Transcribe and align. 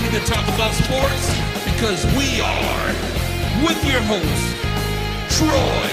ready 0.00 0.18
to 0.18 0.24
talk 0.26 0.46
about 0.54 0.72
sports? 0.74 1.34
Because 1.64 2.04
we 2.16 2.40
are 2.40 2.86
with 3.64 3.84
your 3.84 4.00
hosts, 4.02 4.54
Troy, 5.36 5.88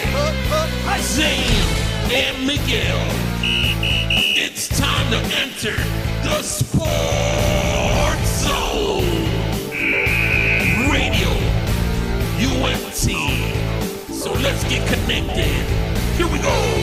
Zane, 1.01 2.13
and 2.13 2.45
Miguel. 2.45 2.99
It's 3.41 4.67
time 4.67 5.09
to 5.11 5.17
enter 5.37 5.75
the 6.23 6.41
Sports 6.43 6.85
Zone. 8.43 9.25
Radio 10.91 11.31
UMT. 12.37 13.05
So 14.13 14.33
let's 14.33 14.63
get 14.65 14.87
connected. 14.87 15.65
Here 16.17 16.27
we 16.27 16.39
go. 16.39 16.74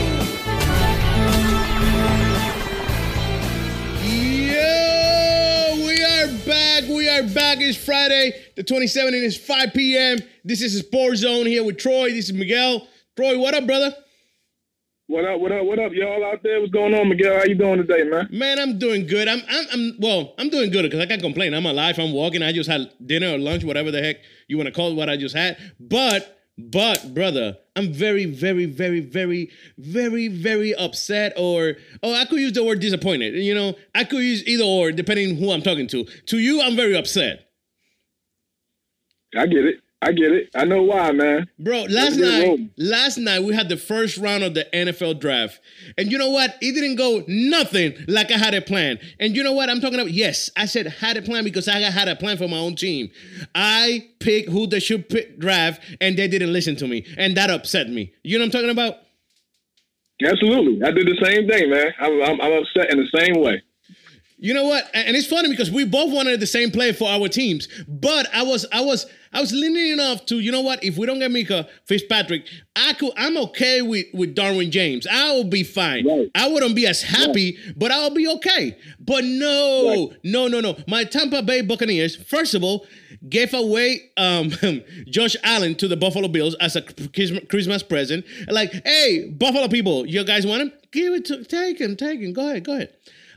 Are 7.13 7.23
back. 7.23 7.59
It's 7.59 7.77
Friday, 7.77 8.33
the 8.55 8.63
27th, 8.63 9.07
and 9.07 9.23
it's 9.23 9.37
5 9.37 9.73
p.m. 9.75 10.17
This 10.43 10.63
is 10.63 10.79
Sports 10.79 11.19
Zone 11.19 11.45
here 11.45 11.63
with 11.63 11.77
Troy. 11.77 12.09
This 12.09 12.25
is 12.25 12.33
Miguel. 12.33 12.87
Troy, 13.15 13.37
what 13.37 13.53
up, 13.53 13.67
brother? 13.67 13.95
What 15.05 15.23
up? 15.25 15.39
What 15.39 15.51
up? 15.51 15.63
What 15.65 15.77
up, 15.77 15.91
y'all 15.93 16.25
out 16.25 16.41
there? 16.41 16.59
What's 16.59 16.71
going 16.71 16.95
on, 16.95 17.09
Miguel? 17.09 17.35
How 17.37 17.43
you 17.43 17.53
doing 17.53 17.77
today, 17.77 18.03
man? 18.03 18.29
Man, 18.31 18.57
I'm 18.57 18.79
doing 18.79 19.05
good. 19.05 19.27
I'm, 19.27 19.43
I'm, 19.47 19.65
I'm 19.71 19.93
well, 19.99 20.33
I'm 20.39 20.49
doing 20.49 20.71
good 20.71 20.83
because 20.83 20.99
I 20.99 21.05
can't 21.05 21.21
complain. 21.21 21.53
I'm 21.53 21.67
alive. 21.67 21.99
I'm 21.99 22.13
walking. 22.13 22.41
I 22.41 22.51
just 22.51 22.67
had 22.67 22.91
dinner 23.05 23.35
or 23.35 23.37
lunch, 23.37 23.63
whatever 23.63 23.91
the 23.91 24.01
heck 24.01 24.15
you 24.47 24.57
want 24.57 24.67
to 24.67 24.73
call 24.73 24.91
it, 24.91 24.95
what 24.95 25.09
I 25.09 25.15
just 25.15 25.35
had. 25.35 25.57
But, 25.79 26.42
but, 26.57 27.13
brother, 27.13 27.57
I'm 27.75 27.91
very, 27.91 28.25
very, 28.25 28.65
very, 28.65 28.99
very, 28.99 29.49
very, 29.77 30.27
very 30.27 30.75
upset. 30.75 31.33
Or, 31.35 31.75
oh, 32.03 32.13
I 32.13 32.25
could 32.25 32.39
use 32.39 32.53
the 32.53 32.63
word 32.63 32.79
disappointed. 32.79 33.33
You 33.35 33.55
know, 33.55 33.75
I 33.95 34.03
could 34.03 34.21
use 34.21 34.45
either 34.45 34.63
or 34.63 34.91
depending 34.91 35.37
who 35.37 35.51
I'm 35.51 35.61
talking 35.63 35.87
to. 35.87 36.03
To 36.03 36.37
you, 36.37 36.61
I'm 36.61 36.75
very 36.75 36.95
upset. 36.95 37.49
I 39.35 39.47
get 39.47 39.65
it. 39.65 39.82
I 40.03 40.11
get 40.11 40.31
it. 40.31 40.49
I 40.53 40.65
know 40.65 40.83
why, 40.83 41.11
man. 41.11 41.47
Bro, 41.57 41.83
last 41.89 42.17
night, 42.17 42.45
rolling. 42.45 42.71
last 42.77 43.17
night 43.17 43.43
we 43.43 43.55
had 43.55 43.69
the 43.69 43.77
first 43.77 44.17
round 44.17 44.43
of 44.43 44.53
the 44.53 44.67
NFL 44.73 45.19
draft. 45.19 45.61
And 45.97 46.11
you 46.11 46.17
know 46.17 46.29
what? 46.29 46.55
It 46.61 46.73
didn't 46.73 46.97
go 46.97 47.23
nothing 47.27 47.95
like 48.07 48.29
I 48.29 48.37
had 48.37 48.53
a 48.53 48.61
plan. 48.61 48.99
And 49.19 49.35
you 49.35 49.43
know 49.43 49.53
what 49.53 49.69
I'm 49.69 49.79
talking 49.79 49.99
about? 49.99 50.11
Yes, 50.11 50.49
I 50.57 50.65
said 50.65 50.87
had 50.87 51.15
a 51.15 51.21
plan 51.21 51.45
because 51.45 51.67
I 51.67 51.79
had 51.79 52.07
a 52.09 52.15
plan 52.15 52.37
for 52.37 52.49
my 52.49 52.57
own 52.57 52.75
team. 52.75 53.11
I 53.55 54.09
picked 54.19 54.49
who 54.49 54.67
they 54.67 54.81
should 54.81 55.07
pick 55.07 55.39
draft 55.39 55.81
and 56.01 56.17
they 56.17 56.27
didn't 56.27 56.51
listen 56.51 56.75
to 56.77 56.87
me. 56.87 57.05
And 57.17 57.37
that 57.37 57.49
upset 57.49 57.89
me. 57.89 58.13
You 58.23 58.37
know 58.37 58.43
what 58.43 58.47
I'm 58.47 58.51
talking 58.51 58.69
about? 58.71 58.97
Absolutely. 60.21 60.85
I 60.85 60.91
did 60.91 61.07
the 61.07 61.25
same 61.25 61.47
thing, 61.47 61.69
man. 61.69 61.93
I'm, 61.99 62.21
I'm, 62.21 62.41
I'm 62.41 62.53
upset 62.61 62.91
in 62.91 62.97
the 62.97 63.07
same 63.17 63.41
way. 63.41 63.61
You 64.43 64.53
know 64.53 64.65
what? 64.65 64.89
And 64.93 65.15
it's 65.15 65.25
funny 65.25 65.49
because 65.49 65.71
we 65.71 65.85
both 65.85 66.11
wanted 66.11 66.37
the 66.41 66.45
same 66.47 66.69
player 66.69 66.91
for 66.91 67.07
our 67.09 67.29
teams, 67.29 67.69
but 67.87 68.27
I 68.33 68.43
was 68.43 68.65
I 68.73 68.81
was 68.81 69.05
I 69.31 69.39
was 69.39 69.53
leaning 69.53 69.93
enough 69.93 70.25
to 70.25 70.41
you 70.41 70.51
know 70.51 70.59
what? 70.59 70.83
If 70.83 70.97
we 70.97 71.05
don't 71.07 71.19
get 71.19 71.31
Minkah 71.31 71.65
Fitzpatrick, 71.85 72.45
I 72.75 72.91
could 72.95 73.13
I'm 73.15 73.37
okay 73.37 73.81
with 73.81 74.07
with 74.13 74.35
Derwin 74.35 74.69
James. 74.69 75.07
I 75.09 75.31
will 75.31 75.45
be 75.45 75.63
fine. 75.63 76.05
Right. 76.05 76.29
I 76.35 76.49
wouldn't 76.49 76.75
be 76.75 76.85
as 76.85 77.01
happy, 77.01 77.57
but 77.77 77.89
I'll 77.91 78.13
be 78.13 78.27
okay. 78.27 78.77
But 78.99 79.23
no, 79.23 80.09
Right. 80.09 80.19
no, 80.25 80.49
no, 80.49 80.59
no. 80.59 80.75
My 80.89 81.05
Tampa 81.05 81.41
Bay 81.41 81.61
Buccaneers, 81.61 82.17
first 82.17 82.53
of 82.53 82.65
all, 82.65 82.85
gave 83.29 83.53
away 83.53 84.11
um 84.17 84.51
Josh 85.07 85.37
Allen 85.45 85.75
to 85.75 85.87
the 85.87 85.95
Buffalo 85.95 86.27
Bills 86.27 86.55
as 86.59 86.75
a 86.75 86.81
Christmas 86.81 87.45
Christmas 87.49 87.81
present. 87.81 88.25
Like, 88.49 88.73
hey, 88.85 89.29
Buffalo 89.29 89.69
people, 89.69 90.05
you 90.05 90.21
guys 90.25 90.45
want 90.45 90.63
him? 90.63 90.73
Give 90.91 91.13
it 91.13 91.23
to 91.27 91.45
take 91.45 91.79
him, 91.79 91.95
take 91.95 92.19
him. 92.19 92.33
Go 92.33 92.49
ahead, 92.49 92.65
go 92.65 92.73
ahead. 92.73 92.89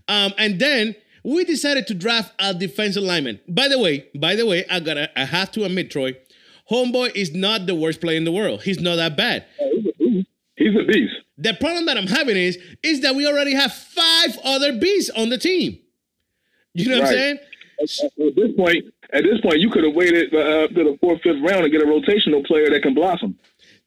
Um, 0.08 0.32
and 0.38 0.58
then 0.60 0.94
we 1.24 1.44
decided 1.44 1.86
to 1.88 1.94
draft 1.94 2.32
a 2.38 2.54
defensive 2.54 3.02
lineman. 3.02 3.40
By 3.48 3.68
the 3.68 3.78
way, 3.78 4.06
by 4.14 4.36
the 4.36 4.46
way, 4.46 4.64
I 4.70 4.80
gotta 4.80 5.10
I 5.18 5.24
have 5.24 5.50
to 5.52 5.64
admit, 5.64 5.90
Troy, 5.90 6.16
Homeboy 6.70 7.14
is 7.14 7.34
not 7.34 7.66
the 7.66 7.74
worst 7.74 8.00
player 8.00 8.16
in 8.16 8.24
the 8.24 8.32
world. 8.32 8.62
He's 8.62 8.80
not 8.80 8.96
that 8.96 9.16
bad. 9.16 9.44
He's 10.56 10.74
a 10.74 10.84
beast. 10.84 11.14
The 11.38 11.54
problem 11.54 11.86
that 11.86 11.98
I'm 11.98 12.06
having 12.06 12.36
is 12.36 12.58
is 12.82 13.00
that 13.00 13.14
we 13.14 13.26
already 13.26 13.54
have 13.54 13.72
five 13.72 14.38
other 14.44 14.78
beasts 14.78 15.10
on 15.10 15.28
the 15.28 15.38
team. 15.38 15.78
You 16.74 16.90
know 16.90 17.00
what 17.00 17.08
I'm 17.08 17.12
saying? 17.12 17.38
At 17.80 18.34
this 18.36 18.52
point, 18.56 18.84
at 19.12 19.22
this 19.22 19.40
point, 19.42 19.60
you 19.60 19.70
could 19.70 19.84
have 19.84 19.94
waited 19.94 20.34
uh, 20.34 20.68
to 20.68 20.74
the 20.74 20.96
fourth, 21.00 21.20
fifth 21.22 21.42
round 21.42 21.64
to 21.64 21.70
get 21.70 21.82
a 21.82 21.86
rotational 21.86 22.44
player 22.46 22.70
that 22.70 22.82
can 22.82 22.94
blossom. 22.94 23.38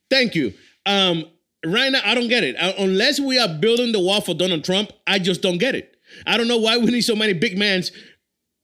Thank 0.09 0.35
you. 0.35 0.53
Um, 0.85 1.25
right 1.65 1.91
now, 1.91 2.01
I 2.03 2.15
don't 2.15 2.27
get 2.27 2.43
it. 2.43 2.55
Uh, 2.55 2.73
unless 2.79 3.19
we 3.19 3.39
are 3.39 3.47
building 3.47 3.91
the 3.91 3.99
wall 3.99 4.21
for 4.21 4.33
Donald 4.33 4.63
Trump, 4.63 4.91
I 5.07 5.19
just 5.19 5.41
don't 5.41 5.57
get 5.57 5.75
it. 5.75 5.97
I 6.25 6.37
don't 6.37 6.47
know 6.47 6.57
why 6.57 6.77
we 6.77 6.85
need 6.85 7.01
so 7.01 7.15
many 7.15 7.33
big 7.33 7.57
mans 7.57 7.91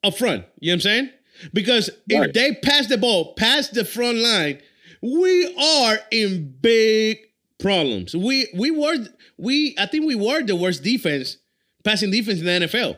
up 0.04 0.18
front. 0.18 0.46
You 0.60 0.72
know 0.72 0.74
what 0.74 0.76
I'm 0.76 0.82
saying? 0.82 1.10
Because 1.54 1.90
if 2.08 2.34
they 2.34 2.54
pass 2.54 2.88
the 2.88 2.98
ball 2.98 3.34
past 3.36 3.74
the 3.74 3.84
front 3.86 4.18
line, 4.20 4.62
we 5.02 5.56
are 5.56 5.98
in 6.12 6.56
big 6.62 7.18
problems. 7.60 8.16
We 8.16 8.48
we 8.56 8.72
were 8.72 8.98
we 9.38 9.76
I 9.78 9.86
think 9.86 10.06
we 10.06 10.16
were 10.16 10.44
the 10.44 10.56
worst 10.56 10.84
defense, 10.84 11.38
passing 11.84 12.12
defense 12.12 12.40
in 12.40 12.46
the 12.46 12.68
NFL, 12.68 12.98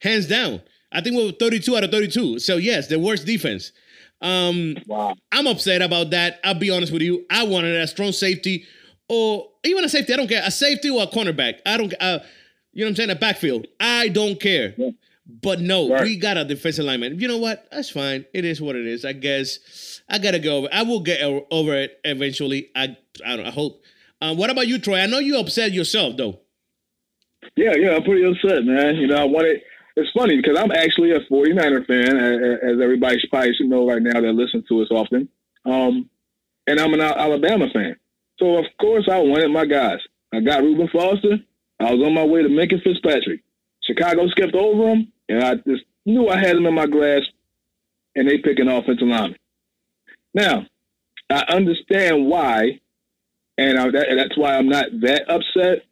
hands 0.00 0.26
down. 0.26 0.60
I 0.92 1.00
think 1.00 1.16
we 1.16 1.24
were 1.24 1.32
32 1.32 1.76
out 1.76 1.84
of 1.84 1.90
32. 1.90 2.40
So 2.40 2.56
yes, 2.56 2.88
the 2.88 2.98
worst 2.98 3.24
defense. 3.26 3.72
Um, 4.20 4.76
Wow. 4.86 5.14
I'm 5.32 5.46
upset 5.46 5.80
about 5.82 6.10
that. 6.10 6.40
I'll 6.44 6.54
be 6.54 6.70
honest 6.70 6.92
with 6.92 7.02
you. 7.02 7.24
I 7.30 7.44
wanted 7.44 7.74
a 7.74 7.86
strong 7.86 8.12
safety 8.12 8.64
or 9.08 9.48
even 9.64 9.84
a 9.84 9.88
safety. 9.88 10.12
I 10.12 10.16
don't 10.16 10.28
care. 10.28 10.42
A 10.44 10.50
safety 10.50 10.90
or 10.90 11.02
a 11.02 11.06
cornerback. 11.06 11.54
I 11.64 11.76
don't. 11.78 11.94
Uh, 12.00 12.18
you 12.72 12.84
know 12.84 12.86
what 12.86 12.90
I'm 12.90 12.96
saying? 12.96 13.10
A 13.10 13.14
backfield. 13.16 13.66
I 13.78 14.08
don't 14.08 14.40
care. 14.40 14.74
Yeah. 14.76 14.90
But 15.42 15.60
no, 15.60 15.88
Right. 15.90 16.02
we 16.02 16.16
got 16.16 16.36
a 16.36 16.44
defensive 16.44 16.84
lineman. 16.84 17.20
You 17.20 17.28
know 17.28 17.38
what? 17.38 17.66
That's 17.70 17.90
fine. 17.90 18.24
It 18.34 18.44
is 18.44 18.60
what 18.60 18.74
it 18.74 18.86
is. 18.86 19.04
I 19.04 19.12
guess 19.12 20.00
I 20.08 20.18
gotta 20.18 20.38
go 20.40 20.58
over. 20.58 20.68
I 20.72 20.82
will 20.82 21.00
get 21.00 21.20
over 21.22 21.74
it 21.76 22.00
eventually. 22.04 22.70
I 22.74 22.96
I, 23.24 23.36
don't, 23.36 23.46
I 23.46 23.50
hope. 23.50 23.82
Um, 24.20 24.36
what 24.36 24.50
about 24.50 24.66
you, 24.68 24.78
Troy? 24.78 24.98
I 24.98 25.06
know 25.06 25.18
you 25.18 25.38
upset 25.38 25.72
yourself 25.72 26.16
though. 26.16 26.40
Yeah, 27.56 27.74
yeah, 27.76 27.96
I'm 27.96 28.02
pretty 28.02 28.24
upset, 28.24 28.64
man. 28.64 28.96
You 28.96 29.06
know, 29.06 29.16
I 29.16 29.24
wanted. 29.24 29.60
It's 29.96 30.10
funny 30.16 30.36
because 30.36 30.58
I'm 30.58 30.70
actually 30.72 31.10
a 31.12 31.20
49er 31.20 31.86
fan, 31.86 32.16
as 32.16 32.80
everybody 32.80 33.18
probably 33.28 33.52
should 33.54 33.66
know 33.68 33.86
right 33.88 34.00
now 34.00 34.20
that 34.20 34.32
listen 34.32 34.64
to 34.68 34.82
us 34.82 34.88
often. 34.90 35.28
Um, 35.64 36.08
and 36.66 36.78
I'm 36.80 36.94
an 36.94 37.00
Alabama 37.00 37.66
fan. 37.72 37.96
So 38.38 38.56
of 38.56 38.64
course 38.80 39.08
I 39.10 39.18
wanted 39.18 39.50
my 39.50 39.66
guys. 39.66 39.98
I 40.32 40.40
got 40.40 40.62
Reuben 40.62 40.88
Foster. 40.88 41.38
I 41.80 41.92
was 41.94 42.02
on 42.06 42.14
my 42.14 42.24
way 42.24 42.42
to 42.42 42.48
Minkah 42.48 42.82
Fitzpatrick. 42.82 43.40
Chicago 43.82 44.28
skipped 44.28 44.54
over 44.54 44.88
him, 44.88 45.12
and 45.28 45.42
I 45.42 45.54
just 45.56 45.84
knew 46.06 46.28
I 46.28 46.38
had 46.38 46.56
him 46.56 46.66
in 46.66 46.74
my 46.74 46.86
grasp. 46.86 47.28
And 48.16 48.28
they 48.28 48.38
pick 48.38 48.58
an 48.58 48.68
offensive 48.68 49.06
lineman. 49.06 49.36
Now, 50.34 50.66
I 51.30 51.44
understand 51.48 52.26
why, 52.26 52.80
and 53.56 53.78
I, 53.78 53.84
that, 53.90 54.06
that's 54.16 54.36
why 54.36 54.56
I'm 54.56 54.68
not 54.68 54.86
that 55.02 55.30
upset. 55.30 55.84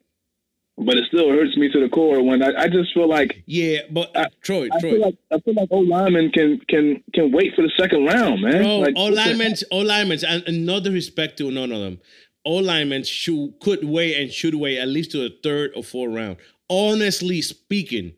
But 0.76 0.96
it 0.96 1.04
still 1.08 1.28
hurts 1.30 1.56
me 1.56 1.68
to 1.72 1.80
the 1.80 1.88
core 1.88 2.22
when 2.22 2.40
I, 2.40 2.52
I 2.56 2.68
just 2.68 2.94
feel 2.94 3.08
like 3.08 3.42
Yeah, 3.46 3.78
but 3.90 4.16
I- 4.16 4.28
Troy, 4.42 4.68
I 4.72 4.78
Troy. 4.80 4.90
feel 4.92 5.00
like 5.00 5.16
I 5.32 5.38
feel 5.40 5.54
like 5.54 5.68
O 5.72 5.78
lineman 5.78 6.30
can 6.30 6.60
can 6.68 7.02
can 7.14 7.32
wait 7.32 7.52
for 7.56 7.62
the 7.62 7.72
second 7.76 8.04
round, 8.06 8.42
man. 8.42 8.62
Bro, 8.62 8.78
like, 8.78 8.94
linemen, 8.96 9.54
linemen, 9.72 10.18
and, 10.28 10.44
and 10.46 10.66
no 10.66 10.78
disrespect 10.78 11.38
to 11.38 11.50
none 11.50 11.72
of 11.72 11.80
them. 11.80 11.98
All 12.44 12.62
linemen 12.62 13.04
should 13.04 13.54
could 13.60 13.84
wait 13.84 14.16
and 14.16 14.32
should 14.32 14.54
wait 14.54 14.78
at 14.78 14.88
least 14.88 15.10
to 15.12 15.18
the 15.18 15.36
third 15.42 15.72
or 15.76 15.82
fourth 15.82 16.14
round. 16.14 16.36
Honestly 16.68 17.42
speaking, 17.42 18.12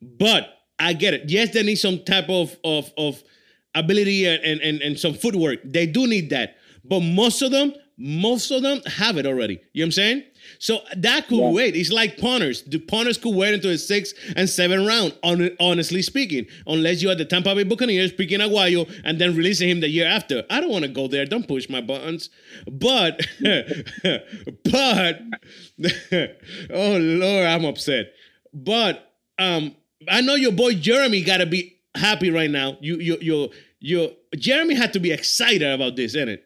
but 0.00 0.48
I 0.78 0.92
get 0.92 1.14
it. 1.14 1.28
Yes, 1.28 1.52
they 1.52 1.62
need 1.62 1.76
some 1.76 2.04
type 2.04 2.28
of 2.28 2.56
of 2.64 2.90
of 2.96 3.22
ability 3.74 4.26
and 4.26 4.60
and, 4.60 4.80
and 4.80 4.98
some 4.98 5.14
footwork. 5.14 5.60
They 5.64 5.86
do 5.86 6.06
need 6.06 6.30
that, 6.30 6.56
but 6.84 7.00
most 7.00 7.42
of 7.42 7.50
them, 7.50 7.74
most 7.96 8.50
of 8.50 8.62
them 8.62 8.80
have 8.86 9.16
it 9.16 9.26
already. 9.26 9.60
You 9.72 9.82
know 9.82 9.84
what 9.84 9.86
I'm 9.86 9.92
saying? 9.92 10.22
So 10.58 10.80
that 10.96 11.28
could 11.28 11.38
Yeah. 11.38 11.50
wait. 11.50 11.76
It's 11.76 11.90
like 11.92 12.16
punters. 12.18 12.62
The 12.62 12.78
punters 12.78 13.18
could 13.18 13.34
wait 13.34 13.54
until 13.54 13.70
the 13.70 13.78
sixth 13.78 14.14
and 14.36 14.48
seventh 14.48 14.86
round. 14.86 15.14
hon- 15.22 15.56
honestly 15.60 16.02
speaking, 16.02 16.46
unless 16.66 17.02
you 17.02 17.10
are 17.10 17.14
the 17.14 17.24
Tampa 17.24 17.54
Bay 17.54 17.62
Buccaneers 17.64 18.12
picking 18.12 18.40
Aguayo 18.40 18.88
and 19.04 19.18
then 19.20 19.36
releasing 19.36 19.68
him 19.68 19.80
the 19.80 19.88
year 19.88 20.06
after. 20.06 20.44
I 20.50 20.60
don't 20.60 20.70
want 20.70 20.84
to 20.84 20.90
go 20.90 21.08
there. 21.08 21.24
Don't 21.26 21.46
push 21.46 21.68
my 21.68 21.80
buttons. 21.80 22.30
But, 22.70 23.20
but, 24.64 25.20
oh 26.70 26.96
Lord, 26.98 27.46
I'm 27.46 27.64
upset. 27.64 28.12
But 28.52 29.12
um, 29.38 29.74
I 30.08 30.20
know 30.20 30.34
your 30.34 30.52
boy 30.52 30.74
Jeremy 30.74 31.22
got 31.22 31.38
to 31.38 31.46
be 31.46 31.76
happy 31.94 32.30
right 32.30 32.50
now. 32.50 32.76
You, 32.80 32.96
you, 32.98 33.18
you, 33.20 33.50
you. 33.80 34.10
Jeremy 34.36 34.74
had 34.74 34.92
to 34.94 35.00
be 35.00 35.12
excited 35.12 35.62
about 35.70 35.96
this, 35.96 36.14
isn't 36.14 36.28
it? 36.28 36.44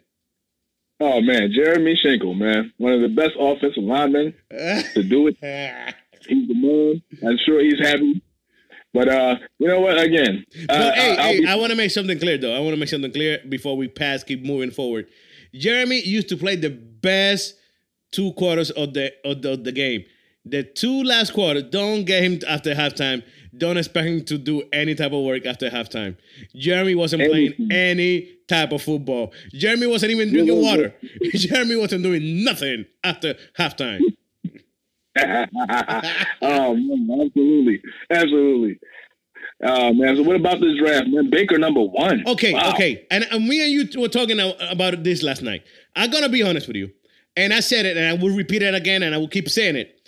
Oh 1.05 1.21
man, 1.21 1.51
Jeremy 1.53 1.97
Schenkel, 1.97 2.33
man, 2.35 2.73
one 2.79 2.93
of 2.93 3.01
the 3.01 3.09
best 3.09 3.33
offensive 3.39 3.83
linemen 3.83 4.35
to 4.51 5.03
do 5.03 5.27
it. 5.27 5.37
He's 6.29 6.47
the 6.47 6.55
man. 6.55 7.03
I'm 7.29 7.37
sure 7.45 7.61
he's 7.61 7.81
happy. 7.81 8.23
But 8.95 9.09
uh, 9.09 9.35
you 9.59 9.67
know 9.67 9.81
what? 9.81 9.99
Again, 9.99 10.45
But 10.69 10.77
uh, 10.77 10.93
hey, 10.95 11.17
I'll 11.17 11.25
hey, 11.33 11.41
be- 11.41 11.47
I 11.49 11.55
want 11.57 11.71
to 11.71 11.77
make 11.77 11.91
something 11.91 12.17
clear 12.21 12.39
though. 12.39 12.55
I 12.55 12.61
want 12.61 12.75
to 12.75 12.77
make 12.79 12.89
something 12.91 13.11
clear 13.11 13.41
before 13.49 13.77
we 13.77 13.89
pass, 13.89 14.23
keep 14.23 14.45
moving 14.45 14.71
forward. 14.71 15.07
Jeremy 15.53 16.01
used 16.03 16.29
to 16.29 16.37
play 16.37 16.55
the 16.55 16.71
best 16.71 17.57
two 18.13 18.33
quarters 18.35 18.71
of 18.71 18.95
the 18.95 19.13
of 19.25 19.43
the, 19.43 19.53
of 19.55 19.65
the 19.65 19.73
game. 19.73 20.05
The 20.45 20.65
two 20.65 21.03
last 21.05 21.33
quarters, 21.35 21.65
don't 21.71 22.05
get 22.05 22.23
him 22.25 22.41
after 22.49 22.75
halftime. 22.75 23.23
Don't 23.57 23.77
expect 23.77 24.07
him 24.09 24.25
to 24.25 24.39
do 24.39 24.63
any 24.73 24.95
type 24.95 25.13
of 25.13 25.23
work 25.25 25.47
after 25.47 25.69
halftime. 25.71 26.17
Jeremy 26.57 26.95
wasn't 26.95 27.23
playing 27.31 27.53
any 27.71 28.29
type 28.49 28.73
of 28.73 28.83
football. 28.83 29.33
Jeremy 29.53 29.87
wasn't 29.87 30.13
even 30.13 30.31
drinking 30.31 30.61
water. 30.61 30.95
Jeremy 31.35 31.77
wasn't 31.77 32.03
doing 32.03 32.43
nothing 32.43 32.87
after 33.05 33.35
halftime. 33.59 34.01
oh 35.21 36.75
man, 36.75 37.21
absolutely, 37.27 37.83
absolutely. 38.11 38.79
Uh, 39.63 39.93
man, 39.93 40.17
so 40.17 40.23
what 40.23 40.37
about 40.37 40.59
this 40.61 40.77
draft, 40.79 41.07
man? 41.09 41.29
Baker 41.31 41.59
number 41.59 41.83
one. 41.83 42.25
Okay, 42.27 42.53
Wow. 42.55 42.73
okay. 42.73 43.07
And, 43.11 43.25
and 43.31 43.47
me 43.47 43.63
and 43.63 43.71
you 43.95 44.01
were 44.01 44.09
talking 44.09 44.39
about 44.71 45.05
this 45.05 45.23
last 45.23 45.43
night. 45.43 45.63
I'm 45.95 46.11
gonna 46.11 46.31
be 46.31 46.43
honest 46.43 46.67
with 46.67 46.77
you, 46.77 46.91
and 47.37 47.53
I 47.53 47.61
said 47.61 47.85
it, 47.87 47.97
and 47.97 48.07
I 48.07 48.15
will 48.15 48.35
repeat 48.35 48.63
it 48.63 48.75
again, 48.75 49.03
and 49.03 49.15
I 49.15 49.19
will 49.19 49.29
keep 49.29 49.49
saying 49.51 49.77
it. 49.77 49.99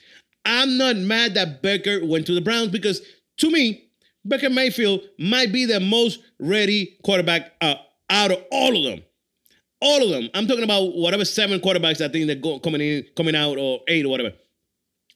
I'm 0.44 0.76
not 0.76 0.96
mad 0.96 1.34
that 1.34 1.62
Becker 1.62 2.04
went 2.04 2.26
to 2.26 2.34
the 2.34 2.40
Browns 2.40 2.68
because 2.68 3.00
to 3.38 3.50
me, 3.50 3.90
Becker 4.24 4.50
Mayfield 4.50 5.00
might 5.18 5.52
be 5.52 5.64
the 5.64 5.80
most 5.80 6.20
ready 6.38 6.98
quarterback 7.04 7.52
uh, 7.60 7.74
out 8.10 8.30
of 8.30 8.42
all 8.50 8.76
of 8.76 8.84
them. 8.84 9.04
All 9.80 10.02
of 10.02 10.08
them. 10.10 10.30
I'm 10.32 10.46
talking 10.46 10.64
about 10.64 10.96
whatever 10.96 11.24
seven 11.24 11.60
quarterbacks 11.60 12.00
I 12.02 12.08
think 12.08 12.28
that 12.28 12.40
go 12.40 12.58
coming 12.58 12.80
in, 12.80 13.04
coming 13.16 13.34
out, 13.34 13.58
or 13.58 13.80
eight 13.86 14.06
or 14.06 14.08
whatever. 14.08 14.32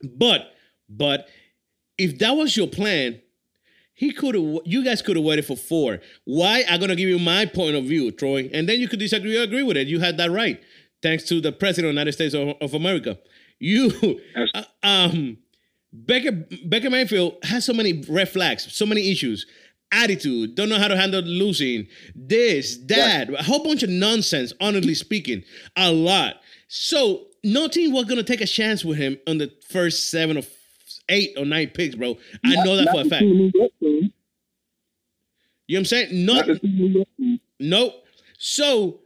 But, 0.02 0.52
but 0.88 1.28
if 1.96 2.18
that 2.18 2.32
was 2.32 2.56
your 2.56 2.66
plan, 2.66 3.20
he 3.94 4.12
could 4.12 4.34
have. 4.36 4.44
You 4.64 4.84
guys 4.84 5.02
could 5.02 5.16
have 5.16 5.24
waited 5.24 5.44
for 5.44 5.56
four. 5.56 6.00
Why? 6.24 6.64
I'm 6.68 6.80
gonna 6.80 6.94
give 6.94 7.08
you 7.08 7.18
my 7.18 7.46
point 7.46 7.74
of 7.74 7.84
view, 7.84 8.12
Troy, 8.12 8.48
and 8.52 8.68
then 8.68 8.78
you 8.78 8.88
could 8.88 9.00
disagree 9.00 9.36
or 9.36 9.42
agree 9.42 9.64
with 9.64 9.76
it. 9.76 9.88
You 9.88 9.98
had 9.98 10.18
that 10.18 10.30
right, 10.30 10.60
thanks 11.02 11.24
to 11.24 11.40
the 11.40 11.50
president 11.50 11.88
of 11.88 11.94
the 11.94 12.00
United 12.00 12.12
States 12.12 12.34
of, 12.34 12.54
of 12.60 12.74
America. 12.74 13.18
You, 13.60 14.20
uh, 14.54 14.62
um, 14.82 15.38
Becker 15.92 16.44
Becker 16.64 16.90
Mayfield 16.90 17.36
has 17.42 17.64
so 17.64 17.72
many 17.72 18.04
red 18.08 18.28
flags, 18.28 18.72
so 18.72 18.86
many 18.86 19.10
issues. 19.10 19.46
Attitude, 19.90 20.54
don't 20.54 20.68
know 20.68 20.78
how 20.78 20.88
to 20.88 20.96
handle 20.96 21.22
losing, 21.22 21.86
this, 22.14 22.76
that, 22.88 23.30
a 23.32 23.42
whole 23.42 23.64
bunch 23.64 23.82
of 23.82 23.88
nonsense, 23.88 24.52
honestly 24.60 24.94
speaking, 24.94 25.42
a 25.76 25.90
lot. 25.90 26.34
So 26.68 27.28
no 27.42 27.68
team 27.68 27.92
was 27.92 28.04
gonna 28.04 28.22
take 28.22 28.42
a 28.42 28.46
chance 28.46 28.84
with 28.84 28.98
him 28.98 29.16
on 29.26 29.38
the 29.38 29.50
first 29.70 30.10
seven 30.10 30.36
or 30.36 30.42
eight 31.08 31.30
or 31.38 31.46
nine 31.46 31.68
picks, 31.68 31.94
bro. 31.94 32.18
I 32.44 32.54
know 32.64 32.76
that 32.76 32.90
for 32.92 33.00
a 33.00 33.04
fact. 33.06 33.22
two 33.22 33.32
New 33.34 33.50
York 33.54 33.72
teams. 33.80 34.12
You 35.66 35.76
know 35.76 35.78
what 35.78 35.80
I'm 35.80 35.84
saying? 35.86 36.26
Not 36.26 36.34
Not, 36.36 36.46
the 36.46 36.58
two 36.58 36.66
New 36.68 36.86
York 36.88 37.08
teams. 37.16 37.40
nope. 37.58 37.94
So 38.38 39.00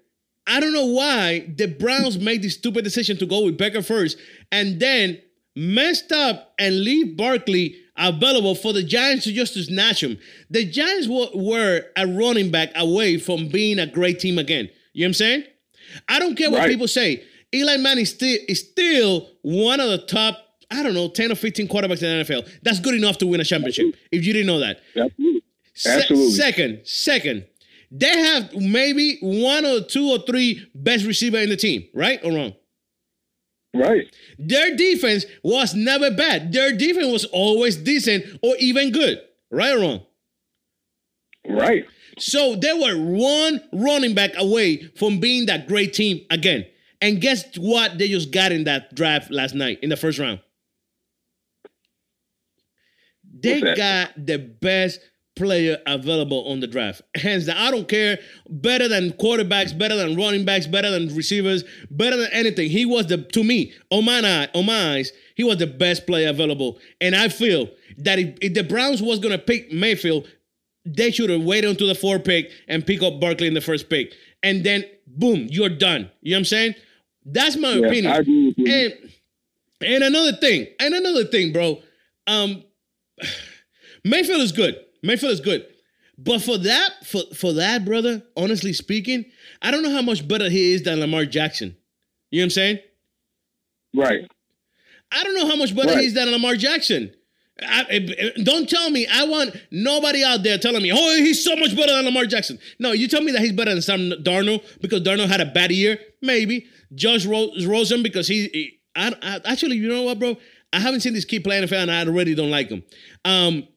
I 0.47 0.61
don't 0.61 0.73
know 0.73 0.87
why 0.87 1.51
the 1.57 1.67
Browns 1.69 2.19
made 2.19 2.43
this 2.43 2.55
stupid 2.55 2.83
decision 2.85 3.17
to 3.19 3.27
go 3.27 3.45
with 3.45 3.57
Becker 3.59 3.83
first 3.83 4.19
and 4.51 4.81
then 4.81 5.21
messed 5.55 6.11
up 6.13 6.55
and 6.59 6.81
leave 6.83 7.17
Barkley 7.17 7.77
available 7.97 8.55
for 8.55 8.73
the 8.73 8.83
Giants 8.83 9.25
to 9.25 9.33
just 9.33 9.55
to 9.55 9.63
snatch 9.63 10.03
him. 10.03 10.19
The 10.51 10.65
Giants 10.65 11.07
were, 11.09 11.29
were 11.35 11.85
a 11.97 12.07
running 12.07 12.51
back 12.51 12.71
away 12.75 13.19
from 13.19 13.49
being 13.49 13.79
a 13.79 13.87
great 13.87 14.19
team 14.19 14.39
again. 14.39 14.69
You 14.95 15.03
know 15.03 15.07
what 15.07 15.09
I'm 15.11 15.15
saying? 15.15 15.45
I 16.09 16.19
don't 16.19 16.35
care 16.37 16.51
what 16.51 16.59
Right. 16.61 16.71
people 16.71 16.89
say. 16.89 17.23
Eli 17.55 17.77
Manning 17.77 18.07
still 18.07 18.39
is 18.49 18.61
still 18.61 19.29
one 19.43 19.79
of 19.79 19.91
the 19.91 19.99
top, 19.99 20.39
I 20.71 20.83
don't 20.83 20.95
know, 20.95 21.09
10 21.09 21.33
or 21.33 21.35
15 21.35 21.69
quarterbacks 21.69 22.03
in 22.03 22.19
the 22.19 22.25
NFL. 22.25 22.49
That's 22.63 22.81
good 22.81 22.95
enough 22.95 23.19
to 23.19 23.27
win 23.27 23.41
a 23.41 23.45
championship. 23.45 23.95
If 24.11 24.25
you 24.25 24.33
didn't 24.33 24.47
know 24.47 24.59
that. 24.61 24.81
Absolutely. 24.97 25.43
Se- 25.75 25.99
Absolutely. 26.01 26.31
second, 26.33 26.81
second, 26.85 27.45
they 27.95 28.19
have 28.19 28.55
maybe 28.55 29.19
one 29.21 29.67
or 29.67 29.83
two 29.83 30.09
or 30.09 30.19
three 30.21 30.67
best 30.75 31.05
receiver 31.05 31.37
in 31.37 31.51
the 31.51 31.57
team, 31.57 31.87
right 31.95 32.19
or 32.25 32.33
wrong? 32.33 32.55
Right. 33.75 34.15
Their 34.39 34.75
defense 34.77 35.27
was 35.43 35.75
never 35.75 36.11
bad. 36.11 36.53
Their 36.53 36.77
defense 36.77 37.13
was 37.13 37.27
always 37.27 37.77
decent 37.77 38.25
or 38.43 38.57
even 38.59 38.93
good, 38.93 39.21
right 39.51 39.77
or 39.77 39.81
wrong? 39.81 40.07
Right. 41.49 41.85
So 42.19 42.57
they 42.57 42.73
were 42.73 42.97
one 42.97 43.61
running 43.73 44.15
back 44.15 44.33
away 44.37 44.85
from 44.97 45.21
being 45.21 45.47
that 45.47 45.69
great 45.69 45.93
team 45.93 46.25
again. 46.31 46.67
And 47.01 47.21
guess 47.21 47.45
what? 47.59 47.99
They 47.99 48.09
just 48.09 48.31
got 48.31 48.53
in 48.53 48.65
that 48.65 48.95
draft 48.95 49.31
last 49.31 49.55
night 49.55 49.81
in 49.83 49.91
the 49.91 49.97
first 49.97 50.19
round. 50.19 50.41
They 53.35 53.61
got 53.61 54.13
the 54.17 54.39
best 54.39 55.01
player 55.35 55.79
available 55.87 56.47
on 56.49 56.61
the 56.61 56.67
draft. 56.67 57.03
Hands 57.15 57.45
down. 57.47 57.57
I 57.57 57.71
don't 57.71 57.89
care. 57.89 58.19
Better 58.49 58.89
than 58.89 59.13
quarterbacks, 59.13 59.77
better 59.77 59.97
than 59.97 60.17
running 60.17 60.45
backs, 60.45 60.67
better 60.67 60.91
than 60.91 61.15
receivers, 61.15 61.65
better 61.91 62.17
than 62.17 62.31
anything. 62.33 62.69
He 62.71 62.85
was 62.85 63.07
the 63.07 63.19
to 63.19 63.45
me, 63.45 63.73
on 63.91 64.05
my 64.05 64.21
eye, 64.21 64.49
on 64.55 64.67
my 64.67 64.95
eyes, 64.97 65.13
he 65.35 65.45
was 65.45 65.59
the 65.59 65.67
best 65.67 66.07
player 66.07 66.29
available. 66.29 66.79
And 67.01 67.15
I 67.15 67.29
feel 67.29 67.69
that 67.99 68.19
if, 68.19 68.37
if 68.41 68.55
the 68.55 68.65
Browns 68.65 69.03
was 69.03 69.19
gonna 69.19 69.39
pick 69.39 69.73
Mayfield, 69.73 70.29
they 70.85 71.11
should 71.11 71.31
have 71.31 71.43
waited 71.43 71.71
until 71.71 71.89
the 71.89 71.95
four 71.95 72.19
pick 72.19 72.51
and 72.69 72.87
pick 72.87 73.03
up 73.03 73.21
Barkley 73.21 73.47
in 73.47 73.55
the 73.55 73.61
first 73.61 73.89
pick. 73.89 74.13
And 74.43 74.65
then 74.65 74.85
boom, 75.07 75.47
you're 75.51 75.69
done. 75.69 76.11
You 76.21 76.33
know 76.33 76.37
what 76.37 76.39
I'm 76.41 76.45
saying? 76.47 76.75
That's 77.25 77.57
my 77.57 77.75
Yeah, 77.75 77.87
opinion. 77.87 78.13
I 78.13 78.17
agree 78.19 78.47
with 78.49 78.59
you. 78.59 78.67
And 78.69 78.95
and 79.81 80.05
another 80.05 80.33
thing, 80.37 80.69
and 80.79 80.95
another 80.95 81.25
thing, 81.25 81.53
bro. 81.53 81.81
Um 82.27 82.65
Mayfield 84.05 84.41
is 84.43 84.53
good. 84.53 84.77
Mayfield 85.03 85.33
is 85.33 85.41
good. 85.41 85.67
But 86.19 86.41
for 86.43 86.59
that, 86.59 86.91
for, 87.05 87.23
for 87.35 87.53
that, 87.55 87.85
brother, 87.85 88.23
honestly 88.37 88.73
speaking, 88.73 89.25
I 89.63 89.71
don't 89.71 89.83
know 89.83 89.91
how 89.93 90.03
much 90.03 90.27
better 90.29 90.49
he 90.51 90.73
is 90.75 90.83
than 90.83 91.01
Lamar 91.01 91.25
Jackson. 91.25 91.77
You 92.31 92.41
know 92.41 92.45
what 92.45 92.47
I'm 92.47 92.51
saying? 92.51 92.79
right. 93.95 94.31
I 95.15 95.25
don't 95.25 95.35
know 95.35 95.47
how 95.47 95.57
much 95.57 95.77
better 95.77 95.89
Right. 95.91 96.01
he 96.01 96.07
is 96.07 96.15
than 96.15 96.31
Lamar 96.31 96.57
Jackson. 96.57 97.13
I, 97.61 97.85
I- 98.37 98.43
don't 98.43 98.67
tell 98.69 98.89
me. 98.91 99.07
I 99.07 99.25
want 99.25 99.55
nobody 99.71 100.25
out 100.25 100.43
there 100.43 100.57
telling 100.57 100.83
me, 100.83 100.91
"Oh, 100.91 101.17
he's 101.17 101.45
so 101.45 101.55
much 101.55 101.77
better 101.77 101.93
than 101.93 102.07
Lamar 102.07 102.25
Jackson." 102.25 102.59
No, 102.79 102.93
you 102.93 103.09
tell 103.09 103.21
me 103.21 103.31
that 103.33 103.43
he's 103.43 103.53
better 103.53 103.73
than 103.73 103.83
Sam 103.83 104.11
Darnold 104.23 104.65
because 104.81 105.03
Darnold 105.03 105.29
had 105.29 105.43
a 105.43 105.47
bad 105.47 105.71
year. 105.71 105.99
Maybe 106.23 106.67
Josh 106.95 107.27
Ro- 107.27 107.53
Rosen 107.67 108.03
because 108.03 108.27
he. 108.27 108.49
he- 108.53 108.79
I, 108.97 109.13
I, 109.23 109.41
actually, 109.53 109.77
you 109.77 109.89
know 109.89 110.03
what, 110.03 110.19
bro? 110.19 110.37
I 110.73 110.81
haven't 110.81 111.01
seen 111.01 111.13
this 111.13 111.27
kid 111.27 111.45
play 111.45 111.61
NFL, 111.61 111.83
and 111.83 111.91
I 111.91 112.05
already 112.07 112.35
don't 112.35 112.51
like 112.51 112.71
him. 112.71 112.83
Um, 113.27 113.69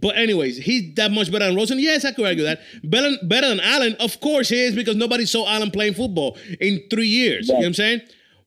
but 0.00 0.16
anyways, 0.16 0.56
he's 0.58 0.94
that 0.94 1.10
much 1.12 1.30
better 1.30 1.46
than 1.46 1.56
Rosen. 1.56 1.78
Yes, 1.78 2.04
I 2.04 2.12
could 2.12 2.24
argue 2.26 2.44
that. 2.44 2.60
Better, 2.82 3.16
better 3.22 3.48
than 3.48 3.60
Allen, 3.60 3.96
of 4.00 4.18
course 4.20 4.48
he 4.48 4.60
is 4.62 4.74
because 4.74 4.96
nobody 4.96 5.26
saw 5.26 5.46
Allen 5.48 5.70
playing 5.70 5.94
football 5.94 6.36
in 6.60 6.82
three 6.90 7.06
years. 7.08 7.48
You 7.48 7.54
know 7.54 7.58
what 7.60 7.66
I'm 7.66 7.74
saying? 7.74 8.00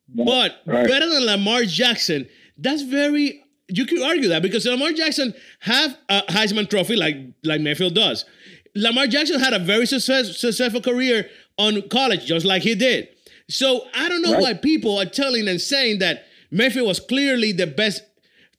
But 0.09 0.61
Right. 0.65 0.87
better 0.87 1.07
than 1.09 1.25
Lamar 1.25 1.63
Jackson, 1.65 2.27
that's 2.57 2.81
very. 2.81 3.44
You 3.69 3.85
could 3.85 4.01
argue 4.01 4.29
that 4.29 4.41
because 4.41 4.65
Lamar 4.65 4.94
Jackson 4.94 5.33
have 5.59 5.97
a 6.09 6.21
Heisman 6.29 6.69
Trophy 6.69 6.95
like 6.95 7.17
like 7.44 7.61
Mayfield 7.61 7.94
does. 7.95 8.23
Lamar 8.75 9.07
Jackson 9.07 9.39
had 9.39 9.53
a 9.53 9.59
very 9.59 9.85
success, 9.85 10.37
successful 10.37 10.81
career 10.81 11.29
on 11.57 11.81
college, 11.89 12.25
just 12.25 12.45
like 12.45 12.61
he 12.63 12.75
did. 12.75 13.09
So 13.49 13.87
I 13.94 14.07
don't 14.09 14.21
know 14.21 14.33
Right. 14.33 14.41
why 14.41 14.53
people 14.53 14.97
are 14.97 15.06
telling 15.06 15.47
and 15.47 15.59
saying 15.59 15.99
that 15.99 16.25
Mayfield 16.51 16.87
was 16.87 16.99
clearly 16.99 17.51
the 17.51 17.67
best. 17.67 18.03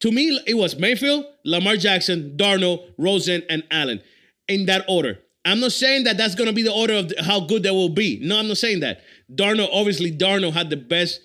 To 0.01 0.13
me, 0.13 0.39
it 0.47 0.55
was 0.55 0.79
Mayfield, 0.79 1.25
Lamar 1.45 1.77
Jackson, 1.77 2.35
Darnold, 2.37 2.93
Rosen, 2.99 3.43
and 3.51 3.65
Allen 3.71 4.01
in 4.49 4.67
that 4.67 4.85
order. 4.89 5.19
I'm 5.45 5.61
not 5.61 5.73
saying 5.73 6.05
that 6.05 6.17
that's 6.17 6.35
going 6.35 6.49
to 6.49 6.53
be 6.55 6.63
the 6.63 6.73
order 6.73 6.95
of 6.95 7.09
the- 7.09 7.23
how 7.23 7.41
good 7.41 7.63
they 7.63 7.71
will 7.71 7.89
be. 7.89 8.19
No, 8.23 8.39
I'm 8.39 8.49
not 8.49 8.59
saying 8.59 8.81
that. 8.81 9.03
Darnold, 9.33 9.71
obviously, 9.73 10.13
Darnold 10.13 10.53
had 10.53 10.71
the 10.71 10.77
best 10.77 11.21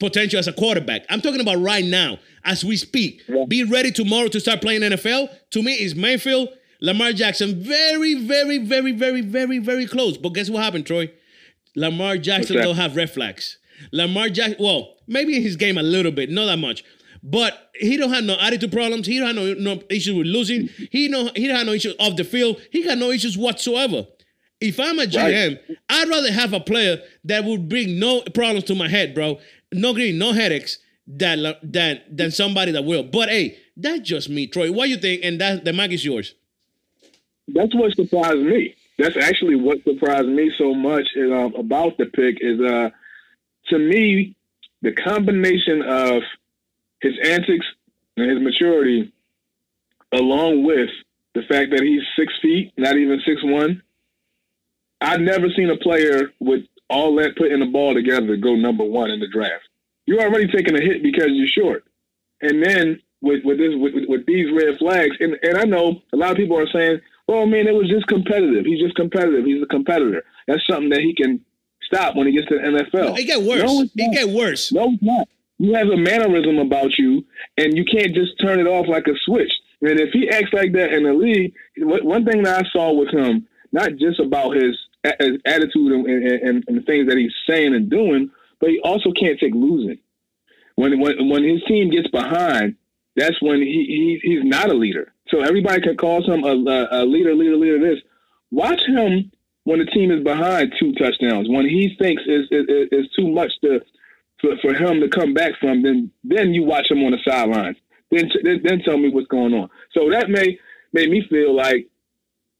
potential 0.00 0.38
as 0.38 0.48
a 0.48 0.52
quarterback. 0.52 1.04
I'm 1.08 1.20
talking 1.20 1.40
about 1.40 1.60
right 1.60 1.84
now, 1.84 2.18
as 2.44 2.64
we 2.64 2.76
speak. 2.76 3.22
Yeah. 3.28 3.44
Be 3.48 3.64
ready 3.64 3.90
tomorrow 3.90 4.28
to 4.28 4.40
start 4.40 4.60
playing 4.60 4.82
NFL. 4.82 5.28
To 5.50 5.62
me, 5.62 5.72
is 5.72 5.94
Mayfield, 5.94 6.48
Lamar 6.80 7.12
Jackson, 7.12 7.62
very, 7.62 8.14
very, 8.14 8.58
very, 8.58 8.92
very, 8.92 9.20
very, 9.22 9.58
very 9.58 9.86
close. 9.86 10.18
But 10.18 10.30
guess 10.30 10.50
what 10.50 10.62
happened, 10.62 10.86
Troy? 10.86 11.10
Lamar 11.76 12.18
Jackson 12.18 12.56
don't 12.56 12.76
have 12.76 12.96
red 12.96 13.10
flags. 13.10 13.58
Lamar 13.92 14.28
Jackson, 14.28 14.56
well, 14.60 14.96
maybe 15.06 15.36
in 15.36 15.42
his 15.42 15.56
game 15.56 15.78
a 15.78 15.82
little 15.82 16.12
bit, 16.12 16.30
not 16.30 16.46
that 16.46 16.58
much. 16.58 16.84
But 17.26 17.70
he 17.74 17.96
don't 17.96 18.12
have 18.12 18.24
no 18.24 18.36
attitude 18.38 18.70
problems. 18.70 19.06
He 19.06 19.18
don't 19.18 19.34
have 19.34 19.36
no, 19.36 19.54
no 19.54 19.82
issues 19.88 20.14
with 20.14 20.26
losing. 20.26 20.68
He 20.90 21.08
no 21.08 21.30
he 21.34 21.46
don't 21.46 21.56
have 21.56 21.66
no 21.66 21.72
issues 21.72 21.94
off 21.98 22.16
the 22.16 22.24
field. 22.24 22.60
He 22.70 22.84
got 22.84 22.98
no 22.98 23.10
issues 23.10 23.38
whatsoever. 23.38 24.06
If 24.60 24.78
I'm 24.78 24.98
a 24.98 25.04
GM, 25.04 25.58
I'd 25.88 26.08
rather 26.08 26.30
have 26.30 26.52
a 26.52 26.60
player 26.60 26.98
that 27.24 27.44
would 27.44 27.68
bring 27.68 27.98
no 27.98 28.20
problems 28.34 28.64
to 28.64 28.74
my 28.74 28.88
head, 28.88 29.14
bro. 29.14 29.38
No 29.72 29.94
green, 29.94 30.18
no 30.18 30.32
headaches 30.32 30.78
than 31.06 31.54
than 31.62 32.02
than 32.10 32.30
somebody 32.30 32.72
that 32.72 32.84
will. 32.84 33.02
But 33.02 33.30
hey, 33.30 33.58
that's 33.74 34.00
just 34.00 34.28
me, 34.28 34.46
Troy. 34.46 34.70
What 34.70 34.90
you 34.90 34.98
think? 34.98 35.24
And 35.24 35.40
that 35.40 35.64
the 35.64 35.72
mic 35.72 35.92
is 35.92 36.04
yours. 36.04 36.34
That's 37.48 37.74
what 37.74 37.94
surprised 37.96 38.38
me. 38.38 38.74
That's 38.98 39.16
actually 39.16 39.56
what 39.56 39.82
surprised 39.82 40.28
me 40.28 40.52
so 40.56 40.74
much 40.74 41.08
is, 41.16 41.30
uh, 41.30 41.50
about 41.58 41.98
the 41.98 42.06
pick 42.06 42.38
is, 42.40 42.60
uh, 42.60 42.90
to 43.68 43.78
me, 43.78 44.36
the 44.82 44.92
combination 44.92 45.82
of 45.82 46.22
his 47.04 47.18
antics 47.22 47.66
and 48.16 48.30
his 48.30 48.40
maturity, 48.40 49.12
along 50.12 50.64
with 50.64 50.88
the 51.34 51.42
fact 51.42 51.70
that 51.72 51.82
he's 51.82 52.02
six 52.18 52.32
feet, 52.40 52.72
not 52.78 52.96
even 52.96 53.20
six 53.26 53.42
one. 53.44 53.82
I've 55.00 55.20
never 55.20 55.48
seen 55.54 55.68
a 55.70 55.76
player 55.76 56.32
with 56.40 56.64
all 56.88 57.14
that 57.16 57.36
putting 57.36 57.60
the 57.60 57.66
ball 57.66 57.92
together 57.94 58.36
go 58.36 58.54
number 58.54 58.84
one 58.84 59.10
in 59.10 59.20
the 59.20 59.28
draft. 59.28 59.68
You're 60.06 60.22
already 60.22 60.46
taking 60.46 60.76
a 60.76 60.82
hit 60.82 61.02
because 61.02 61.28
you're 61.30 61.46
short. 61.48 61.84
And 62.40 62.62
then 62.64 63.00
with 63.20 63.44
with 63.44 63.58
this 63.58 63.72
with, 63.74 63.94
with 64.08 64.26
these 64.26 64.46
red 64.52 64.78
flags, 64.78 65.16
and 65.20 65.36
and 65.42 65.58
I 65.58 65.64
know 65.64 66.02
a 66.12 66.16
lot 66.16 66.30
of 66.30 66.36
people 66.36 66.58
are 66.58 66.68
saying, 66.72 67.00
"Oh 67.28 67.44
man, 67.46 67.66
it 67.66 67.74
was 67.74 67.88
just 67.88 68.06
competitive. 68.06 68.64
He's 68.64 68.80
just 68.80 68.96
competitive. 68.96 69.44
He's 69.44 69.62
a 69.62 69.66
competitor." 69.66 70.22
That's 70.46 70.66
something 70.66 70.90
that 70.90 71.00
he 71.00 71.14
can 71.14 71.44
stop 71.82 72.16
when 72.16 72.26
he 72.26 72.32
gets 72.34 72.48
to 72.48 72.56
the 72.56 72.62
NFL. 72.62 73.18
It 73.18 73.24
get 73.24 73.42
worse. 73.42 73.62
No, 73.62 73.82
it 73.82 74.12
get 74.12 74.28
worse. 74.28 74.72
No, 74.72 74.92
it's 74.92 75.02
not. 75.02 75.28
You 75.64 75.74
have 75.74 75.88
a 75.88 75.96
mannerism 75.96 76.58
about 76.58 76.98
you, 76.98 77.24
and 77.56 77.74
you 77.74 77.86
can't 77.86 78.14
just 78.14 78.38
turn 78.38 78.60
it 78.60 78.66
off 78.66 78.86
like 78.86 79.06
a 79.06 79.16
switch. 79.24 79.52
And 79.80 79.98
if 79.98 80.10
he 80.12 80.28
acts 80.28 80.52
like 80.52 80.72
that 80.72 80.92
in 80.92 81.04
the 81.04 81.14
league, 81.14 81.54
one 81.78 82.26
thing 82.26 82.42
that 82.42 82.64
I 82.64 82.68
saw 82.70 82.92
with 82.92 83.08
him, 83.08 83.46
not 83.72 83.96
just 83.96 84.20
about 84.20 84.54
his, 84.54 84.76
his 85.18 85.38
attitude 85.46 85.92
and, 85.92 86.06
and, 86.06 86.64
and 86.66 86.76
the 86.76 86.82
things 86.82 87.08
that 87.08 87.16
he's 87.16 87.32
saying 87.48 87.74
and 87.74 87.88
doing, 87.88 88.30
but 88.60 88.68
he 88.68 88.78
also 88.84 89.10
can't 89.18 89.40
take 89.40 89.54
losing. 89.54 89.98
When 90.76 91.00
when 91.00 91.28
when 91.30 91.44
his 91.44 91.62
team 91.66 91.90
gets 91.90 92.08
behind, 92.08 92.76
that's 93.16 93.40
when 93.40 93.58
he, 93.58 94.20
he 94.22 94.28
he's 94.28 94.44
not 94.44 94.70
a 94.70 94.74
leader. 94.74 95.12
So 95.28 95.40
everybody 95.40 95.80
can 95.80 95.96
call 95.96 96.22
him 96.22 96.44
a, 96.44 96.88
a, 96.90 97.04
leader, 97.06 97.34
leader, 97.34 97.56
leader. 97.56 97.78
This 97.78 98.02
watch 98.50 98.80
him 98.86 99.30
when 99.62 99.78
the 99.78 99.86
team 99.86 100.10
is 100.10 100.22
behind 100.22 100.74
two 100.78 100.92
touchdowns. 100.94 101.48
When 101.48 101.66
he 101.66 101.96
thinks 101.98 102.22
is 102.26 102.48
is, 102.50 102.66
is 102.90 103.06
too 103.16 103.28
much 103.28 103.52
to 103.62 103.80
for, 104.44 104.56
for 104.58 104.74
him 104.74 105.00
to 105.00 105.08
come 105.08 105.34
back 105.34 105.52
from, 105.60 105.82
then 105.82 106.10
then 106.22 106.52
you 106.52 106.64
watch 106.64 106.90
him 106.90 107.02
on 107.04 107.12
the 107.12 107.18
sidelines. 107.26 107.76
Then, 108.10 108.30
then 108.42 108.60
then 108.62 108.80
tell 108.80 108.98
me 108.98 109.10
what's 109.10 109.26
going 109.28 109.54
on. 109.54 109.70
So 109.92 110.10
that 110.10 110.28
may 110.28 110.58
made 110.92 111.10
me 111.10 111.24
feel 111.28 111.54
like 111.54 111.88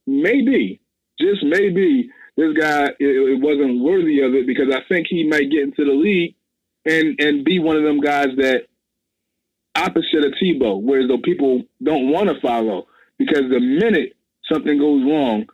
maybe 0.06 0.80
just 1.20 1.44
maybe 1.44 2.10
this 2.36 2.56
guy 2.58 2.86
it, 2.86 2.96
it 3.00 3.40
wasn't 3.40 3.80
worthy 3.80 4.20
of 4.20 4.34
it 4.34 4.46
because 4.46 4.72
I 4.74 4.80
think 4.88 5.06
he 5.08 5.26
might 5.26 5.50
get 5.50 5.62
into 5.62 5.84
the 5.84 5.92
league 5.92 6.34
and 6.84 7.18
and 7.20 7.44
be 7.44 7.58
one 7.58 7.76
of 7.76 7.82
them 7.82 8.00
guys 8.00 8.28
that 8.36 8.66
opposite 9.76 10.24
of 10.24 10.32
Tebow, 10.42 10.80
whereas 10.80 11.08
though 11.08 11.18
people 11.18 11.62
don't 11.82 12.10
want 12.10 12.28
to 12.28 12.40
follow 12.40 12.86
because 13.18 13.42
the 13.50 13.60
minute 13.60 14.16
something 14.50 14.78
goes 14.78 15.02
wrong, 15.04 15.46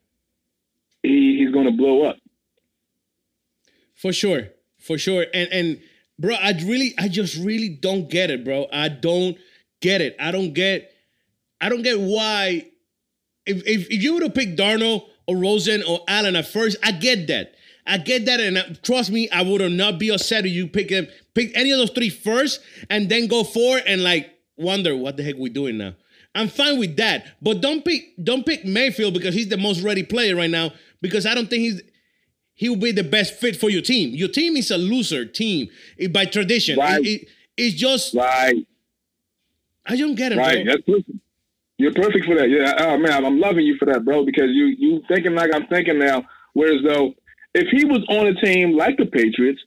he, 1.02 1.38
he's 1.38 1.52
going 1.52 1.66
to 1.66 1.76
blow 1.76 2.04
up. 2.04 2.16
For 3.94 4.12
sure, 4.12 4.48
for 4.78 4.96
sure, 4.96 5.26
and 5.34 5.48
and 5.52 5.80
bro, 6.20 6.34
I 6.34 6.52
really, 6.64 6.94
I 6.98 7.08
just 7.08 7.36
really 7.42 7.68
don't 7.68 8.08
get 8.08 8.30
it, 8.30 8.44
bro. 8.44 8.66
I 8.72 8.88
don't 8.88 9.36
get 9.80 10.00
it. 10.00 10.14
I 10.20 10.30
don't 10.30 10.52
get, 10.52 10.92
I 11.60 11.68
don't 11.68 11.82
get 11.82 11.98
why. 11.98 12.66
If 13.46 13.66
if, 13.66 13.90
if 13.90 14.02
you 14.02 14.14
would 14.14 14.22
have 14.22 14.34
picked 14.34 14.58
Darnold 14.58 15.06
or 15.26 15.36
Rosen 15.36 15.82
or 15.88 16.00
Allen 16.06 16.36
at 16.36 16.46
first, 16.46 16.76
I 16.82 16.92
get 16.92 17.26
that. 17.28 17.54
I 17.86 17.98
get 17.98 18.26
that, 18.26 18.38
and 18.38 18.58
uh, 18.58 18.64
trust 18.82 19.10
me, 19.10 19.28
I 19.30 19.42
would 19.42 19.72
not 19.72 19.98
be 19.98 20.10
upset 20.10 20.44
if 20.44 20.52
you 20.52 20.68
pick 20.68 20.90
them, 20.90 21.08
pick 21.34 21.50
any 21.56 21.72
of 21.72 21.78
those 21.78 21.90
three 21.90 22.10
first, 22.10 22.60
and 22.88 23.08
then 23.08 23.26
go 23.26 23.42
four 23.42 23.80
and 23.84 24.04
like 24.04 24.30
wonder 24.56 24.94
what 24.94 25.16
the 25.16 25.22
heck 25.22 25.36
we 25.36 25.48
doing 25.48 25.78
now. 25.78 25.94
I'm 26.34 26.48
fine 26.48 26.78
with 26.78 26.96
that, 26.98 27.26
but 27.42 27.60
don't 27.60 27.84
pick 27.84 28.12
don't 28.22 28.46
pick 28.46 28.64
Mayfield 28.64 29.14
because 29.14 29.34
he's 29.34 29.48
the 29.48 29.56
most 29.56 29.80
ready 29.80 30.02
player 30.02 30.36
right 30.36 30.50
now. 30.50 30.72
Because 31.02 31.24
I 31.24 31.34
don't 31.34 31.48
think 31.48 31.62
he's 31.62 31.82
he 32.60 32.68
will 32.68 32.76
be 32.76 32.92
the 32.92 33.02
best 33.02 33.40
fit 33.40 33.56
for 33.56 33.70
your 33.70 33.80
team. 33.80 34.10
Your 34.10 34.28
team 34.28 34.54
is 34.54 34.70
a 34.70 34.76
loser 34.76 35.24
team 35.24 35.70
eh, 35.98 36.08
by 36.08 36.26
tradition. 36.26 36.78
Right. 36.78 37.00
It, 37.00 37.08
it, 37.08 37.28
it's 37.56 37.74
just 37.74 38.12
right. 38.12 38.66
I 39.86 39.96
don't 39.96 40.14
get 40.14 40.32
it. 40.32 40.36
Right, 40.36 40.62
bro. 40.62 40.74
that's 40.74 40.84
perfect. 40.86 41.18
You're 41.78 41.94
perfect 41.94 42.26
for 42.26 42.34
that. 42.36 42.50
Yeah. 42.50 42.74
Oh 42.80 42.98
man, 42.98 43.24
I'm 43.24 43.40
loving 43.40 43.64
you 43.64 43.76
for 43.78 43.86
that, 43.86 44.04
bro. 44.04 44.26
Because 44.26 44.50
you 44.50 44.66
you 44.66 45.00
thinking 45.08 45.34
like 45.34 45.54
I'm 45.54 45.68
thinking 45.68 45.98
now. 45.98 46.22
Whereas 46.52 46.82
though 46.86 47.14
if 47.54 47.66
he 47.72 47.86
was 47.86 48.04
on 48.10 48.26
a 48.26 48.34
team 48.44 48.76
like 48.76 48.98
the 48.98 49.06
Patriots, 49.06 49.62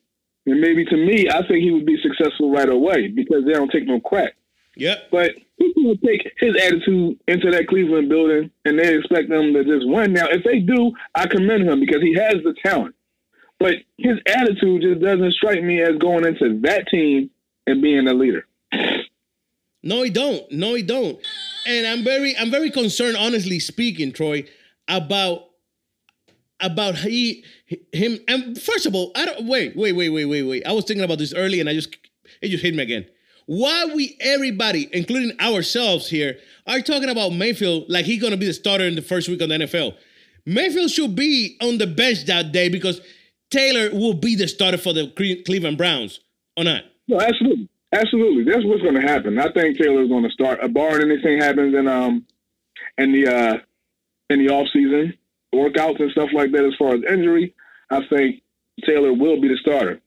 and 0.45 0.61
maybe 0.61 0.85
to 0.85 0.95
me, 0.95 1.27
I 1.31 1.47
think 1.47 1.63
he 1.63 1.71
would 1.71 1.87
be 1.87 1.97
successful 1.99 2.51
right 2.51 2.69
away 2.69 3.07
because 3.07 3.43
they 3.43 3.53
don't 3.53 3.71
take 3.71 3.87
no 3.87 4.01
crap. 4.01 4.33
Yep. 4.75 5.09
But 5.11 5.31
people 5.59 5.83
will 5.83 5.97
take 5.97 6.31
his 6.39 6.55
attitude 6.61 7.19
into 7.27 7.51
that 7.51 7.67
Cleveland 7.67 8.09
building 8.09 8.51
and 8.65 8.79
they 8.79 8.95
expect 8.95 9.29
them 9.29 9.53
to 9.53 9.63
just 9.63 9.87
win. 9.87 10.13
Now, 10.13 10.27
if 10.29 10.43
they 10.43 10.59
do, 10.59 10.91
I 11.15 11.27
commend 11.27 11.69
him 11.69 11.79
because 11.79 12.01
he 12.01 12.13
has 12.13 12.35
the 12.43 12.55
talent. 12.63 12.95
But 13.59 13.75
his 13.97 14.17
attitude 14.27 14.81
just 14.81 15.01
doesn't 15.01 15.33
strike 15.33 15.63
me 15.63 15.81
as 15.81 15.97
going 15.97 16.25
into 16.25 16.59
that 16.63 16.87
team 16.89 17.29
and 17.67 17.81
being 17.81 18.07
a 18.07 18.13
leader. 18.13 18.45
No, 19.83 20.01
he 20.01 20.09
don't. 20.09 20.49
No, 20.51 20.73
he 20.73 20.81
don't. 20.81 21.19
And 21.67 21.85
I'm 21.85 22.03
very, 22.03 22.35
I'm 22.37 22.49
very 22.49 22.71
concerned, 22.71 23.17
honestly 23.17 23.59
speaking, 23.59 24.11
Troy, 24.11 24.45
about 24.87 25.49
about 26.59 26.95
he 26.99 27.43
him 27.91 28.19
and 28.27 28.59
first 28.59 28.85
of 28.85 28.95
all, 28.95 29.11
I 29.15 29.25
don't 29.25 29.45
wait, 29.45 29.75
wait, 29.75 29.91
wait, 29.91 30.09
wait, 30.09 30.25
wait, 30.25 30.43
wait. 30.43 30.65
I 30.65 30.71
was 30.71 30.85
thinking 30.85 31.03
about 31.03 31.17
this 31.17 31.33
early 31.33 31.59
and 31.59 31.67
I 31.67 31.73
just 31.73 31.95
it 32.41 32.49
just 32.49 32.63
hit 32.63 32.73
me 32.73 32.83
again. 32.83 33.05
Why 33.45 33.85
we 33.85 34.17
everybody, 34.19 34.89
including 34.91 35.39
ourselves 35.39 36.09
here, 36.09 36.37
are 36.65 36.79
talking 36.81 37.09
about 37.09 37.29
Mayfield 37.29 37.85
like 37.89 38.05
he's 38.05 38.21
gonna 38.21 38.37
be 38.37 38.45
the 38.45 38.53
starter 38.53 38.85
in 38.85 38.95
the 38.95 39.01
first 39.01 39.27
week 39.27 39.41
of 39.41 39.49
the 39.49 39.55
NFL. 39.55 39.95
Mayfield 40.45 40.91
should 40.91 41.15
be 41.15 41.57
on 41.61 41.77
the 41.77 41.87
bench 41.87 42.25
that 42.25 42.51
day 42.51 42.69
because 42.69 43.01
Taylor 43.49 43.91
will 43.91 44.13
be 44.13 44.35
the 44.35 44.47
starter 44.47 44.77
for 44.77 44.93
the 44.93 45.07
Cleveland 45.45 45.77
Browns, 45.77 46.19
or 46.57 46.63
not? 46.63 46.83
No, 47.07 47.19
absolutely, 47.19 47.69
absolutely. 47.91 48.51
That's 48.51 48.65
what's 48.65 48.81
going 48.81 48.95
to 48.95 49.01
happen. 49.01 49.37
I 49.39 49.51
think 49.51 49.77
Taylor's 49.77 50.09
going 50.09 50.23
to 50.23 50.31
start. 50.31 50.59
Barring 50.73 51.11
anything 51.11 51.39
happens 51.39 51.75
in 51.75 51.87
um 51.87 52.25
in 52.97 53.11
the 53.11 53.27
uh 53.27 53.57
in 54.29 54.45
the 54.45 54.51
off 54.53 54.67
season, 54.73 55.13
workouts 55.53 55.99
and 55.99 56.11
stuff 56.11 56.29
like 56.33 56.51
that 56.51 56.65
as 56.65 56.73
far 56.79 56.95
as 56.95 57.03
injury, 57.03 57.53
I 57.89 58.01
think 58.07 58.41
Taylor 58.85 59.13
will 59.13 59.39
be 59.39 59.47
the 59.47 59.57
starter. 59.57 60.01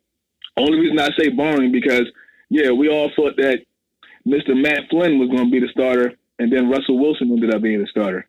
Only 0.57 0.79
reason 0.81 0.99
I 0.99 1.11
say 1.19 1.29
barring 1.29 1.71
because 1.71 2.11
yeah, 2.51 2.71
we 2.71 2.89
all 2.89 3.11
thought 3.17 3.37
that 3.37 3.59
Mr. 4.27 4.61
Matt 4.61 4.89
Flynn 4.91 5.19
was 5.19 5.29
going 5.29 5.45
to 5.45 5.51
be 5.51 5.61
the 5.61 5.69
starter, 5.69 6.13
and 6.39 6.53
then 6.53 6.69
Russell 6.69 6.99
Wilson 6.99 7.31
ended 7.31 7.55
up 7.55 7.63
being 7.63 7.81
the 7.81 7.87
starter. 7.87 8.27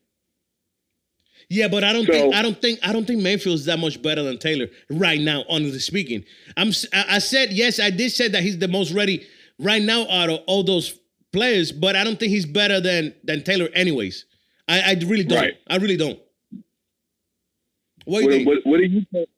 Yeah, 1.49 1.69
but 1.69 1.83
I 1.83 1.93
don't 1.93 2.05
so, 2.05 2.11
think 2.11 2.35
I 2.35 2.41
don't 2.41 2.61
think 2.61 2.79
I 2.83 2.91
don't 2.91 3.05
think 3.05 3.21
Mayfield's 3.21 3.65
that 3.65 3.79
much 3.79 4.01
better 4.01 4.21
than 4.21 4.37
Taylor 4.37 4.67
right 4.89 5.19
now. 5.19 5.43
Honestly 5.49 5.79
speaking, 5.79 6.25
I'm 6.57 6.71
I 6.93 7.19
said 7.19 7.53
yes, 7.53 7.79
I 7.79 7.89
did 7.89 8.11
say 8.11 8.27
that 8.27 8.43
he's 8.43 8.57
the 8.57 8.67
most 8.67 8.91
ready 8.91 9.25
right 9.57 9.81
now 9.81 10.07
out 10.09 10.29
of 10.29 10.39
all 10.45 10.63
those 10.63 10.99
players, 11.31 11.71
but 11.71 11.95
I 11.95 12.03
don't 12.03 12.19
think 12.19 12.31
he's 12.31 12.45
better 12.45 12.81
than 12.81 13.13
than 13.23 13.43
Taylor. 13.43 13.69
Anyways, 13.73 14.25
I, 14.67 14.81
I 14.81 14.93
really 15.05 15.23
don't. 15.23 15.39
Right. 15.39 15.53
I 15.67 15.77
really 15.77 15.97
don't. 15.97 16.19
What 18.05 18.19
do 18.19 18.23
you 18.23 18.25
what, 18.25 18.31
think? 18.31 18.47
What, 18.47 18.57
what, 18.65 18.77
do 18.77 18.83
you 18.85 19.05
think? 19.11 19.29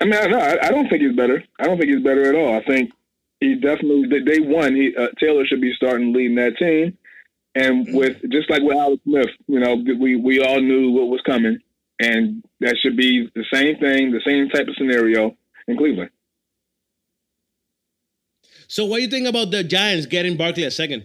I 0.00 0.04
mean, 0.04 0.30
no, 0.30 0.38
I, 0.38 0.66
I 0.66 0.70
don't 0.70 0.88
think 0.88 1.02
he's 1.02 1.16
better. 1.16 1.42
I 1.60 1.64
don't 1.64 1.78
think 1.78 1.92
he's 1.92 2.02
better 2.02 2.28
at 2.28 2.34
all. 2.34 2.56
I 2.56 2.64
think 2.64 2.90
he 3.42 3.54
definitely 3.56 4.08
day 4.20 4.40
one. 4.40 4.74
He 4.74 4.94
uh, 4.96 5.08
Taylor 5.18 5.44
should 5.46 5.60
be 5.60 5.74
starting 5.74 6.12
leading 6.12 6.36
that 6.36 6.56
team, 6.56 6.96
and 7.54 7.86
mm-hmm. 7.86 7.96
with 7.96 8.18
just 8.30 8.48
like 8.50 8.62
with 8.62 8.76
Alex 8.76 9.02
Smith, 9.04 9.30
you 9.46 9.60
know, 9.60 9.74
we 9.74 10.16
we 10.16 10.42
all 10.42 10.60
knew 10.60 10.90
what 10.92 11.08
was 11.08 11.20
coming, 11.26 11.58
and 12.00 12.44
that 12.60 12.76
should 12.78 12.96
be 12.96 13.28
the 13.34 13.44
same 13.52 13.76
thing, 13.78 14.12
the 14.12 14.22
same 14.24 14.48
type 14.48 14.68
of 14.68 14.76
scenario 14.76 15.36
in 15.66 15.76
Cleveland. 15.76 16.10
So, 18.68 18.86
what 18.86 18.96
do 18.96 19.02
you 19.02 19.08
think 19.08 19.26
about 19.26 19.50
the 19.50 19.64
Giants 19.64 20.06
getting 20.06 20.36
Barkley 20.36 20.64
at 20.64 20.72
second? 20.72 21.04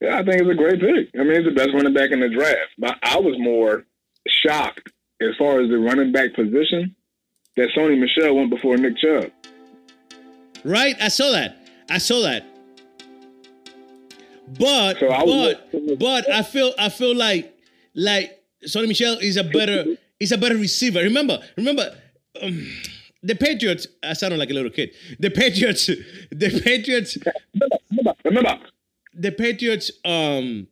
Yeah, 0.00 0.18
I 0.18 0.24
think 0.24 0.40
it's 0.40 0.50
a 0.50 0.54
great 0.54 0.80
pick. 0.80 1.10
I 1.14 1.22
mean, 1.22 1.36
it's 1.36 1.44
the 1.44 1.54
best 1.54 1.74
running 1.74 1.94
back 1.94 2.10
in 2.10 2.20
the 2.20 2.28
draft. 2.28 2.70
But 2.78 2.98
I 3.02 3.18
was 3.18 3.36
more 3.38 3.84
shocked 4.26 4.90
as 5.20 5.36
far 5.38 5.60
as 5.60 5.68
the 5.68 5.78
running 5.78 6.12
back 6.12 6.34
position 6.34 6.96
that 7.56 7.68
Sony 7.76 7.98
Michel 7.98 8.34
went 8.34 8.50
before 8.50 8.76
Nick 8.76 8.96
Chubb. 8.96 9.30
Right? 10.64 10.96
I 11.00 11.08
saw 11.08 11.30
that. 11.32 11.56
I 11.90 11.98
saw 11.98 12.22
that. 12.22 12.44
But 14.58 14.98
so 14.98 15.10
I 15.10 15.24
but 15.24 15.98
but 15.98 16.30
I 16.30 16.42
feel 16.42 16.72
I 16.78 16.88
feel 16.88 17.14
like 17.14 17.54
like 17.94 18.42
Sony 18.66 18.88
Michel 18.88 19.18
is 19.18 19.36
a 19.36 19.44
better 19.44 19.96
is 20.20 20.32
a 20.32 20.38
better 20.38 20.56
receiver. 20.56 21.00
Remember, 21.00 21.40
remember 21.56 21.94
um, 22.42 22.66
the 23.22 23.34
Patriots. 23.34 23.86
I 24.02 24.12
sound 24.14 24.36
like 24.38 24.50
a 24.50 24.54
little 24.54 24.70
kid. 24.70 24.90
The 25.18 25.30
Patriots. 25.30 25.90
The 26.30 26.60
Patriots. 26.60 27.18
Remember, 27.54 28.14
remember. 28.24 28.58
The 29.14 29.32
Patriots. 29.32 29.90
Um, 30.04 30.66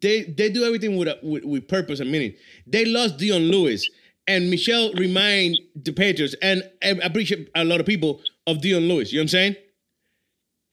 they 0.00 0.22
they 0.22 0.50
do 0.50 0.64
everything 0.64 0.96
with, 0.96 1.08
with, 1.22 1.44
with 1.44 1.68
purpose 1.68 2.00
and 2.00 2.10
meaning. 2.10 2.34
They 2.66 2.84
lost 2.84 3.16
Dion 3.18 3.42
Lewis, 3.42 3.88
and 4.26 4.50
Michel 4.50 4.92
remind 4.94 5.58
the 5.74 5.92
Patriots, 5.92 6.34
and 6.40 6.62
I 6.82 6.90
appreciate 7.02 7.50
a 7.54 7.64
lot 7.64 7.80
of 7.80 7.86
people 7.86 8.20
of 8.46 8.60
Dion 8.60 8.82
Lewis. 8.82 9.12
You 9.12 9.18
know 9.18 9.22
what 9.22 9.24
I'm 9.24 9.28
saying? 9.28 9.56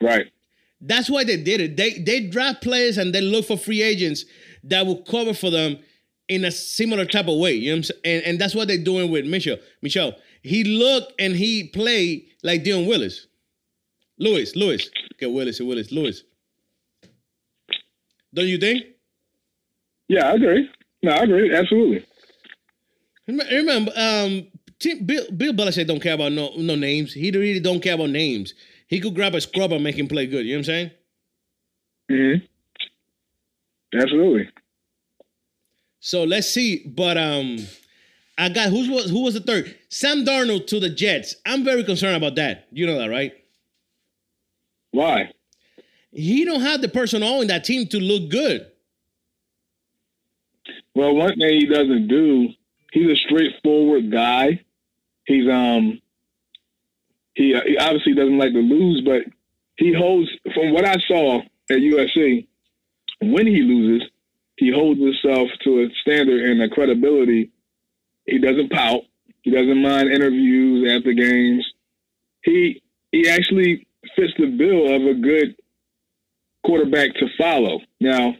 Right. 0.02 0.28
That's 0.82 1.10
why 1.10 1.24
they 1.24 1.38
did 1.38 1.60
it. 1.60 1.78
They 1.78 2.00
they 2.00 2.28
draft 2.28 2.62
players 2.62 2.98
and 2.98 3.14
they 3.14 3.22
look 3.22 3.46
for 3.46 3.58
free 3.58 3.82
agents 3.82 4.26
that 4.64 4.86
will 4.86 5.02
cover 5.04 5.34
for 5.34 5.50
them 5.50 5.78
in 6.30 6.46
a 6.46 6.52
similar 6.52 7.06
type 7.06 7.28
of 7.28 7.38
way. 7.38 7.54
You 7.54 7.72
know 7.72 7.74
what 7.74 7.78
I'm 7.78 7.84
saying? 7.84 8.00
And, 8.06 8.24
and 8.26 8.40
that's 8.40 8.56
what 8.56 8.68
they're 8.68 8.84
doing 8.84 9.12
with 9.12 9.26
Michel. 9.26 9.58
Michel. 9.82 10.14
He 10.42 10.64
looked 10.64 11.14
and 11.20 11.36
he 11.36 11.68
played 11.68 12.28
like 12.44 12.64
Dion 12.64 12.86
Willis. 12.86 13.28
Lewis, 14.18 14.56
Lewis. 14.56 14.90
Okay, 15.16 15.26
Willis, 15.26 15.60
Willis, 15.60 15.92
Lewis. 15.92 16.24
Don't 18.34 18.48
you 18.48 18.58
think? 18.58 18.86
Yeah, 20.08 20.30
I 20.30 20.34
agree. 20.34 20.70
No, 21.04 21.12
I 21.12 21.24
agree. 21.24 21.54
Absolutely. 21.54 22.06
Remember, 23.28 23.92
um, 23.96 24.48
Bill, 24.80 25.26
Bill 25.36 25.54
Belichick 25.54 25.88
don't 25.88 26.00
care 26.02 26.14
about 26.14 26.32
no 26.32 26.52
no 26.58 26.76
names. 26.76 27.14
He 27.14 27.32
really 27.32 27.60
don't 27.60 27.82
care 27.82 27.96
about 27.96 28.10
names. 28.10 28.54
he 28.88 29.00
could 29.00 29.14
grab 29.14 29.36
a 29.36 29.42
scrub 29.42 29.72
and 29.74 29.84
make 29.84 29.98
him 29.98 30.08
play 30.08 30.26
good. 30.26 30.46
You 30.46 30.54
know 30.54 30.60
what 30.60 30.60
I'm 30.60 30.64
saying? 30.66 30.92
Mm-hmm. 32.12 33.98
Absolutely. 34.00 34.50
So 36.00 36.24
let's 36.24 36.50
see. 36.50 36.86
But 36.88 37.18
um, 37.18 37.58
I 38.38 38.50
got 38.50 38.70
who 38.70 38.92
was 38.92 39.10
who 39.10 39.24
was 39.24 39.34
the 39.34 39.42
third? 39.42 39.76
Sam 39.90 40.26
Darnold 40.26 40.68
to 40.68 40.80
the 40.80 40.90
Jets. 40.90 41.36
I'm 41.46 41.64
very 41.66 41.84
concerned 41.84 42.16
about 42.16 42.36
that. 42.36 42.68
You 42.72 42.88
know 42.88 42.98
that, 42.98 43.10
right? 43.10 43.34
Why? 44.92 45.32
He 46.12 46.46
don't 46.46 46.62
have 46.62 46.82
the 46.82 46.90
personnel 46.90 47.42
in 47.42 47.48
that 47.50 47.64
team 47.64 47.86
to 47.88 48.00
look 48.00 48.32
good. 48.32 48.66
Well, 50.96 51.16
one 51.16 51.36
thing 51.38 51.60
he 51.60 51.68
doesn't 51.68 52.08
do, 52.08 52.50
he's 52.92 53.12
a 53.12 53.16
straightforward 53.16 54.12
guy. 54.12 54.62
He's 55.30 55.48
um 55.48 56.02
he, 57.36 57.56
he 57.68 57.78
obviously 57.78 58.16
doesn't 58.16 58.40
like 58.40 58.52
to 58.54 58.60
lose, 58.60 59.04
but 59.06 59.32
he 59.78 59.94
holds 59.94 60.28
from 60.56 60.74
what 60.74 60.86
I 60.86 60.96
saw 61.08 61.42
at 61.70 61.78
USC, 61.78 62.48
when 63.22 63.46
he 63.46 63.62
loses, 63.62 64.10
he 64.58 64.72
holds 64.72 65.00
himself 65.00 65.50
to 65.64 65.82
a 65.82 65.88
standard 66.02 66.50
and 66.50 66.64
a 66.64 66.70
credibility. 66.70 67.52
He 68.26 68.40
doesn't 68.40 68.72
pout. 68.72 69.02
He 69.44 69.52
doesn't 69.52 69.82
mind 69.82 70.12
interviews 70.12 70.92
after 70.92 71.14
games. 71.14 71.64
He 72.44 72.82
he 73.12 73.30
actually 73.30 73.88
fits 74.16 74.34
the 74.40 74.48
bill 74.48 74.96
of 74.96 75.04
a 75.04 75.14
good 75.14 75.56
quarterback 76.66 77.14
to 77.16 77.28
follow. 77.38 77.82
Now, 78.02 78.34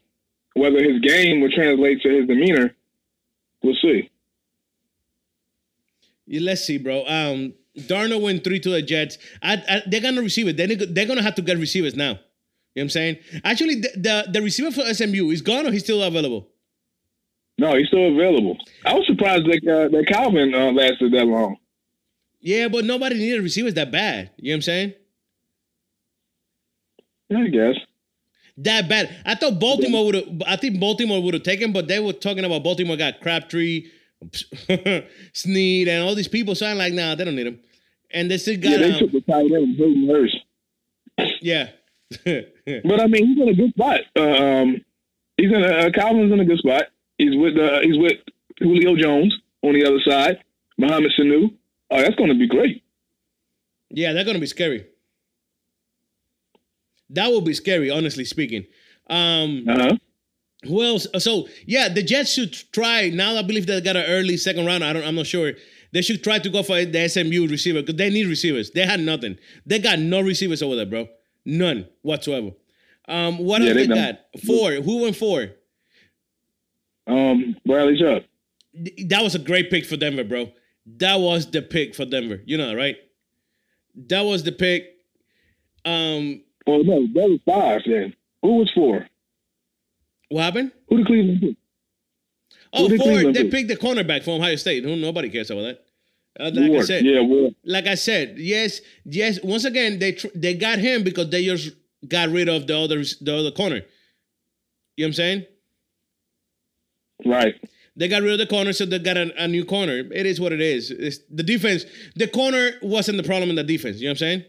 whether 0.56 0.84
his 0.84 1.02
game 1.02 1.40
will 1.40 1.52
translate 1.52 2.02
to 2.02 2.10
his 2.10 2.28
demeanor, 2.28 2.76
we'll 3.62 3.78
see. 3.80 4.10
Yeah, 6.30 6.42
let's 6.44 6.64
see, 6.64 6.78
bro. 6.78 7.04
Um, 7.08 7.56
Darnold 7.76 8.22
went 8.22 8.44
three 8.44 8.60
to 8.60 8.70
the 8.70 8.84
Jets. 8.84 9.18
I, 9.42 9.54
I, 9.68 9.82
they're 9.88 10.00
gonna 10.00 10.22
receive 10.22 10.48
it. 10.48 10.58
They're, 10.58 10.68
they're 10.68 11.08
gonna 11.08 11.24
have 11.24 11.36
to 11.36 11.42
get 11.42 11.58
receivers 11.58 11.96
now. 11.96 12.12
You 12.12 12.14
know 12.14 12.20
what 12.76 12.82
I'm 12.84 12.90
saying? 12.90 13.18
Actually, 13.44 13.76
the, 13.82 13.90
the, 13.96 14.32
the 14.34 14.42
receiver 14.44 14.72
for 14.72 14.94
SMU 14.94 15.32
is 15.32 15.42
gone 15.42 15.66
or 15.66 15.72
he's 15.72 15.84
still 15.84 16.04
available? 16.04 16.48
No, 17.58 17.76
he's 17.76 17.88
still 17.88 18.14
available. 18.14 18.58
I 18.86 18.94
was 18.94 19.08
surprised 19.08 19.46
that 19.46 19.68
uh, 19.68 19.90
that 19.90 20.06
Calvin 20.08 20.54
uh, 20.54 20.72
lasted 20.72 21.12
that 21.14 21.26
long. 21.26 21.58
Yeah, 22.40 22.68
but 22.68 22.86
nobody 22.86 23.16
needed 23.16 23.42
receivers 23.42 23.74
that 23.74 23.92
bad. 23.92 24.30
You 24.38 24.52
know 24.52 24.54
what 24.54 24.56
I'm 24.58 24.62
saying? 24.62 24.94
I 27.36 27.48
guess. 27.48 27.76
That 28.58 28.88
bad. 28.88 29.16
I 29.26 29.36
thought 29.36 29.60
Baltimore 29.60 30.06
would 30.06 30.16
have. 30.16 30.42
I 30.46 30.58
think 30.58 30.80
Baltimore 30.80 31.22
would 31.24 31.34
have 31.34 31.44
taken, 31.44 31.74
but 31.74 31.88
they 31.88 32.00
were 32.00 32.14
talking 32.14 32.46
about 32.46 32.64
Baltimore 32.64 32.98
got 32.98 33.20
Crabtree, 33.20 33.88
Snead, 35.34 35.88
and 35.88 36.04
all 36.04 36.16
these 36.16 36.28
people. 36.28 36.56
So 36.56 36.66
I'm 36.66 36.78
like, 36.78 36.94
nah, 36.94 37.16
they 37.16 37.26
don't 37.26 37.36
need 37.36 37.48
them. 37.48 37.60
And 38.12 38.30
they 38.30 38.38
still 38.38 38.58
got. 38.58 38.72
Yeah, 38.72 38.78
they 38.78 38.92
um, 38.94 39.00
took 39.00 39.12
the 39.12 39.22
tight 39.22 39.46
end, 39.52 39.78
Hayden 39.78 40.08
Hurst. 40.10 40.38
yeah. 41.42 41.70
But 42.86 43.02
I 43.02 43.08
mean, 43.08 43.26
he's 43.28 43.40
in 43.42 43.50
a 43.50 43.54
good 43.54 43.70
spot. 43.72 44.02
Um, 44.16 44.82
he's 45.38 45.52
in 45.52 45.64
a 45.64 45.68
uh, 45.88 45.90
Calvin's 45.92 46.32
in 46.32 46.40
a 46.40 46.46
good 46.46 46.60
spot. 46.60 46.84
He's 47.18 47.36
with 47.36 47.58
uh, 47.58 47.80
he's 47.82 47.98
with 47.98 48.18
Julio 48.60 48.96
Jones 48.96 49.36
on 49.64 49.74
the 49.74 49.86
other 49.86 50.00
side. 50.08 50.44
Mohamed 50.78 51.12
Sanu. 51.20 51.54
Oh, 51.92 52.02
that's 52.02 52.16
going 52.16 52.30
to 52.30 52.36
be 52.36 52.48
great. 52.48 52.84
yeah, 53.90 54.14
they're 54.14 54.24
gonna 54.24 54.40
be 54.40 54.46
scary. 54.48 54.86
That 57.12 57.28
will 57.32 57.42
be 57.42 57.54
scary, 57.54 57.90
honestly 57.90 58.26
speaking. 58.26 58.66
Um, 59.10 59.66
Uh 59.68 59.78
huh. 59.80 59.98
Who 60.66 60.84
else? 60.84 61.08
So 61.20 61.48
yeah, 61.66 61.88
the 61.90 62.04
Jets 62.04 62.34
should 62.34 62.54
try. 62.74 63.10
Now 63.10 63.36
I 63.38 63.42
believe 63.44 63.66
they 63.66 63.80
got 63.82 63.96
an 63.96 64.06
early 64.08 64.38
second 64.38 64.66
round. 64.66 64.84
I 64.84 64.94
don't. 64.94 65.04
I'm 65.06 65.16
not 65.16 65.28
sure. 65.28 65.54
They 65.92 66.02
should 66.02 66.24
try 66.24 66.38
to 66.40 66.50
go 66.50 66.62
for 66.64 66.84
the 66.86 67.08
SMU 67.08 67.48
receiver 67.48 67.82
because 67.82 67.96
they 67.96 68.10
need 68.10 68.28
receivers. 68.28 68.70
They 68.72 68.86
had 68.86 69.00
nothing. 69.00 69.38
They 69.66 69.80
got 69.80 70.00
no 70.00 70.22
receivers 70.22 70.62
over 70.62 70.76
there, 70.76 70.86
bro. 70.86 71.08
None 71.46 71.88
whatsoever. 72.04 72.52
Um, 73.08 73.40
what 73.40 73.62
Yeah, 73.62 73.70
else 73.70 73.78
they 73.78 73.88
got? 73.88 74.20
Four. 74.46 74.72
Who 74.74 75.02
went 75.04 75.16
four? 75.16 75.48
Um, 77.08 77.56
Bradley 77.66 77.98
Chubb. 77.98 78.24
Th- 78.76 79.08
That 79.10 79.24
was 79.24 79.34
a 79.36 79.40
great 79.40 79.72
pick 79.72 79.86
for 79.86 79.98
Denver, 79.98 80.24
bro. 80.24 80.52
That 80.98 81.16
was 81.20 81.50
the 81.50 81.62
pick 81.64 81.96
for 81.96 82.06
Denver. 82.06 82.42
You 82.46 82.58
know 82.58 82.76
right? 82.76 82.98
That 84.10 84.22
was 84.22 84.44
the 84.44 84.52
pick. 84.52 84.84
Um, 85.86 86.44
Well, 86.68 86.84
no, 86.84 87.08
that 87.14 87.30
was 87.30 87.40
five 87.46 87.82
then. 87.86 88.14
Who 88.44 88.58
was 88.58 88.72
four? 88.76 89.08
What 90.30 90.44
happened? 90.44 90.72
Who 90.90 90.98
did 90.98 91.08
Cleveland 91.08 91.42
pick? 91.42 91.56
Oh, 92.74 92.88
four. 92.90 92.98
Cleveland 92.98 93.36
They 93.36 93.44
pick? 93.44 93.52
picked 93.52 93.68
the 93.70 93.78
cornerback 93.78 94.24
from 94.24 94.34
Ohio 94.34 94.56
State. 94.56 94.84
Who 94.84 94.96
nobody 94.96 95.30
cares 95.30 95.50
about 95.52 95.62
that. 95.64 95.86
Uh, 96.40 96.52
like 96.54 96.72
I 96.72 96.82
said, 96.84 97.06
Yeah, 97.06 97.22
Ward. 97.22 97.56
like 97.66 97.88
I 97.88 97.96
said, 97.96 98.36
yes, 98.38 98.80
yes. 99.04 99.40
Once 99.44 99.66
again, 99.66 100.00
they 100.00 100.14
tr- 100.14 100.28
they 100.36 100.54
got 100.54 100.78
him 100.80 101.04
because 101.04 101.30
they 101.32 101.44
just 101.44 101.72
got 102.08 102.30
rid 102.30 102.48
of 102.48 102.68
the 102.68 102.78
other 102.78 103.04
the 103.22 103.36
other 103.38 103.52
corner. 103.52 103.78
You 104.96 105.06
know 105.06 105.06
what 105.06 105.08
I'm 105.08 105.14
saying? 105.14 105.46
Right. 107.26 107.56
They 107.96 108.08
got 108.08 108.22
rid 108.22 108.32
of 108.34 108.38
the 108.38 108.46
corner, 108.48 108.72
so 108.72 108.86
they 108.86 109.00
got 109.00 109.18
a, 109.18 109.44
a 109.44 109.48
new 109.48 109.66
corner. 109.66 109.98
It 109.98 110.26
is 110.26 110.40
what 110.40 110.54
it 110.54 110.62
is. 110.62 110.92
It's 110.92 111.18
the 111.30 111.44
defense. 111.44 111.86
The 112.16 112.28
corner 112.28 112.72
wasn't 112.82 113.18
the 113.18 113.24
problem 113.24 113.50
in 113.50 113.56
the 113.58 113.64
defense. 113.64 113.98
You 113.98 114.04
know 114.06 114.12
what 114.12 114.14
I'm 114.14 114.18
saying? 114.18 114.44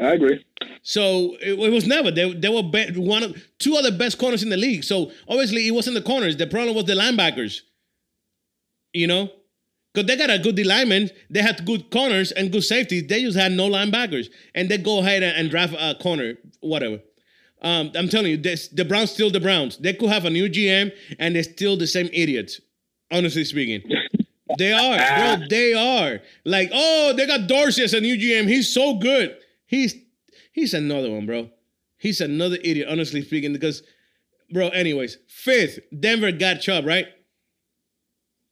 I 0.00 0.12
agree. 0.12 0.44
So 0.82 1.36
it, 1.40 1.58
it 1.58 1.70
was 1.72 1.86
never. 1.86 2.10
They, 2.10 2.32
they 2.32 2.48
were 2.48 2.62
be, 2.62 2.92
one 2.96 3.22
of 3.22 3.48
two 3.58 3.76
other 3.76 3.92
best 3.92 4.18
corners 4.18 4.42
in 4.42 4.48
the 4.48 4.56
league. 4.56 4.84
So 4.84 5.12
obviously 5.28 5.66
it 5.66 5.72
wasn't 5.72 5.94
the 5.94 6.02
corners. 6.02 6.36
The 6.36 6.46
problem 6.46 6.74
was 6.74 6.86
the 6.86 6.94
linebackers. 6.94 7.60
You 8.92 9.06
know, 9.06 9.30
because 9.92 10.06
they 10.06 10.16
got 10.16 10.30
a 10.30 10.38
good 10.38 10.58
lineman. 10.66 11.10
They 11.30 11.40
had 11.40 11.64
good 11.64 11.90
corners 11.90 12.32
and 12.32 12.52
good 12.52 12.64
safeties. 12.64 13.06
They 13.06 13.22
just 13.22 13.38
had 13.38 13.52
no 13.52 13.68
linebackers, 13.68 14.28
and 14.54 14.68
they 14.68 14.78
go 14.78 15.00
ahead 15.00 15.22
and, 15.22 15.36
and 15.36 15.50
draft 15.50 15.74
a 15.78 15.94
corner, 15.94 16.34
whatever. 16.60 17.00
Um, 17.62 17.92
I'm 17.94 18.08
telling 18.08 18.32
you, 18.32 18.36
this, 18.36 18.68
the 18.68 18.84
Browns 18.84 19.12
still 19.12 19.30
the 19.30 19.40
Browns. 19.40 19.78
They 19.78 19.94
could 19.94 20.08
have 20.08 20.24
a 20.24 20.30
new 20.30 20.48
GM, 20.48 20.92
and 21.18 21.36
they're 21.36 21.42
still 21.42 21.76
the 21.76 21.86
same 21.86 22.08
idiots. 22.12 22.60
Honestly 23.10 23.44
speaking, 23.44 23.82
they 24.58 24.72
are, 24.72 25.36
bro. 25.38 25.46
They 25.50 25.74
are 25.74 26.20
like, 26.44 26.70
oh, 26.72 27.12
they 27.16 27.26
got 27.26 27.46
Dorsey 27.46 27.84
as 27.84 27.94
a 27.94 28.00
new 28.00 28.16
GM. 28.16 28.48
He's 28.48 28.72
so 28.72 28.98
good. 28.98 29.36
He's 29.72 29.94
he's 30.52 30.74
another 30.74 31.10
one, 31.10 31.24
bro. 31.24 31.48
He's 31.96 32.20
another 32.20 32.58
idiot. 32.62 32.88
Honestly 32.90 33.22
speaking, 33.22 33.54
because, 33.54 33.82
bro. 34.52 34.68
Anyways, 34.68 35.16
fifth, 35.28 35.78
Denver 35.98 36.30
got 36.30 36.60
Chubb, 36.60 36.84
right? 36.84 37.06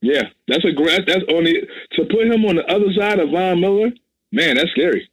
Yeah, 0.01 0.23
that's 0.49 0.65
a 0.65 0.73
great. 0.73 1.07
That's 1.07 1.25
only 1.31 1.53
to 1.93 2.05
put 2.07 2.27
him 2.27 2.47
on 2.47 2.57
the 2.57 2.65
other 2.73 2.91
side 2.99 3.19
of 3.19 3.29
Von 3.31 3.61
Miller. 3.61 3.91
Man, 4.33 4.57
that's 4.57 4.71
scary. 4.71 5.11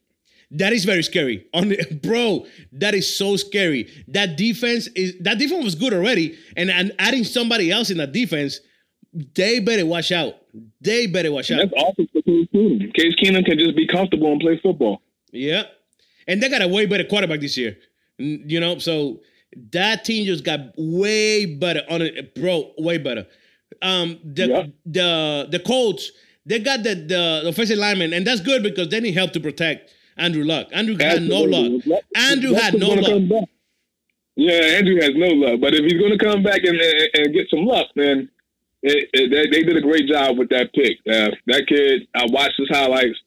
That 0.51 0.71
is 0.71 0.85
very 0.85 1.03
scary. 1.03 1.45
On 1.53 1.67
the, 1.67 1.99
bro, 2.03 2.45
that 2.71 2.95
is 2.95 3.17
so 3.17 3.35
scary. 3.35 3.91
That 4.07 4.37
defense 4.37 4.87
is 4.95 5.15
that 5.19 5.39
defense 5.39 5.61
was 5.61 5.75
good 5.75 5.93
already, 5.93 6.37
and, 6.55 6.69
and 6.69 6.93
adding 6.99 7.25
somebody 7.25 7.69
else 7.69 7.89
in 7.89 7.97
that 7.97 8.13
defense, 8.13 8.61
they 9.35 9.59
better 9.59 9.85
watch 9.85 10.13
out. 10.13 10.35
They 10.79 11.05
better 11.07 11.33
watch 11.33 11.51
out. 11.51 11.57
That's 11.57 11.73
awesome 11.73 12.07
Case 12.95 13.13
Keenum. 13.21 13.45
Can 13.45 13.59
just 13.59 13.75
be 13.75 13.87
comfortable 13.87 14.31
and 14.31 14.39
play 14.39 14.57
football. 14.63 15.01
Yeah, 15.33 15.63
and 16.27 16.41
they 16.41 16.49
got 16.49 16.61
a 16.61 16.67
way 16.67 16.85
better 16.85 17.03
quarterback 17.03 17.39
this 17.39 17.57
year. 17.57 17.77
You 18.17 18.59
know, 18.59 18.79
so 18.79 19.21
that 19.71 20.03
team 20.05 20.25
just 20.25 20.43
got 20.43 20.59
way 20.77 21.45
better 21.45 21.81
on 21.89 22.01
it, 22.01 22.35
bro. 22.35 22.71
Way 22.77 22.97
better. 22.97 23.25
Um, 23.81 24.19
the 24.23 24.47
Yeah. 24.47 24.65
the 24.85 25.47
the 25.51 25.59
Colts 25.59 26.11
they 26.45 26.59
got 26.59 26.83
the 26.83 26.95
the 26.95 27.43
offensive 27.49 27.77
lineman, 27.77 28.13
and 28.13 28.25
that's 28.25 28.41
good 28.41 28.63
because 28.63 28.87
they 28.89 28.99
need 29.01 29.13
help 29.13 29.33
to 29.33 29.39
protect 29.39 29.91
Andrew 30.17 30.43
Luck. 30.45 30.67
Andrew 30.71 30.95
had 30.97 31.21
no 31.23 31.41
luck. 31.41 31.83
Andrew 32.15 32.53
had 32.53 32.73
no 32.79 32.89
luck. 32.89 33.49
Yeah, 34.35 34.77
Andrew 34.77 34.95
has 35.01 35.11
no 35.15 35.27
luck. 35.27 35.59
But 35.59 35.73
if 35.73 35.81
he's 35.83 35.99
going 35.99 36.17
to 36.17 36.23
come 36.23 36.43
back 36.43 36.61
and, 36.63 36.79
and, 36.79 37.09
and 37.15 37.33
get 37.33 37.49
some 37.49 37.65
luck, 37.65 37.87
then 37.95 38.29
it, 38.83 39.09
it, 39.11 39.29
they, 39.31 39.49
they 39.59 39.63
did 39.63 39.75
a 39.77 39.81
great 39.81 40.07
job 40.07 40.37
with 40.37 40.49
that 40.49 40.71
pick. 40.73 40.97
Uh, 41.09 41.31
that 41.47 41.65
kid, 41.67 42.07
I 42.15 42.25
watched 42.29 42.57
his 42.57 42.69
highlights. 42.69 43.17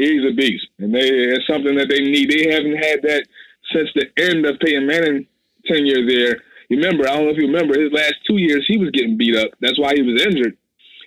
He's 0.00 0.24
a 0.24 0.32
beast, 0.34 0.66
and 0.78 0.94
they 0.94 1.08
it's 1.08 1.46
something 1.46 1.76
that 1.76 1.88
they 1.88 2.00
need. 2.00 2.30
They 2.30 2.52
haven't 2.52 2.76
had 2.76 3.02
that 3.02 3.26
since 3.72 3.88
the 3.94 4.06
end 4.22 4.46
of 4.46 4.58
Peyton 4.60 4.86
Manning 4.86 5.26
tenure 5.66 6.06
there. 6.06 6.42
You 6.68 6.76
remember? 6.78 7.08
I 7.08 7.14
don't 7.16 7.24
know 7.24 7.30
if 7.32 7.36
you 7.36 7.46
remember 7.46 7.78
his 7.78 7.92
last 7.92 8.14
two 8.26 8.38
years. 8.38 8.64
He 8.68 8.78
was 8.78 8.90
getting 8.90 9.16
beat 9.16 9.36
up. 9.36 9.50
That's 9.60 9.78
why 9.78 9.92
he 9.94 10.02
was 10.02 10.22
injured, 10.22 10.56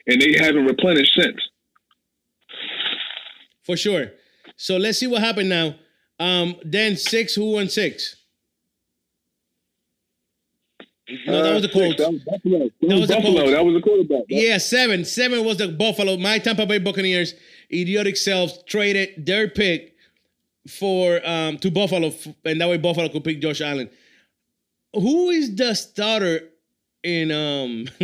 and 0.08 0.22
they 0.22 0.36
haven't 0.40 0.66
replenished 0.66 1.14
since. 1.20 1.38
For 3.64 3.78
sure. 3.78 4.12
So 4.58 4.78
let's 4.78 5.00
see 5.00 5.08
what 5.08 5.22
happened 5.22 5.50
now. 5.50 5.76
Um, 6.20 6.56
then 6.64 6.96
six, 6.98 7.34
who 7.36 7.54
won 7.54 7.70
six? 7.70 8.18
No, 11.28 11.44
that 11.44 11.54
was 11.54 11.62
the 11.64 11.70
Uh, 11.70 11.74
Colts. 11.74 11.98
That 11.98 12.12
was 12.12 12.22
Buffalo. 12.24 12.60
That, 12.60 12.72
That 12.82 12.88
was 12.88 13.00
was 13.00 13.10
the 13.10 13.16
Buffalo. 13.16 13.52
That 13.52 13.66
was 13.66 13.74
the 13.76 13.82
quarterback. 13.82 14.24
Yeah, 14.30 14.58
seven. 14.58 15.06
Seven 15.06 15.44
was 15.44 15.58
the 15.58 15.68
Buffalo. 15.68 16.18
My 16.18 16.40
Tampa 16.40 16.66
Bay 16.66 16.78
Buccaneers, 16.80 17.34
idiotic 17.74 18.18
selves, 18.18 18.64
traded 18.68 19.26
their 19.26 19.48
pick 19.50 19.96
for 20.68 21.20
um 21.28 21.58
to 21.60 21.72
Buffalo, 21.72 22.14
and 22.46 22.62
that 22.62 22.70
way 22.70 22.78
Buffalo 22.78 23.10
could 23.10 23.24
pick 23.24 23.42
Josh 23.42 23.62
Allen. 23.62 23.90
Who 24.94 25.30
is 25.30 25.56
the 25.56 25.74
starter 25.74 26.50
in 27.04 27.32
um? 27.32 27.88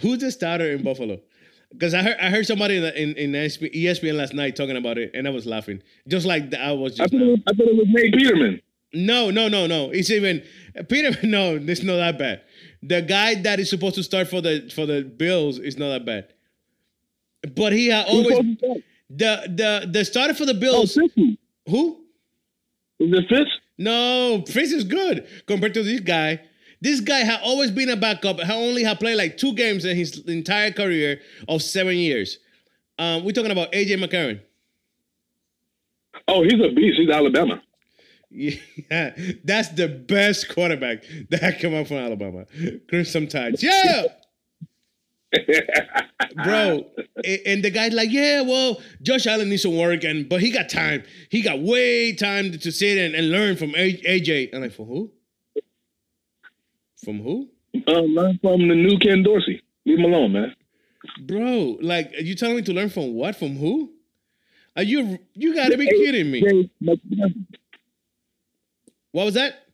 Who's 0.00 0.20
the 0.20 0.30
starter 0.30 0.70
in 0.72 0.82
Buffalo? 0.82 1.20
Because 1.72 1.94
I 1.94 2.02
heard 2.02 2.16
I 2.20 2.30
heard 2.30 2.46
somebody 2.46 2.76
in 2.78 2.84
in, 2.84 3.14
in 3.16 3.32
ESPN 3.32 4.14
last 4.14 4.34
night 4.34 4.56
talking 4.56 4.76
about 4.76 4.98
it, 4.98 5.10
and 5.14 5.26
I 5.28 5.30
was 5.30 5.46
laughing, 5.46 5.82
just 6.08 6.26
like 6.26 6.52
I 6.54 6.72
was 6.72 6.98
I 6.98 7.04
just. 7.04 7.12
thought, 7.12 7.22
it 7.22 7.30
was, 7.30 7.40
I 7.46 7.52
thought 7.52 7.68
it 7.68 7.76
was 7.76 7.86
Nate 7.88 8.14
Peterman. 8.14 8.60
No, 8.92 9.30
no, 9.30 9.48
no, 9.48 9.66
no. 9.66 9.90
It's 9.90 10.10
even 10.10 10.42
Peterman. 10.88 11.18
No, 11.30 11.56
it's 11.56 11.82
not 11.82 11.96
that 11.96 12.18
bad. 12.18 12.42
The 12.82 13.02
guy 13.02 13.34
that 13.42 13.60
is 13.60 13.68
supposed 13.68 13.94
to 13.96 14.02
start 14.02 14.28
for 14.28 14.40
the 14.40 14.70
for 14.74 14.86
the 14.86 15.02
Bills 15.02 15.58
is 15.58 15.76
not 15.76 15.88
that 15.90 16.04
bad. 16.06 16.32
But 17.54 17.72
he 17.72 17.88
had 17.88 18.06
always 18.06 18.28
supposed 18.36 18.58
to 18.60 18.66
start? 18.66 18.78
the 19.10 19.52
the 19.54 19.90
the 19.90 20.04
starter 20.04 20.34
for 20.34 20.46
the 20.46 20.54
Oh, 20.56 20.60
Bills. 20.60 20.96
Fitzy. 20.96 21.38
who? 21.68 22.00
Is 23.00 23.12
it 23.12 23.24
Fitz? 23.28 23.50
No, 23.78 24.44
Fitz 24.46 24.72
is 24.72 24.84
good 24.84 25.26
compared 25.46 25.74
to 25.74 25.82
this 25.82 26.00
guy. 26.00 26.40
This 26.82 27.00
guy 27.00 27.18
had 27.20 27.40
always 27.42 27.70
been 27.70 27.90
a 27.90 27.96
backup. 27.96 28.40
He 28.40 28.52
only 28.52 28.82
had 28.82 28.98
played 29.00 29.16
like 29.16 29.36
two 29.36 29.54
games 29.54 29.84
in 29.84 29.96
his 29.96 30.18
entire 30.26 30.70
career 30.70 31.20
of 31.48 31.62
seven 31.62 31.96
years. 31.96 32.38
Um, 32.98 33.24
we're 33.24 33.32
talking 33.32 33.50
about 33.50 33.72
AJ 33.72 34.02
McCarron. 34.02 34.40
Oh, 36.28 36.42
he's 36.42 36.54
a 36.54 36.72
beast. 36.74 36.98
He's 36.98 37.10
Alabama. 37.10 37.62
Yeah, 38.30 39.10
that's 39.44 39.70
the 39.70 39.88
best 39.88 40.48
quarterback 40.54 41.04
that 41.30 41.58
came 41.58 41.74
up 41.74 41.88
from 41.88 41.96
Alabama. 41.96 42.46
Crimson 42.88 43.26
Tides. 43.26 43.62
Yeah, 43.62 44.04
bro. 46.44 46.86
And 47.46 47.64
the 47.64 47.70
guy's 47.70 47.92
like, 47.92 48.10
yeah, 48.10 48.42
well, 48.42 48.80
Josh 49.02 49.26
Allen 49.26 49.48
needs 49.48 49.62
some 49.62 49.76
work, 49.76 50.04
and 50.04 50.28
but 50.28 50.40
he 50.40 50.50
got 50.50 50.68
time. 50.68 51.02
He 51.28 51.42
got 51.42 51.60
way 51.60 52.12
time 52.12 52.52
to 52.52 52.72
sit 52.72 52.98
and, 52.98 53.14
and 53.14 53.30
learn 53.30 53.56
from 53.56 53.70
AJ. 53.72 54.54
I'm 54.54 54.62
like, 54.62 54.72
from 54.72 54.86
who? 54.86 55.10
From 57.04 57.22
who? 57.22 57.48
Uh, 57.86 58.00
learn 58.00 58.38
from 58.42 58.68
the 58.68 58.74
new 58.74 58.98
Ken 58.98 59.22
Dorsey. 59.22 59.62
Leave 59.86 59.98
him 59.98 60.04
alone, 60.04 60.32
man. 60.32 60.54
Bro, 61.22 61.78
like, 61.80 62.12
are 62.12 62.22
you 62.22 62.34
telling 62.34 62.56
me 62.56 62.62
to 62.62 62.72
learn 62.72 62.90
from 62.90 63.14
what? 63.14 63.36
From 63.36 63.56
who? 63.56 63.92
Are 64.76 64.82
you 64.82 65.18
you 65.34 65.54
gotta 65.54 65.76
be 65.76 65.86
kidding 65.86 66.30
me? 66.30 66.70
What 69.12 69.24
was 69.24 69.34
that? 69.34 69.66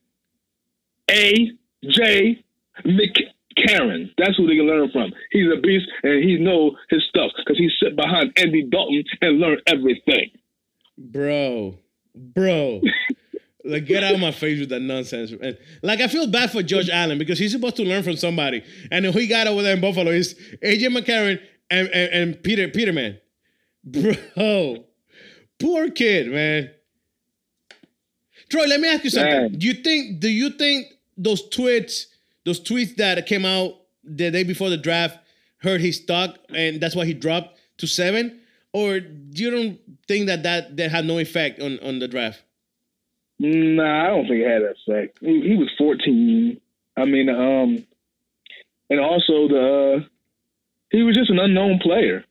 A. 1.11 1.53
J. 1.89 2.45
McCarron. 2.85 4.11
That's 4.19 4.37
who 4.37 4.47
they 4.47 4.57
can 4.57 4.67
learn 4.67 4.91
from. 4.91 5.13
He's 5.31 5.47
a 5.53 5.61
beast, 5.61 5.87
and 6.03 6.25
he 6.25 6.39
know 6.39 6.77
his 6.91 7.03
stuff 7.09 7.31
because 7.37 7.59
he 7.59 7.69
sit 7.81 7.97
behind 7.97 8.33
Andy 8.37 8.65
Dalton 8.65 9.05
and 9.21 9.39
learn 9.39 9.59
everything. 9.67 10.31
Bro, 10.99 11.79
bro. 12.15 12.81
like 13.65 13.87
get 13.87 14.03
out 14.03 14.15
of 14.15 14.21
my 14.21 14.31
face 14.31 14.61
with 14.61 14.71
that 14.71 14.81
nonsense. 14.81 15.33
And, 15.33 15.59
like 15.83 16.01
I 16.01 16.09
feel 16.09 16.27
bad 16.27 16.51
for 16.51 16.63
Josh 16.63 16.89
Allen 16.91 17.19
because 17.19 17.39
he's 17.39 17.53
supposed 17.53 17.77
to 17.77 17.83
learn 17.83 18.03
from 18.03 18.17
somebody. 18.17 18.63
And 18.91 19.05
who 19.05 19.13
he 19.13 19.27
got 19.27 19.47
over 19.47 19.63
there 19.63 19.75
in 19.75 19.81
Buffalo 19.81 20.11
is 20.11 20.35
AJ 20.63 20.97
McCarron 20.97 21.41
and, 21.71 21.89
and, 21.89 22.13
and 22.13 22.43
Peter 22.43 22.69
Peterman. 22.69 23.19
Bro. 23.85 24.85
Poor 25.59 25.91
kid, 25.91 26.29
man. 26.29 26.71
Troy, 28.49 28.67
let 28.67 28.81
me 28.81 28.89
ask 28.89 29.05
you 29.05 29.11
something. 29.11 29.31
Man. 29.31 29.53
Do 29.53 29.67
you 29.67 29.75
think 29.75 30.21
do 30.21 30.29
you 30.29 30.51
think 30.51 30.87
those 31.17 31.49
tweets, 31.49 32.07
those 32.45 32.61
tweets 32.61 32.97
that 32.97 33.25
came 33.27 33.45
out 33.45 33.75
the 34.05 34.31
day 34.31 34.45
before 34.45 34.71
the 34.71 34.77
draft 34.77 35.19
hurt 35.59 35.81
his 35.81 35.97
stock 35.97 36.37
and 36.51 36.81
that's 36.81 36.95
why 36.95 37.05
he 37.05 37.15
dropped 37.15 37.59
to 37.79 37.87
seven? 37.87 38.41
Or 38.73 39.01
do 39.01 39.43
you 39.43 39.51
don't 39.51 39.81
think 40.07 40.27
that 40.27 40.43
that, 40.43 40.77
that 40.77 40.91
had 40.91 41.07
no 41.07 41.19
effect 41.19 41.63
on, 41.63 41.79
on 41.81 41.99
the 41.99 42.09
draft? 42.09 42.43
Nah, 43.39 44.05
I 44.05 44.09
don't 44.09 44.29
think 44.29 44.41
it 44.43 44.51
had 44.51 44.63
that 44.63 44.77
effect. 44.87 45.19
He, 45.21 45.41
he 45.41 45.57
was 45.57 45.71
14. 45.79 46.61
I 46.97 47.05
mean, 47.05 47.29
um, 47.29 47.85
and 48.91 49.01
also 49.01 49.49
the 49.49 50.03
uh, 50.03 50.07
he 50.91 51.03
was 51.03 51.17
just 51.17 51.31
an 51.31 51.39
unknown 51.39 51.79
player. 51.79 52.25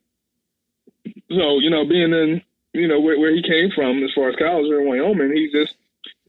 So 1.29 1.59
you 1.59 1.69
know, 1.69 1.85
being 1.85 2.13
in 2.13 2.41
you 2.73 2.87
know 2.87 2.99
where, 2.99 3.19
where 3.19 3.33
he 3.33 3.43
came 3.43 3.69
from 3.75 4.03
as 4.03 4.11
far 4.15 4.29
as 4.29 4.35
college 4.37 4.65
in 4.65 4.87
Wyoming, 4.87 5.31
he 5.33 5.49
just 5.51 5.75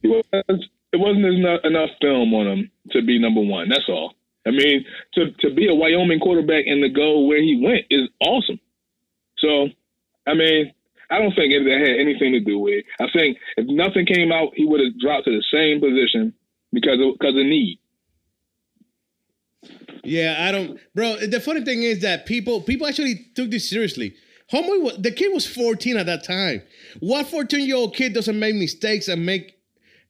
he 0.07 0.23
was 0.47 0.69
it 0.93 1.01
wasn't 1.01 1.27
enough, 1.27 1.61
enough 1.65 1.91
film 2.01 2.33
on 2.35 2.47
him 2.47 2.71
to 2.93 3.03
be 3.03 3.19
number 3.19 3.41
one. 3.41 3.69
That's 3.69 3.89
all. 3.89 4.15
I 4.47 4.51
mean, 4.51 4.85
to 5.15 5.33
to 5.41 5.55
be 5.55 5.69
a 5.69 5.75
Wyoming 5.75 6.21
quarterback 6.21 6.65
and 6.67 6.83
to 6.83 6.89
go 6.89 7.21
where 7.21 7.43
he 7.43 7.61
went 7.63 7.87
is 7.91 8.09
awesome. 8.21 8.61
So, 9.39 9.69
I 10.27 10.35
mean, 10.35 10.73
I 11.11 11.19
don't 11.19 11.35
think 11.35 11.53
it 11.53 11.63
had 11.67 12.01
anything 12.01 12.33
to 12.33 12.41
do 12.41 12.59
with 12.59 12.75
it. 12.75 12.85
I 13.01 13.07
think 13.13 13.39
if 13.57 13.67
nothing 13.69 14.07
came 14.07 14.33
out, 14.33 14.53
he 14.55 14.65
would 14.65 14.81
have 14.81 14.99
dropped 14.99 15.27
to 15.27 15.31
the 15.31 15.45
same 15.53 15.81
position 15.81 16.33
because 16.73 16.99
of, 17.01 17.19
because 17.19 17.37
of 17.37 17.47
need. 17.47 17.79
Yeah, 20.05 20.37
I 20.39 20.53
don't, 20.53 20.79
bro. 20.95 21.17
The 21.17 21.41
funny 21.41 21.65
thing 21.65 21.83
is 21.83 22.01
that 22.03 22.27
people 22.27 22.63
people 22.63 22.87
actually 22.87 23.27
took 23.35 23.51
this 23.51 23.69
seriously. 23.69 24.15
Homeboy, 24.53 24.81
was, 24.81 24.99
the 24.99 25.11
kid 25.11 25.35
was 25.35 25.45
14 25.45 25.97
at 25.97 26.07
that 26.07 26.23
time. 26.23 26.63
What 27.01 27.27
14 27.27 27.67
year 27.67 27.77
old 27.77 27.97
kid 27.97 28.15
doesn't 28.15 28.39
make 28.39 28.55
mistakes 28.55 29.09
and 29.09 29.27
make 29.27 29.56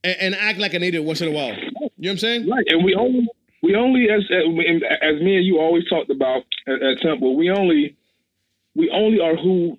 and, 0.04 0.16
and 0.20 0.34
act 0.34 0.58
like 0.58 0.74
an 0.74 0.82
idiot 0.82 1.04
once 1.04 1.20
in 1.20 1.28
a 1.28 1.32
while? 1.32 1.54
You 1.54 1.70
know 1.72 1.90
what 1.96 2.10
I'm 2.10 2.18
saying? 2.18 2.48
Right, 2.48 2.64
and 2.68 2.84
we 2.84 2.94
only 2.94 3.28
we 3.62 3.74
only 3.74 4.08
as 4.10 4.22
as, 4.30 5.20
me 5.20 5.36
and 5.36 5.46
you 5.46 5.58
always 5.58 5.88
talked 5.88 6.10
about 6.10 6.42
at, 6.66 6.82
at 6.82 7.00
Temple, 7.00 7.36
we 7.36 7.50
only 7.50 7.96
we 8.74 8.90
only 8.90 9.20
are 9.20 9.36
who 9.36 9.78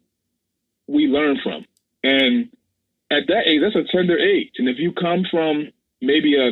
we 0.87 1.07
learn 1.07 1.37
from, 1.43 1.65
and 2.03 2.49
at 3.11 3.27
that 3.27 3.47
age, 3.47 3.61
that's 3.61 3.75
a 3.75 3.89
tender 3.95 4.17
age. 4.17 4.51
And 4.57 4.67
if 4.67 4.77
you 4.79 4.91
come 4.91 5.25
from 5.31 5.69
maybe 6.01 6.35
a 6.35 6.51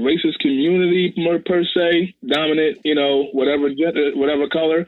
racist 0.00 0.38
community 0.40 1.14
per, 1.16 1.38
per 1.38 1.64
se, 1.64 2.14
dominant, 2.26 2.78
you 2.84 2.94
know, 2.94 3.28
whatever 3.32 3.68
gender, 3.70 4.12
whatever 4.14 4.48
color, 4.48 4.86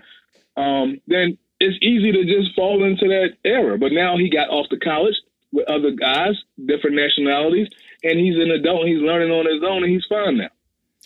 um, 0.57 1.01
then 1.07 1.39
it's 1.59 1.79
easy 1.83 2.13
to 2.13 2.25
just 2.25 2.55
fall 2.55 2.85
into 2.85 3.09
that 3.09 3.31
error. 3.45 3.79
But 3.79 3.93
now 3.93 4.17
he 4.17 4.31
got 4.31 4.49
off 4.49 4.69
to 4.71 4.79
college 4.79 5.17
with 5.53 5.69
other 5.69 5.91
guys, 5.93 6.35
different 6.67 6.97
nationalities, 6.97 7.69
and 8.05 8.19
he's 8.19 8.37
an 8.37 8.51
adult. 8.53 8.87
He's 8.87 9.01
learning 9.01 9.31
on 9.31 9.47
his 9.47 9.63
own, 9.69 9.83
and 9.85 9.93
he's 9.93 10.05
fine 10.09 10.37
now. 10.39 10.49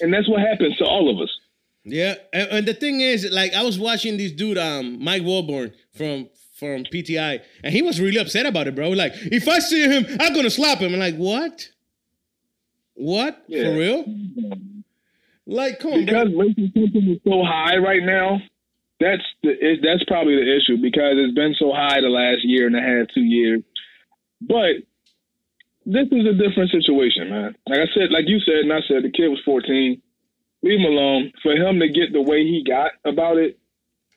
And 0.00 0.12
that's 0.12 0.28
what 0.28 0.40
happens 0.40 0.76
to 0.78 0.84
all 0.84 1.08
of 1.10 1.22
us. 1.22 1.30
Yeah, 1.84 2.14
and, 2.32 2.48
and 2.50 2.66
the 2.66 2.74
thing 2.74 3.00
is, 3.00 3.30
like, 3.30 3.52
I 3.54 3.62
was 3.62 3.78
watching 3.78 4.16
this 4.16 4.32
dude, 4.32 4.58
um, 4.58 5.02
Mike 5.02 5.22
Wilbon 5.22 5.72
from 5.96 6.28
from 6.58 6.84
PTI, 6.84 7.40
and 7.64 7.74
he 7.74 7.82
was 7.82 8.00
really 8.00 8.16
upset 8.18 8.46
about 8.46 8.68
it, 8.68 8.74
bro. 8.76 8.90
Like, 8.90 9.12
if 9.16 9.48
I 9.48 9.58
see 9.58 9.82
him, 9.88 10.06
I'm 10.20 10.32
gonna 10.34 10.50
slap 10.50 10.78
him. 10.78 10.94
I'm 10.94 11.00
like, 11.00 11.16
what? 11.16 11.68
What 12.94 13.42
Yeah. 13.48 13.64
for 13.64 13.76
real? 13.78 14.04
Like, 15.46 15.80
come 15.80 15.92
on, 15.94 16.04
because 16.06 16.28
bro. 16.30 16.46
tension 16.46 17.10
is 17.10 17.18
so 17.24 17.42
high 17.44 17.76
right 17.76 18.02
now. 18.02 18.40
That's 19.00 19.22
the 19.42 19.50
it, 19.50 19.80
that's 19.82 20.04
probably 20.04 20.36
the 20.36 20.56
issue 20.56 20.80
because 20.80 21.14
it's 21.16 21.34
been 21.34 21.54
so 21.58 21.72
high 21.72 22.00
the 22.00 22.08
last 22.08 22.44
year 22.44 22.66
and 22.66 22.76
a 22.76 22.80
half, 22.80 23.08
two 23.12 23.20
years. 23.24 23.62
But 24.40 24.84
this 25.86 26.08
is 26.10 26.26
a 26.26 26.32
different 26.32 26.70
situation, 26.70 27.30
man. 27.30 27.56
Like 27.68 27.80
I 27.80 27.88
said, 27.94 28.10
like 28.10 28.26
you 28.26 28.40
said, 28.40 28.64
and 28.64 28.72
I 28.72 28.80
said, 28.88 29.04
the 29.04 29.10
kid 29.10 29.28
was 29.28 29.40
14. 29.44 30.00
Leave 30.62 30.78
him 30.80 30.86
alone. 30.86 31.32
For 31.42 31.52
him 31.52 31.78
to 31.80 31.88
get 31.88 32.12
the 32.12 32.22
way 32.22 32.44
he 32.44 32.64
got 32.66 32.92
about 33.04 33.36
it, 33.36 33.58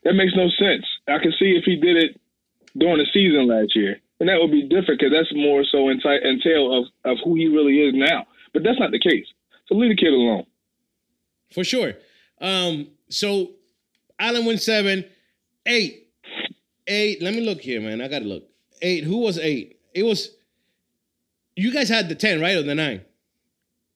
that 0.03 0.13
makes 0.13 0.33
no 0.35 0.47
sense. 0.57 0.85
I 1.07 1.19
can 1.19 1.33
see 1.37 1.57
if 1.57 1.65
he 1.65 1.75
did 1.75 1.97
it 1.97 2.21
during 2.77 2.97
the 2.97 3.07
season 3.11 3.47
last 3.47 3.75
year, 3.75 3.99
and 4.19 4.29
that 4.29 4.39
would 4.39 4.51
be 4.51 4.63
different 4.63 4.99
because 4.99 5.11
that's 5.11 5.33
more 5.35 5.65
so 5.69 5.87
enti- 5.91 6.23
entail 6.23 6.71
of 6.77 6.85
of 7.03 7.17
who 7.23 7.35
he 7.35 7.47
really 7.47 7.79
is 7.79 7.93
now. 7.93 8.25
But 8.53 8.63
that's 8.63 8.79
not 8.79 8.91
the 8.91 8.99
case. 8.99 9.25
So 9.67 9.75
leave 9.75 9.89
the 9.89 9.97
kid 9.97 10.13
alone. 10.13 10.45
For 11.51 11.63
sure. 11.63 11.93
Um, 12.39 12.87
so 13.09 13.51
Allen 14.19 14.45
went 14.45 14.61
seven, 14.61 15.03
eight, 15.65 16.07
eight. 16.87 17.21
Let 17.21 17.33
me 17.33 17.41
look 17.41 17.61
here, 17.61 17.81
man. 17.81 18.01
I 18.01 18.07
gotta 18.07 18.25
look. 18.25 18.43
Eight. 18.81 19.03
Who 19.03 19.17
was 19.17 19.37
eight? 19.37 19.76
It 19.97 20.03
was 20.03 20.29
you 21.55 21.73
guys 21.73 21.89
had 21.89 22.07
the 22.07 22.13
ten, 22.13 22.39
right? 22.39 22.55
Or 22.55 22.61
the 22.61 22.75
nine? 22.75 23.01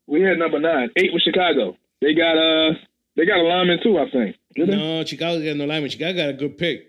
We 0.08 0.24
had 0.24 0.40
number 0.40 0.60
nine. 0.60 0.90
Eight 0.98 1.14
was 1.14 1.22
Chicago. 1.22 1.78
They 2.02 2.16
got 2.16 2.38
uh 2.38 2.74
they 3.16 3.28
got 3.28 3.38
a 3.38 3.44
lineman 3.44 3.80
too, 3.84 4.00
I 4.00 4.10
think. 4.10 4.36
No, 4.58 5.06
Chicago 5.06 5.46
got 5.46 5.56
no 5.58 5.66
lineman. 5.66 5.92
Chicago 5.92 6.18
got 6.18 6.30
a 6.30 6.34
good 6.34 6.58
pick. 6.58 6.88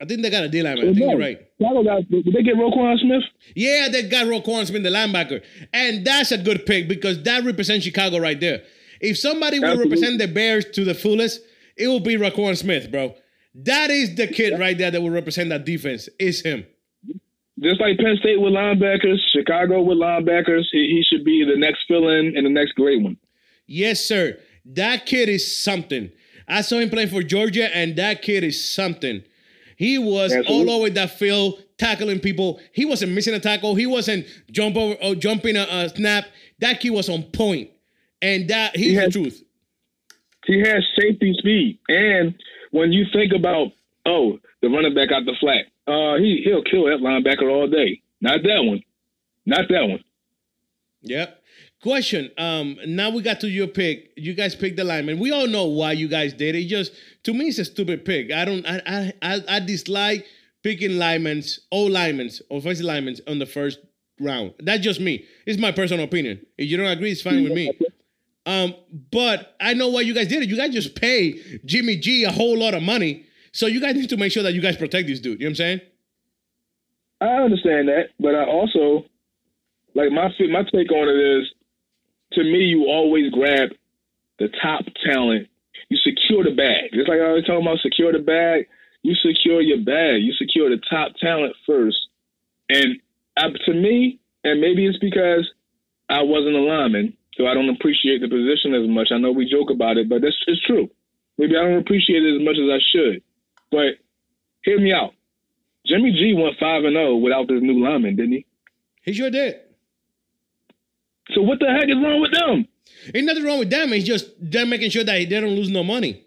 I 0.00 0.04
think 0.04 0.22
they 0.22 0.30
got 0.30 0.44
a 0.44 0.48
D 0.48 0.62
lineman. 0.62 0.90
I 0.90 0.92
think 0.94 0.98
you're 1.10 1.18
right. 1.18 1.40
Chicago 1.58 1.82
got 1.82 2.08
did 2.08 2.24
they 2.26 2.42
get 2.44 2.54
Roquan 2.54 3.00
Smith? 3.00 3.24
Yeah, 3.56 3.88
they 3.90 4.08
got 4.08 4.26
Roquan 4.26 4.66
Smith, 4.66 4.84
the 4.84 4.90
linebacker. 4.90 5.42
And 5.72 6.06
that's 6.06 6.30
a 6.30 6.38
good 6.38 6.64
pick 6.66 6.88
because 6.88 7.20
that 7.24 7.44
represents 7.44 7.84
Chicago 7.84 8.18
right 8.20 8.38
there. 8.38 8.62
If 9.00 9.18
somebody 9.18 9.58
will 9.58 9.76
represent 9.76 10.18
the 10.18 10.28
Bears 10.28 10.66
to 10.66 10.84
the 10.84 10.94
fullest, 10.94 11.40
it 11.76 11.88
will 11.88 11.98
be 12.00 12.16
Roquan 12.16 12.56
Smith, 12.56 12.92
bro. 12.92 13.16
That 13.56 13.90
is 13.90 14.14
the 14.14 14.28
kid 14.28 14.58
right 14.60 14.78
there 14.78 14.92
that 14.92 15.02
will 15.02 15.10
represent 15.10 15.48
that 15.48 15.64
defense. 15.64 16.08
Is 16.20 16.40
him. 16.40 16.64
Just 17.60 17.80
like 17.80 17.98
Penn 17.98 18.16
State 18.18 18.40
with 18.40 18.52
linebackers, 18.52 19.18
Chicago 19.32 19.80
with 19.82 19.98
linebackers, 19.98 20.64
he, 20.72 20.88
he 20.88 21.04
should 21.08 21.24
be 21.24 21.44
the 21.44 21.56
next 21.58 21.84
fill 21.86 22.08
in 22.08 22.36
and 22.36 22.44
the 22.44 22.50
next 22.50 22.72
great 22.72 23.00
one. 23.02 23.16
Yes, 23.66 24.04
sir. 24.04 24.36
That 24.64 25.06
kid 25.06 25.28
is 25.28 25.56
something. 25.62 26.10
I 26.48 26.62
saw 26.62 26.78
him 26.78 26.90
playing 26.90 27.08
for 27.08 27.22
Georgia, 27.22 27.74
and 27.74 27.96
that 27.96 28.22
kid 28.22 28.44
is 28.44 28.62
something. 28.72 29.22
He 29.76 29.98
was 29.98 30.32
Absolutely. 30.32 30.72
all 30.72 30.80
over 30.80 30.90
that 30.90 31.10
field, 31.18 31.62
tackling 31.78 32.20
people. 32.20 32.60
He 32.72 32.84
wasn't 32.84 33.12
missing 33.12 33.34
a 33.34 33.40
tackle. 33.40 33.74
He 33.74 33.86
wasn't 33.86 34.26
jump 34.50 34.76
over 34.76 34.94
or 35.02 35.14
jumping 35.14 35.56
a, 35.56 35.66
a 35.70 35.88
snap. 35.90 36.24
That 36.60 36.80
kid 36.80 36.90
was 36.90 37.08
on 37.08 37.22
point, 37.24 37.70
and 38.20 38.48
that 38.48 38.76
he's 38.76 38.86
He 38.90 38.94
the 38.94 39.00
had- 39.00 39.12
truth. 39.12 39.42
He 40.46 40.58
has 40.60 40.84
safety 41.00 41.34
speed. 41.38 41.78
And 41.88 42.34
when 42.70 42.92
you 42.92 43.06
think 43.12 43.32
about 43.34 43.68
oh 44.04 44.38
the 44.60 44.68
running 44.68 44.94
back 44.94 45.10
out 45.10 45.24
the 45.24 45.34
flat, 45.40 45.64
uh, 45.86 46.16
he 46.16 46.42
he'll 46.44 46.62
kill 46.62 46.84
that 46.84 47.00
linebacker 47.00 47.50
all 47.50 47.66
day. 47.68 48.00
Not 48.20 48.42
that 48.42 48.62
one. 48.64 48.82
Not 49.46 49.68
that 49.68 49.86
one. 49.86 50.02
Yep. 51.02 51.42
Question. 51.82 52.30
Um, 52.38 52.78
now 52.86 53.10
we 53.10 53.20
got 53.20 53.40
to 53.40 53.48
your 53.48 53.66
pick. 53.66 54.12
You 54.16 54.32
guys 54.32 54.54
picked 54.54 54.76
the 54.76 54.84
lineman. 54.84 55.18
We 55.18 55.32
all 55.32 55.46
know 55.46 55.66
why 55.66 55.92
you 55.92 56.08
guys 56.08 56.32
did 56.32 56.54
it. 56.54 56.64
Just 56.64 56.92
to 57.24 57.34
me, 57.34 57.48
it's 57.48 57.58
a 57.58 57.64
stupid 57.64 58.04
pick. 58.04 58.32
I 58.32 58.44
don't. 58.46 58.66
I 58.66 58.80
I 58.86 59.12
I, 59.20 59.40
I 59.56 59.60
dislike 59.60 60.24
picking 60.62 60.96
linemen, 60.96 61.42
all 61.70 61.90
linemen, 61.90 62.30
offensive 62.50 62.86
linemen 62.86 63.16
on 63.28 63.38
the 63.38 63.46
first 63.46 63.80
round. 64.18 64.54
That's 64.60 64.82
just 64.82 64.98
me. 65.00 65.26
It's 65.44 65.60
my 65.60 65.72
personal 65.72 66.04
opinion. 66.04 66.46
If 66.56 66.70
you 66.70 66.78
don't 66.78 66.86
agree, 66.86 67.12
it's 67.12 67.20
fine 67.20 67.44
with 67.44 67.52
me. 67.52 67.70
Um, 68.46 68.74
but 69.10 69.54
I 69.60 69.74
know 69.74 69.88
why 69.88 70.02
you 70.02 70.14
guys 70.14 70.28
did 70.28 70.42
it. 70.42 70.48
You 70.48 70.56
guys 70.56 70.70
just 70.70 70.94
pay 70.94 71.40
Jimmy 71.64 71.96
G 71.96 72.24
a 72.24 72.32
whole 72.32 72.58
lot 72.58 72.74
of 72.74 72.82
money. 72.82 73.26
So 73.54 73.66
you 73.66 73.80
guys 73.80 73.94
need 73.94 74.10
to 74.10 74.16
make 74.16 74.32
sure 74.32 74.42
that 74.42 74.52
you 74.52 74.60
guys 74.60 74.76
protect 74.76 75.06
this 75.06 75.20
dude. 75.20 75.38
You 75.40 75.46
know 75.46 75.50
what 75.50 75.50
I'm 75.50 75.54
saying? 75.54 75.80
I 77.20 77.38
understand 77.38 77.86
that, 77.88 78.10
but 78.18 78.34
I 78.34 78.44
also 78.44 79.06
like 79.94 80.10
my 80.10 80.28
my 80.50 80.62
take 80.74 80.90
on 80.90 81.08
it 81.08 81.38
is 81.38 81.46
to 82.32 82.42
me 82.42 82.66
you 82.66 82.86
always 82.86 83.30
grab 83.30 83.70
the 84.40 84.48
top 84.60 84.82
talent. 85.06 85.46
You 85.88 85.96
secure 85.98 86.42
the 86.42 86.50
bag. 86.50 86.90
Just 86.92 87.08
like 87.08 87.20
I 87.20 87.30
was 87.30 87.44
talking 87.46 87.62
about 87.62 87.78
secure 87.78 88.12
the 88.12 88.18
bag, 88.18 88.66
you 89.02 89.14
secure 89.14 89.60
your 89.60 89.78
bag. 89.78 90.22
You 90.22 90.32
secure 90.32 90.68
the 90.68 90.82
top 90.90 91.14
talent 91.22 91.54
first. 91.64 91.98
And 92.68 92.98
to 93.38 93.72
me, 93.72 94.18
and 94.42 94.60
maybe 94.60 94.84
it's 94.86 94.98
because 94.98 95.48
I 96.08 96.22
wasn't 96.22 96.56
a 96.56 96.60
lineman, 96.60 97.16
so 97.36 97.46
I 97.46 97.54
don't 97.54 97.70
appreciate 97.70 98.20
the 98.20 98.28
position 98.28 98.74
as 98.74 98.88
much. 98.88 99.08
I 99.14 99.18
know 99.18 99.30
we 99.30 99.48
joke 99.48 99.70
about 99.70 99.96
it, 99.96 100.08
but 100.08 100.22
that's 100.22 100.36
it's 100.48 100.60
true. 100.66 100.90
Maybe 101.38 101.56
I 101.56 101.62
don't 101.62 101.78
appreciate 101.78 102.24
it 102.24 102.34
as 102.34 102.44
much 102.44 102.56
as 102.58 102.66
I 102.66 102.80
should. 102.90 103.22
But 103.74 103.98
hear 104.62 104.78
me 104.80 104.92
out. 104.92 105.12
Jimmy 105.86 106.12
G 106.12 106.34
went 106.36 106.56
five 106.60 106.84
and 106.84 106.94
zero 106.94 107.16
without 107.16 107.48
this 107.48 107.60
new 107.60 107.82
lineman, 107.84 108.16
didn't 108.16 108.32
he? 108.32 108.46
He 109.02 109.12
sure 109.12 109.30
did. 109.30 109.56
So 111.32 111.42
what 111.42 111.58
the 111.58 111.66
heck 111.66 111.88
is 111.88 111.96
wrong 111.96 112.20
with 112.20 112.32
them? 112.32 112.68
Ain't 113.14 113.26
nothing 113.26 113.44
wrong 113.44 113.58
with 113.58 113.70
them. 113.70 113.92
It's 113.92 114.04
just 114.04 114.26
them 114.40 114.70
making 114.70 114.90
sure 114.90 115.04
that 115.04 115.12
they 115.12 115.24
don't 115.40 115.54
lose 115.56 115.70
no 115.70 115.82
money. 115.82 116.24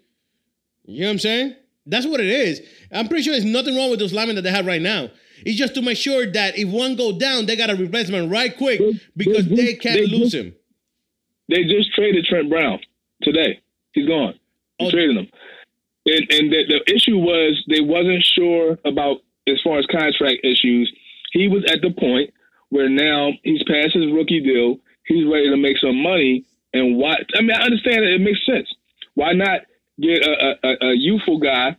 You 0.84 1.00
know 1.02 1.06
what 1.06 1.12
I'm 1.12 1.18
saying? 1.20 1.54
That's 1.86 2.06
what 2.06 2.20
it 2.20 2.26
is. 2.26 2.60
I'm 2.92 3.08
pretty 3.08 3.22
sure 3.22 3.32
there's 3.32 3.44
nothing 3.44 3.74
wrong 3.76 3.90
with 3.90 3.98
those 3.98 4.12
linemen 4.12 4.36
that 4.36 4.42
they 4.42 4.50
have 4.50 4.66
right 4.66 4.82
now. 4.82 5.08
It's 5.44 5.56
just 5.56 5.74
to 5.74 5.82
make 5.82 5.96
sure 5.96 6.26
that 6.32 6.58
if 6.58 6.68
one 6.68 6.96
go 6.96 7.18
down, 7.18 7.46
they 7.46 7.56
got 7.56 7.70
a 7.70 7.76
replacement 7.76 8.30
right 8.30 8.54
quick 8.56 8.80
because 9.16 9.48
they, 9.48 9.74
can't 9.74 9.96
they 10.00 10.06
lose 10.06 10.32
just- 10.32 10.34
him. 10.34 10.54
They 11.48 11.62
just 11.64 11.94
traded 11.94 12.26
Trent 12.26 12.50
Brown 12.50 12.78
today. 13.22 13.60
He's 13.92 14.06
gone. 14.06 14.34
They 14.78 14.86
Oh. 14.86 14.90
traded 14.90 15.16
him. 15.16 15.28
And 16.08 16.32
and 16.32 16.52
the, 16.52 16.64
the 16.68 16.94
issue 16.94 17.18
was 17.18 17.62
they 17.68 17.80
wasn't 17.80 18.22
sure 18.24 18.78
about 18.84 19.18
as 19.46 19.60
far 19.62 19.78
as 19.78 19.86
contract 19.86 20.38
issues. 20.44 20.92
He 21.32 21.48
was 21.48 21.64
at 21.70 21.80
the 21.82 21.90
point 21.90 22.32
where 22.70 22.88
now 22.88 23.32
he's 23.42 23.62
past 23.64 23.94
his 23.94 24.10
rookie 24.12 24.40
deal. 24.40 24.78
He's 25.06 25.26
ready 25.26 25.48
to 25.50 25.56
make 25.56 25.78
some 25.78 26.02
money. 26.02 26.44
And 26.72 26.96
why? 26.96 27.16
I 27.36 27.40
mean, 27.42 27.52
I 27.52 27.62
understand 27.62 28.04
it. 28.04 28.12
It 28.14 28.20
makes 28.20 28.44
sense. 28.46 28.68
Why 29.14 29.32
not 29.32 29.60
get 30.00 30.24
a, 30.26 30.54
a, 30.62 30.88
a- 30.90 30.94
youthful 30.94 31.38
guy 31.38 31.76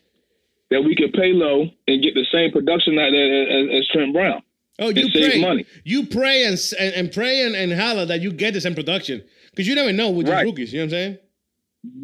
that 0.71 0.81
we 0.81 0.95
could 0.95 1.13
pay 1.13 1.31
low 1.33 1.65
and 1.87 2.03
get 2.03 2.13
the 2.15 2.25
same 2.31 2.51
production 2.51 2.97
out 2.99 3.13
as, 3.13 3.79
as 3.81 3.87
Trent 3.87 4.13
Brown? 4.13 4.41
Oh, 4.79 4.89
you 4.89 5.09
pray. 5.11 5.41
money. 5.41 5.65
You 5.83 6.05
pray 6.05 6.45
and 6.45 6.57
and, 6.79 6.93
and 6.95 7.11
pray 7.11 7.43
and, 7.43 7.55
and 7.55 7.73
holler 7.73 8.05
that 8.05 8.21
you 8.21 8.31
get 8.31 8.53
the 8.53 8.61
same 8.61 8.75
production 8.75 9.21
because 9.51 9.67
you 9.67 9.75
never 9.75 9.91
know 9.93 10.09
with 10.09 10.27
Right. 10.29 10.45
rookies. 10.45 10.71
You 10.73 10.79
know 10.79 10.85
what 10.85 10.93
I'm 10.93 10.99
saying? 10.99 11.17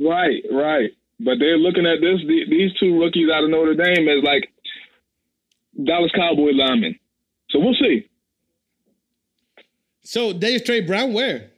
Right, 0.01 0.43
right. 0.51 0.91
But 1.19 1.35
they're 1.39 1.57
looking 1.57 1.85
at 1.85 2.01
this 2.01 2.19
the, 2.27 2.43
these 2.49 2.71
two 2.79 2.99
rookies 2.99 3.29
out 3.33 3.43
of 3.43 3.49
Notre 3.49 3.75
Dame 3.75 4.07
as 4.07 4.23
like 4.23 4.51
Dallas 5.83 6.11
Cowboy 6.15 6.51
linemen. 6.51 6.99
So 7.49 7.59
we'll 7.59 7.75
see. 7.75 8.09
So 10.03 10.33
they 10.33 10.59
trade 10.59 10.87
Brown 10.87 11.13
where? 11.13 11.51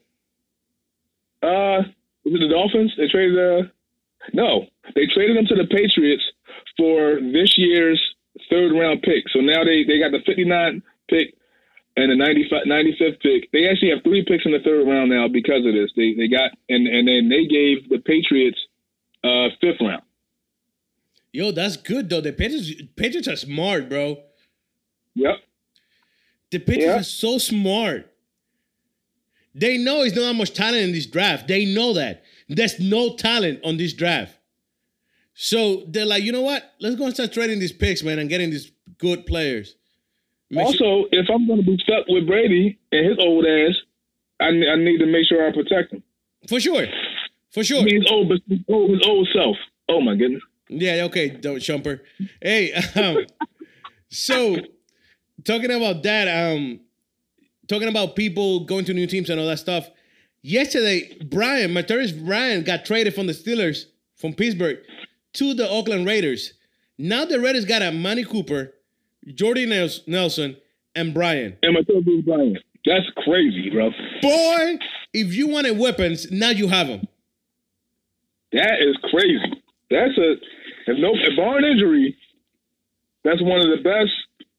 Uh, 1.41 1.83
was 2.23 2.35
it 2.35 2.39
the 2.39 2.49
Dolphins? 2.49 2.93
They 2.97 3.07
traded. 3.07 3.37
Uh, 3.37 3.67
no, 4.33 4.65
they 4.95 5.05
traded 5.13 5.37
them 5.37 5.45
to 5.47 5.55
the 5.55 5.67
Patriots 5.67 6.23
for 6.77 7.19
this 7.21 7.57
year's 7.57 8.01
third 8.49 8.73
round 8.73 9.01
pick. 9.01 9.25
So 9.33 9.39
now 9.39 9.63
they 9.63 9.83
they 9.83 9.99
got 9.99 10.11
the 10.11 10.23
59 10.25 10.81
pick 11.09 11.33
and 11.95 12.11
the 12.11 12.15
95, 12.15 12.63
95th 12.67 13.19
pick. 13.21 13.51
They 13.51 13.67
actually 13.67 13.89
have 13.89 14.03
three 14.03 14.23
picks 14.23 14.45
in 14.45 14.51
the 14.51 14.61
third 14.63 14.87
round 14.87 15.09
now 15.09 15.27
because 15.27 15.65
of 15.65 15.73
this. 15.73 15.91
They 15.95 16.13
they 16.13 16.27
got 16.27 16.51
and 16.69 16.87
and 16.87 17.07
then 17.07 17.29
they 17.29 17.45
gave 17.45 17.89
the 17.89 17.99
Patriots 17.99 18.59
uh 19.27 19.49
fifth 19.61 19.81
round. 19.81 20.03
Yo, 21.33 21.51
that's 21.51 21.77
good 21.77 22.09
though. 22.09 22.21
The 22.21 22.33
Patriots, 22.33 22.71
Patriots 22.95 23.27
are 23.27 23.35
smart, 23.35 23.89
bro. 23.89 24.17
Yep. 25.15 25.35
The 26.51 26.59
Patriots 26.59 26.85
Yeah. 26.85 26.99
are 26.99 27.03
so 27.03 27.37
smart. 27.37 28.11
They 29.53 29.77
know 29.77 30.01
it's 30.01 30.15
not 30.15 30.21
that 30.23 30.33
much 30.35 30.53
talent 30.53 30.83
in 30.83 30.91
this 30.91 31.05
draft. 31.07 31.47
They 31.47 31.65
know 31.65 31.93
that. 31.93 32.23
There's 32.47 32.79
no 32.79 33.15
talent 33.15 33.59
on 33.63 33.77
this 33.77 33.93
draft. 33.93 34.35
So 35.33 35.83
they're 35.87 36.05
like, 36.05 36.23
you 36.23 36.31
know 36.31 36.41
what? 36.43 36.73
Let's 36.79 36.95
go 36.95 37.05
and 37.05 37.13
start 37.13 37.33
trading 37.33 37.59
these 37.59 37.71
picks, 37.73 38.03
man, 38.03 38.19
and 38.19 38.29
getting 38.29 38.49
these 38.51 38.71
good 38.97 39.25
players. 39.25 39.75
Make 40.49 40.75
sure- 40.77 40.87
Also, 40.87 41.09
if 41.11 41.27
I'm 41.29 41.45
going 41.47 41.59
to 41.59 41.65
be 41.65 41.77
stuck 41.83 42.07
with 42.07 42.25
Brady 42.25 42.77
and 42.91 43.05
his 43.09 43.17
old 43.19 43.45
ass, 43.45 43.73
I, 44.39 44.47
I 44.47 44.75
need 44.77 44.99
to 44.99 45.05
make 45.05 45.27
sure 45.27 45.45
I 45.47 45.51
protect 45.51 45.91
him. 45.93 46.03
for 46.47 46.59
sure. 46.59 46.85
For 47.51 47.63
sure. 47.63 47.83
His 47.83 48.05
old, 48.10 48.31
his 48.47 48.60
old, 48.67 48.91
his 48.91 49.01
old 49.05 49.27
self. 49.33 49.55
Oh 49.89 50.01
my 50.01 50.15
goodness. 50.15 50.43
Yeah, 50.69 51.03
okay, 51.05 51.29
don't 51.29 51.57
shumper. 51.57 52.01
Hey, 52.41 52.73
um, 52.95 53.25
so 54.10 54.57
talking 55.43 55.71
about 55.71 56.03
that, 56.03 56.27
um, 56.27 56.81
talking 57.67 57.88
about 57.88 58.15
people 58.15 58.65
going 58.65 58.86
to 58.86 58.93
new 58.93 59.07
teams 59.07 59.29
and 59.29 59.39
all 59.39 59.47
that 59.47 59.60
stuff. 59.60 59.89
Yesterday, 60.41 61.17
Brian, 61.25 61.71
Martavis 61.71 62.25
Bryant 62.25 62.65
got 62.65 62.86
traded 62.86 63.15
from 63.15 63.27
the 63.27 63.33
Steelers 63.33 63.86
from 64.15 64.33
Pittsburgh 64.33 64.79
to 65.33 65.53
the 65.53 65.69
Oakland 65.69 66.05
Raiders. 66.05 66.53
Now 66.97 67.25
the 67.25 67.39
Raiders 67.39 67.65
got 67.65 67.81
Amari 67.81 68.23
Cooper, 68.23 68.73
Jordy 69.33 69.65
Nelson, 69.65 70.57
and 70.95 71.13
Brian. 71.13 71.57
And 71.63 71.73
my 71.73 71.81
third 71.81 72.03
Bruce 72.05 72.25
Bryant. 72.25 72.57
That's 72.86 73.05
crazy, 73.25 73.69
bro. 73.69 73.91
Boy, 74.21 74.77
if 75.13 75.33
you 75.33 75.47
wanted 75.47 75.77
weapons, 75.77 76.31
now 76.31 76.49
you 76.49 76.67
have 76.67 76.88
them. 76.88 77.07
That 78.57 78.81
is 78.81 78.97
crazy. 79.09 79.61
That's 79.89 80.17
a 80.17 80.33
if 80.89 80.97
no 80.99 81.13
if 81.13 81.37
barring 81.37 81.65
injury, 81.65 82.17
that's 83.23 83.41
one 83.41 83.59
of 83.61 83.69
the 83.69 83.83
best 83.83 84.11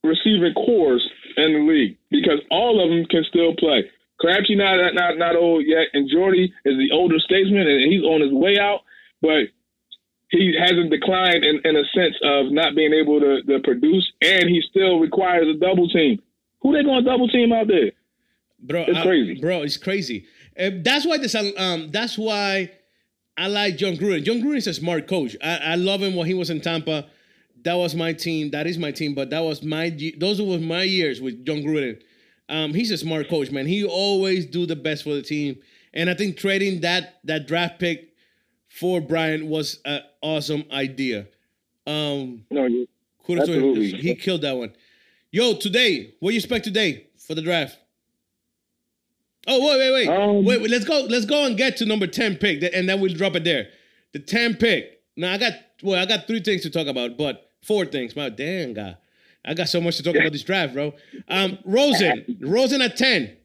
receiving 0.05 0.55
cores 0.55 1.03
in 1.37 1.53
the 1.53 1.61
league 1.71 1.99
because 2.11 2.41
all 2.51 2.83
of 2.83 2.91
them 2.91 3.05
can 3.11 3.25
still 3.29 3.55
play. 3.59 3.91
Crabtree 4.21 4.57
not 4.57 4.79
not 4.95 5.19
not 5.19 5.37
old 5.37 5.65
yet, 5.67 5.87
and 5.93 6.09
Jordy 6.11 6.53
is 6.65 6.77
the 6.79 6.91
older 6.93 7.19
statesman, 7.19 7.67
and 7.67 7.93
he's 7.93 8.03
on 8.03 8.21
his 8.21 8.33
way 8.33 8.59
out, 8.59 8.81
but 9.23 9.51
he 10.31 10.55
hasn't 10.59 10.91
declined 10.91 11.45
in, 11.45 11.61
in 11.65 11.77
a 11.77 11.85
sense 11.95 12.15
of 12.23 12.53
not 12.53 12.75
being 12.77 12.93
able 12.93 13.19
to, 13.21 13.43
to 13.45 13.61
produce, 13.61 14.11
and 14.21 14.49
he 14.49 14.61
still 14.69 14.99
requires 14.99 15.47
a 15.49 15.59
double 15.59 15.89
team. 15.89 16.21
Who 16.63 16.75
they 16.75 16.83
going 16.83 17.03
to 17.05 17.11
double 17.11 17.29
team 17.29 17.53
out 17.53 17.69
there? 17.69 17.93
bro. 18.61 18.85
It's 18.89 18.99
I- 18.99 19.03
crazy. 19.03 19.41
bro. 19.41 19.63
It's 19.63 19.77
crazy. 19.77 20.27
Uh, 20.59 20.71
that's 20.83 21.07
why 21.07 21.19
this. 21.19 21.35
Um, 21.35 21.91
that's 21.93 22.19
why 22.19 22.73
I 23.39 23.47
like 23.47 23.77
Jon 23.77 23.97
Gruden. 23.97 24.25
Jon 24.25 24.41
Gruden 24.43 24.57
is 24.57 24.67
a 24.67 24.75
smart 24.75 25.07
coach. 25.09 25.37
I, 25.43 25.57
I 25.59 25.75
love 25.77 26.03
him 26.03 26.15
when 26.17 26.27
he 26.27 26.35
was 26.35 26.51
in 26.51 26.61
Tampa. 26.61 27.07
That 27.63 27.75
was 27.75 27.95
my 27.95 28.13
team. 28.13 28.51
That 28.51 28.67
is 28.67 28.79
my 28.79 28.91
team. 28.93 29.15
But 29.15 29.31
that 29.31 29.41
was 29.41 29.63
my. 29.63 29.97
Those 30.19 30.41
were 30.43 30.59
my 30.59 30.83
years 30.83 31.21
with 31.21 31.45
Jon 31.47 31.59
Gruden. 31.59 32.01
Um, 32.49 32.75
he's 32.75 32.91
a 32.91 32.97
smart 32.99 33.29
coach, 33.29 33.51
man. 33.51 33.67
He 33.67 33.85
always 33.85 34.47
do 34.47 34.67
the 34.67 34.77
best 34.77 35.05
for 35.05 35.15
the 35.15 35.23
team. 35.23 35.57
And 35.95 36.09
I 36.11 36.15
think 36.15 36.37
trading 36.37 36.81
that 36.81 37.21
that 37.25 37.47
draft 37.47 37.79
pick 37.79 38.15
for 38.69 39.01
Brian 39.01 39.49
was 39.49 39.81
an 39.85 40.03
awesome 40.23 40.65
idea. 40.71 41.27
Um, 41.87 42.45
No, 42.51 42.67
you- 42.67 42.89
kudos 43.25 43.47
to. 43.47 43.53
Absolutely. 43.53 43.93
He 43.93 44.15
killed 44.15 44.43
that 44.43 44.57
one. 44.57 44.73
Yo, 45.31 45.55
today, 45.55 46.15
what 46.21 46.31
do 46.31 46.35
you 46.35 46.39
expect 46.39 46.65
today 46.65 47.07
for 47.19 47.35
the 47.35 47.43
draft? 47.43 47.79
Oh 49.51 49.67
wait, 49.67 49.79
wait, 49.79 49.93
wait, 49.93 50.09
Um, 50.09 50.45
wait, 50.45 50.61
wait. 50.61 50.71
Let's 50.71 50.85
go. 50.85 51.07
Let's 51.09 51.25
go 51.25 51.45
and 51.47 51.57
get 51.57 51.79
to 51.79 51.87
number 51.87 52.07
ten 52.07 52.37
pick, 52.37 52.63
and 52.75 52.89
then 52.89 53.01
we'll 53.01 53.15
drop 53.15 53.35
it 53.35 53.45
there. 53.45 53.69
The 54.13 54.19
ten 54.19 54.55
pick. 54.55 55.01
Now 55.17 55.33
I 55.33 55.39
got 55.39 55.55
well, 55.83 56.01
I 56.01 56.07
got 56.07 56.27
three 56.27 56.41
things 56.41 56.63
to 56.63 56.71
talk 56.71 56.87
about, 56.87 57.17
but 57.17 57.51
four 57.63 57.87
things. 57.87 58.15
My 58.15 58.29
damn 58.29 58.75
god, 58.75 58.99
I 59.45 59.55
got 59.55 59.69
so 59.69 59.81
much 59.81 59.97
to 59.97 60.03
talk 60.03 60.15
about 60.17 60.33
this 60.33 60.43
draft, 60.45 60.75
bro. 60.75 60.93
Um, 61.29 61.59
Rosen, 61.65 62.39
Rosen 62.41 62.83
at 62.83 62.97
ten. 62.97 63.37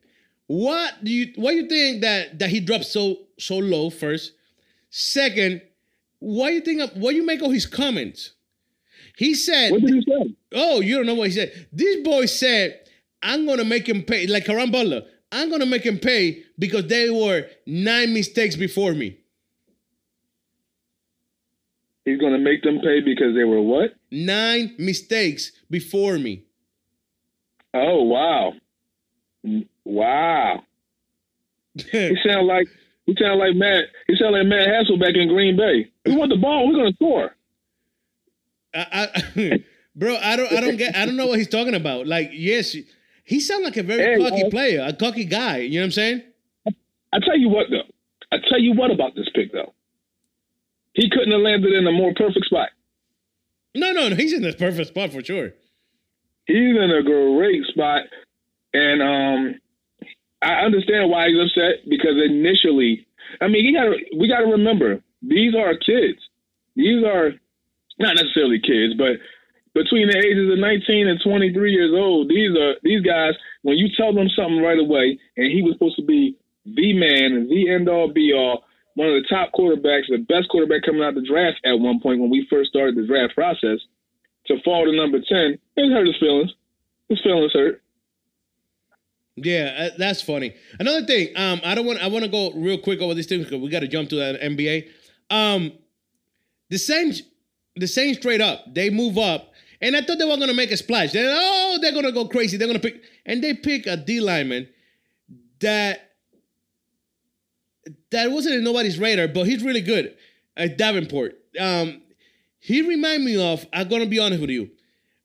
What 0.47 1.03
do 1.03 1.09
you 1.11 1.31
what 1.37 1.51
do 1.51 1.57
you 1.57 1.67
think 1.69 2.01
that 2.01 2.37
that 2.39 2.49
he 2.49 2.59
dropped 2.59 2.85
so 2.85 3.19
so 3.39 3.57
low? 3.57 3.89
First, 3.89 4.33
second, 4.89 5.61
what 6.19 6.49
do 6.49 6.55
you 6.55 6.61
think? 6.61 6.81
Of, 6.81 6.97
what 6.97 7.11
do 7.11 7.15
you 7.15 7.25
make 7.25 7.41
of 7.41 7.51
his 7.51 7.65
comments? 7.65 8.31
He 9.15 9.35
said, 9.35 9.71
what 9.71 9.81
did 9.81 9.93
he 9.93 10.01
say? 10.01 10.35
Oh, 10.53 10.81
you 10.81 10.97
don't 10.97 11.05
know 11.05 11.13
what 11.15 11.27
he 11.29 11.33
said. 11.33 11.67
This 11.71 12.03
boy 12.03 12.25
said, 12.25 12.79
I'm 13.21 13.45
gonna 13.45 13.63
make 13.63 13.87
him 13.87 14.01
pay, 14.03 14.27
like 14.27 14.45
Karan 14.45 14.69
Butler. 14.71 15.03
I'm 15.33 15.49
gonna 15.49 15.65
make 15.65 15.83
him 15.83 15.99
pay 15.99 16.43
because 16.57 16.87
they 16.87 17.09
were 17.09 17.47
nine 17.65 18.13
mistakes 18.13 18.55
before 18.55 18.93
me. 18.93 19.17
He's 22.05 22.19
going 22.19 22.33
to 22.33 22.39
make 22.39 22.61
them 22.63 22.79
pay 22.81 22.99
because 22.99 23.33
they 23.33 23.45
were 23.45 23.61
what? 23.61 23.91
Nine 24.11 24.75
mistakes 24.77 25.51
before 25.69 26.19
me. 26.19 26.43
Oh 27.73 28.03
wow, 28.03 28.53
Mm, 29.45 29.67
wow. 29.83 30.63
He 31.91 32.15
sound 32.27 32.45
like 32.47 32.67
he 33.05 33.15
sound 33.19 33.39
like 33.39 33.55
Matt. 33.55 33.85
He 34.07 34.15
sound 34.15 34.33
like 34.33 34.45
Matt 34.45 34.67
Hasselbeck 34.67 35.17
in 35.17 35.27
Green 35.27 35.57
Bay. 35.57 35.91
We 36.05 36.15
want 36.15 36.29
the 36.29 36.37
ball. 36.37 36.67
We're 36.67 36.73
going 36.75 36.91
to 36.91 36.95
score. 36.95 37.35
I, 38.75 39.09
I, 39.35 39.63
bro, 39.95 40.15
I 40.15 40.35
don't, 40.35 40.51
I 40.53 40.61
don't 40.61 40.77
get, 40.77 40.95
I 40.95 41.05
don't 41.05 41.17
know 41.17 41.25
what 41.27 41.37
he's 41.39 41.49
talking 41.49 41.73
about. 41.75 42.07
Like, 42.07 42.29
yes, 42.31 42.75
he 43.23 43.39
sounds 43.39 43.63
like 43.63 43.77
a 43.77 43.83
very 43.83 44.21
Hey, 44.21 44.29
cocky 44.29 44.43
uh, 44.43 44.49
player, 44.49 44.85
a 44.87 44.93
cocky 44.93 45.25
guy. 45.25 45.57
You 45.57 45.79
know 45.79 45.81
what 45.81 45.85
I'm 45.85 45.91
saying? 45.91 46.23
I 47.13 47.19
tell 47.19 47.37
you 47.37 47.49
what 47.49 47.67
though. 47.69 47.87
I 48.31 48.37
tell 48.49 48.59
you 48.59 48.73
what 48.73 48.91
about 48.91 49.15
this 49.15 49.29
pick 49.33 49.51
though. 49.51 49.73
He 50.93 51.09
couldn't 51.09 51.31
have 51.31 51.41
landed 51.41 51.73
in 51.73 51.87
a 51.87 51.91
more 51.91 52.13
perfect 52.15 52.45
spot. 52.45 52.69
No, 53.75 53.91
no, 53.91 54.09
no. 54.09 54.15
He's 54.15 54.33
in 54.33 54.43
the 54.43 54.53
perfect 54.53 54.89
spot 54.89 55.11
for 55.11 55.23
sure. 55.23 55.53
He's 56.45 56.75
in 56.75 56.91
a 56.91 57.01
great 57.01 57.63
spot, 57.67 58.03
and 58.73 59.01
um, 59.01 59.55
I 60.41 60.65
understand 60.65 61.09
why 61.09 61.29
he's 61.29 61.39
upset 61.39 61.87
because 61.89 62.15
initially, 62.23 63.07
I 63.41 63.47
mean, 63.47 63.65
he 63.65 63.73
got 63.73 63.87
we 64.19 64.27
got 64.27 64.39
to 64.39 64.51
remember 64.51 65.01
these 65.21 65.55
are 65.55 65.73
kids. 65.77 66.19
These 66.75 67.03
are 67.05 67.31
not 67.99 68.15
necessarily 68.15 68.59
kids, 68.59 68.93
but 68.97 69.17
between 69.73 70.07
the 70.07 70.17
ages 70.17 70.51
of 70.51 70.59
19 70.59 71.07
and 71.07 71.19
23 71.21 71.71
years 71.71 71.91
old, 71.93 72.29
these 72.29 72.55
are 72.57 72.75
these 72.83 73.01
guys. 73.01 73.33
When 73.63 73.77
you 73.77 73.89
tell 73.97 74.13
them 74.13 74.29
something 74.29 74.61
right 74.61 74.79
away, 74.79 75.17
and 75.37 75.51
he 75.51 75.61
was 75.61 75.73
supposed 75.73 75.97
to 75.97 76.05
be 76.05 76.37
the 76.65 76.93
man, 76.93 77.33
and 77.33 77.49
the 77.49 77.69
end 77.69 77.89
all 77.89 78.11
be 78.11 78.33
all, 78.33 78.63
one 78.95 79.09
of 79.09 79.15
the 79.15 79.27
top 79.27 79.51
quarterbacks, 79.53 80.09
the 80.09 80.23
best 80.29 80.49
quarterback 80.49 80.83
coming 80.83 81.01
out 81.01 81.15
the 81.15 81.25
draft 81.25 81.57
at 81.65 81.79
one 81.79 81.99
point 81.99 82.21
when 82.21 82.29
we 82.29 82.45
first 82.49 82.69
started 82.69 82.95
the 82.95 83.07
draft 83.07 83.33
process, 83.33 83.79
to 84.47 84.61
fall 84.63 84.85
to 84.85 84.95
number 84.95 85.19
10, 85.19 85.57
it 85.77 85.91
hurt 85.91 86.05
his 86.05 86.17
feelings. 86.19 86.51
His 87.09 87.21
feelings 87.21 87.53
hurt. 87.53 87.81
Yeah, 89.35 89.89
uh, 89.93 89.97
that's 89.97 90.21
funny. 90.21 90.53
Another 90.79 91.05
thing, 91.05 91.29
um, 91.35 91.61
I 91.63 91.73
don't 91.73 91.85
want, 91.85 91.99
I 91.99 92.07
want 92.07 92.25
to 92.25 92.29
go 92.29 92.51
real 92.51 92.77
quick 92.77 92.99
over 92.99 93.13
this 93.13 93.25
thing 93.25 93.41
because 93.41 93.59
we 93.59 93.69
got 93.69 93.79
to 93.79 93.87
jump 93.87 94.09
to 94.09 94.15
that 94.17 94.39
NBA. 94.41 94.89
Um, 95.31 95.71
the 96.69 96.77
Saints, 96.77 97.23
the 97.75 97.87
Saints 97.87 98.19
straight 98.19 98.41
up, 98.41 98.73
they 98.73 98.89
move 98.89 99.17
up, 99.17 99.52
and 99.83 99.95
I 99.95 100.01
thought 100.01 100.17
they 100.17 100.25
were 100.25 100.37
gonna 100.37 100.53
make 100.55 100.71
a 100.71 100.77
splash. 100.77 101.11
Then, 101.11 101.25
oh, 101.29 101.77
they're 101.81 101.91
gonna 101.93 102.11
go 102.11 102.27
crazy. 102.27 102.57
They're 102.57 102.67
gonna 102.67 102.79
pick, 102.79 103.01
and 103.25 103.43
they 103.43 103.53
pick 103.53 103.85
a 103.85 103.95
D 103.97 104.19
lineman 104.19 104.67
that 105.59 106.09
that 108.11 108.31
wasn't 108.31 108.55
in 108.55 108.63
nobody's 108.63 108.97
radar, 108.99 109.27
but 109.27 109.45
he's 109.45 109.63
really 109.63 109.81
good. 109.81 110.15
at 110.55 110.77
Davenport. 110.77 111.35
Um, 111.59 112.01
he 112.59 112.81
remind 112.81 113.25
me 113.25 113.35
of. 113.41 113.65
I'm 113.73 113.87
gonna 113.89 114.05
be 114.05 114.19
honest 114.19 114.41
with 114.41 114.49
you. 114.51 114.69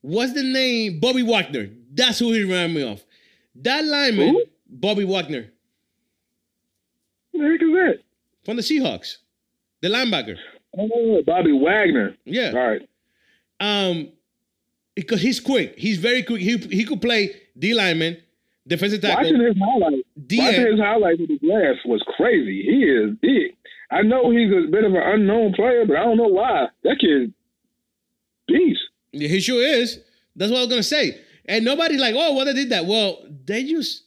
What's 0.01 0.33
the 0.33 0.43
name? 0.43 0.99
Bobby 0.99 1.23
Wagner. 1.23 1.69
That's 1.93 2.19
who 2.19 2.31
he 2.33 2.43
remind 2.43 2.73
me 2.73 2.83
of. 2.83 3.03
That 3.55 3.83
lineman? 3.85 4.37
Bobby 4.69 5.03
Wagner 5.03 5.51
What 7.31 7.41
the 7.41 7.49
heck 7.51 7.61
is 7.61 7.71
that? 7.73 7.99
from 8.45 8.55
the 8.57 8.61
Seahawks, 8.61 9.17
the 9.81 9.89
linebacker. 9.89 10.37
Oh, 10.77 11.21
Bobby 11.25 11.51
Wagner. 11.51 12.15
Yeah. 12.25 12.51
All 12.55 12.67
right. 12.69 12.87
Um, 13.59 14.09
because 15.01 15.21
he's 15.21 15.39
quick. 15.39 15.75
He's 15.77 15.97
very 15.97 16.23
quick. 16.23 16.41
He 16.41 16.57
he 16.57 16.85
could 16.85 17.01
play 17.01 17.35
D 17.57 17.73
lineman, 17.73 18.17
defensive 18.67 19.01
tackle. 19.01 19.23
Watching 19.23 19.41
his 19.41 19.57
highlights, 19.57 20.07
D 20.27 20.39
watching 20.39 20.67
his 20.71 20.79
highlights 20.79 21.19
with 21.19 21.29
the 21.29 21.39
glass 21.39 21.75
was 21.85 22.03
crazy. 22.17 22.63
He 22.63 22.83
is 22.83 23.15
big. 23.21 23.55
I 23.91 24.03
know 24.03 24.29
he's 24.29 24.51
a 24.51 24.69
bit 24.69 24.83
of 24.83 24.93
an 24.93 25.01
unknown 25.03 25.53
player, 25.53 25.85
but 25.85 25.97
I 25.97 26.03
don't 26.03 26.17
know 26.17 26.27
why. 26.27 26.67
That 26.83 26.97
kid, 26.99 27.33
beast. 28.47 28.81
Yeah, 29.11 29.27
he 29.27 29.39
sure 29.39 29.63
is. 29.63 29.99
That's 30.35 30.51
what 30.51 30.59
I 30.59 30.61
was 30.61 30.69
gonna 30.69 30.83
say. 30.83 31.19
And 31.45 31.65
nobody 31.65 31.97
like, 31.97 32.13
oh, 32.15 32.35
well, 32.35 32.45
they 32.45 32.53
did 32.53 32.69
that. 32.69 32.85
Well, 32.85 33.25
they 33.45 33.63
just 33.63 34.03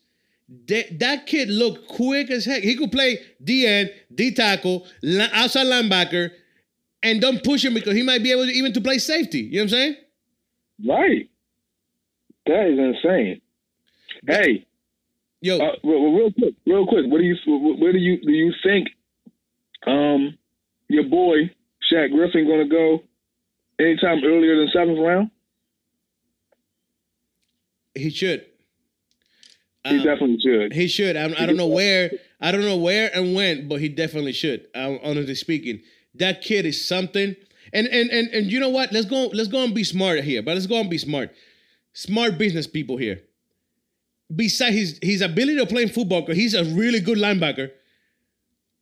they, 0.66 0.84
that 1.00 1.26
kid 1.26 1.48
looked 1.48 1.88
quick 1.88 2.30
as 2.30 2.44
heck. 2.44 2.62
He 2.62 2.76
could 2.76 2.92
play 2.92 3.18
D 3.42 3.66
end, 3.66 3.90
D 4.14 4.32
tackle, 4.32 4.86
outside 5.32 5.66
linebacker, 5.66 6.30
and 7.02 7.20
don't 7.20 7.42
push 7.42 7.64
him 7.64 7.74
because 7.74 7.94
he 7.94 8.02
might 8.02 8.22
be 8.22 8.30
able 8.30 8.46
to 8.46 8.52
even 8.52 8.72
to 8.74 8.80
play 8.80 8.98
safety. 8.98 9.40
You 9.40 9.52
know 9.52 9.58
what 9.58 9.62
I'm 9.62 9.68
saying? 9.70 9.96
Right. 10.86 11.28
That 12.46 12.66
is 12.66 12.78
insane. 12.78 13.40
Hey, 14.26 14.66
Yo, 15.40 15.58
uh, 15.58 15.72
real, 15.82 16.12
real 16.12 16.32
quick, 16.32 16.54
real 16.66 16.86
quick. 16.86 17.06
What 17.06 17.18
do 17.18 17.24
you? 17.24 17.36
Where 17.46 17.92
do 17.92 17.98
you 17.98 18.20
do 18.20 18.30
you 18.30 18.52
think? 18.62 18.88
Um, 19.86 20.38
your 20.88 21.04
boy 21.04 21.50
Shaq 21.92 22.12
Griffin 22.12 22.46
going 22.46 22.68
to 22.68 22.68
go 22.68 23.02
anytime 23.80 24.22
earlier 24.24 24.56
than 24.58 24.68
seventh 24.72 24.98
round? 24.98 25.30
he 27.94 28.10
should. 28.10 28.46
He 29.84 29.96
Um, 29.98 30.04
definitely 30.04 30.38
should. 30.42 30.72
He 30.72 30.86
should. 30.86 31.16
I, 31.16 31.24
I 31.24 31.46
don't 31.46 31.56
know 31.56 31.66
where. 31.66 32.10
I 32.40 32.52
don't 32.52 32.62
know 32.62 32.76
where 32.76 33.10
and 33.14 33.34
when, 33.34 33.68
but 33.68 33.80
he 33.80 33.88
definitely 33.88 34.32
should. 34.32 34.68
Um, 34.74 35.00
honestly 35.02 35.34
speaking, 35.34 35.82
that 36.14 36.40
kid 36.42 36.66
is 36.66 36.86
something. 36.86 37.34
And 37.72 37.86
and 37.86 38.10
and 38.10 38.28
and 38.28 38.52
you 38.52 38.60
know 38.60 38.68
what? 38.68 38.92
Let's 38.92 39.06
go. 39.06 39.26
Let's 39.32 39.48
go 39.48 39.64
and 39.64 39.74
be 39.74 39.84
smart 39.84 40.20
here. 40.24 40.42
But 40.42 40.54
let's 40.54 40.66
go 40.66 40.80
and 40.80 40.90
be 40.90 40.98
smart. 40.98 41.30
Smart 41.92 42.38
business 42.38 42.66
people 42.66 42.96
here. 42.96 43.22
Besides 44.34 44.74
his 44.74 44.98
his 45.02 45.20
ability 45.20 45.58
to 45.58 45.66
play 45.66 45.86
football, 45.86 46.22
because 46.22 46.36
he's 46.36 46.54
a 46.54 46.64
really 46.64 47.00
good 47.00 47.18
linebacker. 47.18 47.70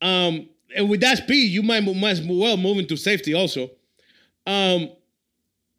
Um, 0.03 0.49
and 0.75 0.89
with 0.89 1.01
that 1.01 1.19
speed, 1.19 1.51
you 1.51 1.63
might 1.63 1.81
might 1.81 2.11
as 2.11 2.23
well 2.23 2.57
move 2.57 2.79
into 2.79 2.97
safety 2.97 3.35
also. 3.35 3.71
Um, 4.47 4.91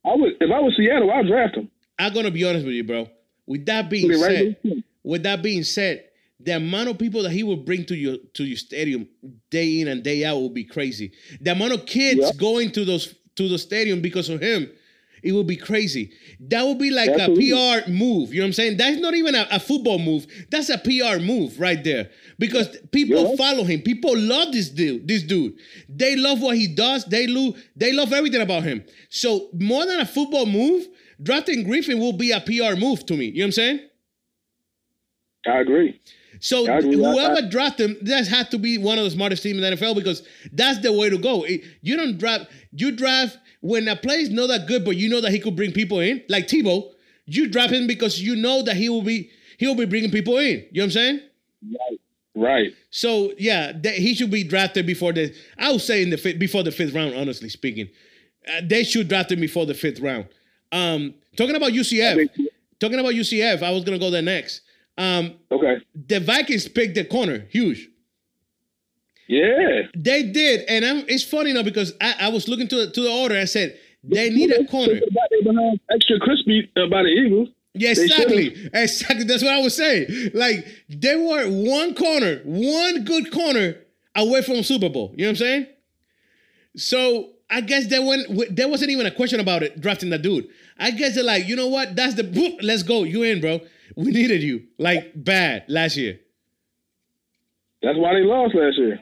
I 0.05 0.15
would 0.15 0.33
if 0.39 0.51
I 0.51 0.59
was 0.59 0.73
Seattle, 0.77 1.11
I'd 1.11 1.27
draft 1.27 1.55
him. 1.55 1.69
I'm 1.97 2.13
gonna 2.13 2.31
be 2.31 2.43
honest 2.43 2.65
with 2.65 2.75
you, 2.75 2.83
bro. 2.83 3.09
With 3.45 3.65
that 3.65 3.89
being 3.89 4.07
Put 4.07 4.17
it 4.17 4.21
right 4.21 4.57
said, 4.63 4.83
with 5.03 5.23
that 5.23 5.41
being 5.41 5.63
said, 5.63 6.05
the 6.43 6.55
amount 6.57 6.89
of 6.89 6.97
people 6.97 7.23
that 7.23 7.31
he 7.31 7.43
will 7.43 7.57
bring 7.57 7.85
to 7.85 7.95
your 7.95 8.17
to 8.33 8.43
your 8.43 8.57
stadium 8.57 9.07
day 9.49 9.81
in 9.81 9.87
and 9.87 10.03
day 10.03 10.23
out 10.25 10.37
will 10.37 10.49
be 10.49 10.63
crazy. 10.63 11.11
The 11.41 11.51
amount 11.51 11.73
of 11.73 11.85
kids 11.85 12.19
Yeah. 12.21 12.31
going 12.37 12.71
to 12.71 12.85
those 12.85 13.15
to 13.35 13.47
the 13.47 13.57
stadium 13.57 14.01
because 14.01 14.29
of 14.29 14.41
him, 14.41 14.69
it 15.23 15.31
will 15.31 15.43
be 15.43 15.55
crazy. 15.55 16.11
That 16.39 16.63
would 16.65 16.79
be 16.79 16.89
like 16.91 17.09
Absolutely. 17.09 17.51
a 17.51 17.81
PR 17.83 17.89
move. 17.91 18.33
You 18.33 18.39
know 18.39 18.45
what 18.45 18.47
I'm 18.47 18.53
saying? 18.53 18.77
That's 18.77 18.99
not 18.99 19.13
even 19.13 19.35
a, 19.35 19.47
a 19.51 19.59
football 19.59 19.99
move. 19.99 20.25
That's 20.49 20.69
a 20.69 20.77
PR 20.77 21.19
move 21.21 21.59
right 21.59 21.81
there. 21.83 22.09
Because 22.39 22.67
people 22.91 23.29
Yeah. 23.29 23.35
follow 23.35 23.63
him. 23.63 23.81
People 23.81 24.17
love 24.17 24.51
this 24.51 24.69
dude. 24.69 25.07
This 25.07 25.23
dude. 25.23 25.53
They 25.87 26.15
love 26.15 26.41
what 26.41 26.57
he 26.57 26.67
does. 26.67 27.05
They 27.05 27.27
lo- 27.27 27.55
They 27.75 27.93
love 27.93 28.11
everything 28.13 28.41
about 28.41 28.63
him. 28.63 28.83
So 29.09 29.49
more 29.53 29.85
than 29.85 29.99
a 29.99 30.05
football 30.05 30.45
move, 30.47 30.87
drafting 31.21 31.63
Griffin 31.63 31.99
will 31.99 32.13
be 32.13 32.31
a 32.31 32.39
PR 32.41 32.75
move 32.75 33.05
to 33.05 33.15
me. 33.15 33.25
You 33.25 33.31
know 33.31 33.41
what 33.43 33.45
I'm 33.47 33.51
saying? 33.53 33.79
I 35.47 35.59
agree. 35.59 35.99
So 36.41 36.65
whoever 36.65 37.35
I- 37.37 37.49
draft 37.49 37.79
him, 37.79 37.97
that 38.01 38.27
has 38.27 38.49
to 38.49 38.57
be 38.57 38.77
one 38.77 38.97
of 38.97 39.03
the 39.05 39.11
smartest 39.11 39.43
teams 39.43 39.57
in 39.57 39.61
the 39.61 39.77
NFL 39.77 39.95
because 39.95 40.23
that's 40.51 40.79
the 40.79 40.91
way 40.91 41.09
to 41.09 41.17
go. 41.17 41.43
It- 41.43 41.61
you 41.81 41.95
don't 41.95 42.17
draft. 42.17 42.47
You 42.73 42.91
draft 42.91 43.37
when 43.61 43.87
a 43.87 43.95
player 43.95 44.19
is 44.19 44.29
not 44.31 44.47
that 44.47 44.67
good, 44.67 44.83
but 44.83 44.97
you 44.97 45.07
know 45.07 45.21
that 45.21 45.31
he 45.31 45.39
could 45.39 45.55
bring 45.55 45.71
people 45.71 45.99
in, 45.99 46.23
like 46.27 46.47
Tebow. 46.47 46.91
You 47.27 47.47
draft 47.47 47.71
him 47.71 47.85
because 47.87 48.19
you 48.19 48.35
know 48.35 48.63
that 48.63 48.75
he 48.75 48.89
will 48.89 49.03
be 49.03 49.29
he 49.57 49.67
will 49.67 49.75
be 49.75 49.85
bringing 49.85 50.09
people 50.11 50.37
in. 50.39 50.65
You 50.71 50.81
know 50.81 50.81
what 50.81 50.83
I'm 50.85 50.91
saying? 50.91 51.19
Right. 52.33 52.73
So 52.89 53.33
yeah, 53.37 53.71
that 53.73 53.93
he 53.95 54.15
should 54.15 54.31
be 54.31 54.43
drafted 54.43 54.85
before 54.87 55.13
the. 55.13 55.33
I 55.59 55.71
would 55.71 55.81
say 55.81 56.01
in 56.01 56.09
the 56.09 56.17
fifth, 56.17 56.39
before 56.39 56.63
the 56.63 56.71
fifth 56.71 56.93
round. 56.93 57.13
Honestly 57.13 57.49
speaking, 57.49 57.89
uh, 58.47 58.61
they 58.63 58.83
should 58.83 59.07
draft 59.07 59.31
him 59.31 59.41
before 59.41 59.65
the 59.67 59.75
fifth 59.75 59.99
round. 59.99 60.25
Um, 60.71 61.13
talking 61.35 61.55
about 61.55 61.73
UCF, 61.73 62.29
talking 62.79 62.99
about 62.99 63.13
UCF, 63.13 63.61
I 63.61 63.69
was 63.69 63.83
gonna 63.83 63.99
go 63.99 64.09
there 64.09 64.21
next. 64.23 64.61
Um, 65.01 65.33
Okay. 65.51 65.75
the 66.07 66.19
Vikings 66.19 66.67
picked 66.67 66.95
the 66.95 67.03
corner, 67.05 67.45
huge. 67.49 67.89
Yeah. 69.27 69.83
They 69.95 70.23
did, 70.23 70.65
and 70.67 70.85
I'm, 70.85 70.97
it's 71.07 71.23
funny 71.23 71.53
now 71.53 71.63
because 71.63 71.93
I, 71.99 72.15
I 72.21 72.29
was 72.29 72.47
looking 72.47 72.67
to 72.67 72.75
the, 72.85 72.91
to 72.91 73.01
the 73.01 73.11
order. 73.11 73.35
I 73.37 73.45
said 73.45 73.77
they 74.03 74.29
need 74.29 74.51
a 74.51 74.65
corner. 74.65 74.93
They 74.93 75.41
behind 75.43 75.79
extra 75.89 76.19
crispy 76.19 76.69
uh, 76.75 76.87
by 76.87 77.03
the 77.03 77.09
Eagles. 77.09 77.49
Yeah, 77.73 77.91
exactly, 77.91 78.69
exactly. 78.73 79.23
That's 79.23 79.41
what 79.43 79.53
I 79.53 79.59
was 79.61 79.75
saying. 79.75 80.31
Like 80.33 80.65
they 80.89 81.15
were 81.15 81.45
one 81.47 81.95
corner, 81.95 82.41
one 82.43 83.05
good 83.05 83.31
corner 83.31 83.77
away 84.15 84.41
from 84.41 84.61
Super 84.63 84.89
Bowl. 84.89 85.13
You 85.15 85.23
know 85.25 85.29
what 85.29 85.29
I'm 85.29 85.35
saying? 85.37 85.67
So 86.75 87.29
I 87.49 87.61
guess 87.61 87.87
there 87.87 88.01
went. 88.05 88.55
There 88.55 88.67
wasn't 88.67 88.91
even 88.91 89.05
a 89.05 89.11
question 89.11 89.39
about 89.39 89.63
it 89.63 89.79
drafting 89.79 90.09
that 90.09 90.21
dude. 90.21 90.47
I 90.77 90.91
guess 90.91 91.15
they're 91.15 91.23
like, 91.23 91.47
you 91.47 91.55
know 91.55 91.67
what? 91.67 91.95
That's 91.95 92.15
the 92.15 92.23
boop, 92.23 92.57
let's 92.61 92.83
go. 92.83 93.03
You 93.03 93.23
in, 93.23 93.39
bro? 93.39 93.61
We 93.95 94.11
needed 94.11 94.41
you 94.43 94.63
like 94.77 95.11
bad 95.15 95.65
last 95.67 95.97
year. 95.97 96.19
That's 97.81 97.97
why 97.97 98.13
they 98.13 98.21
lost 98.21 98.55
last 98.55 98.77
year. 98.77 98.99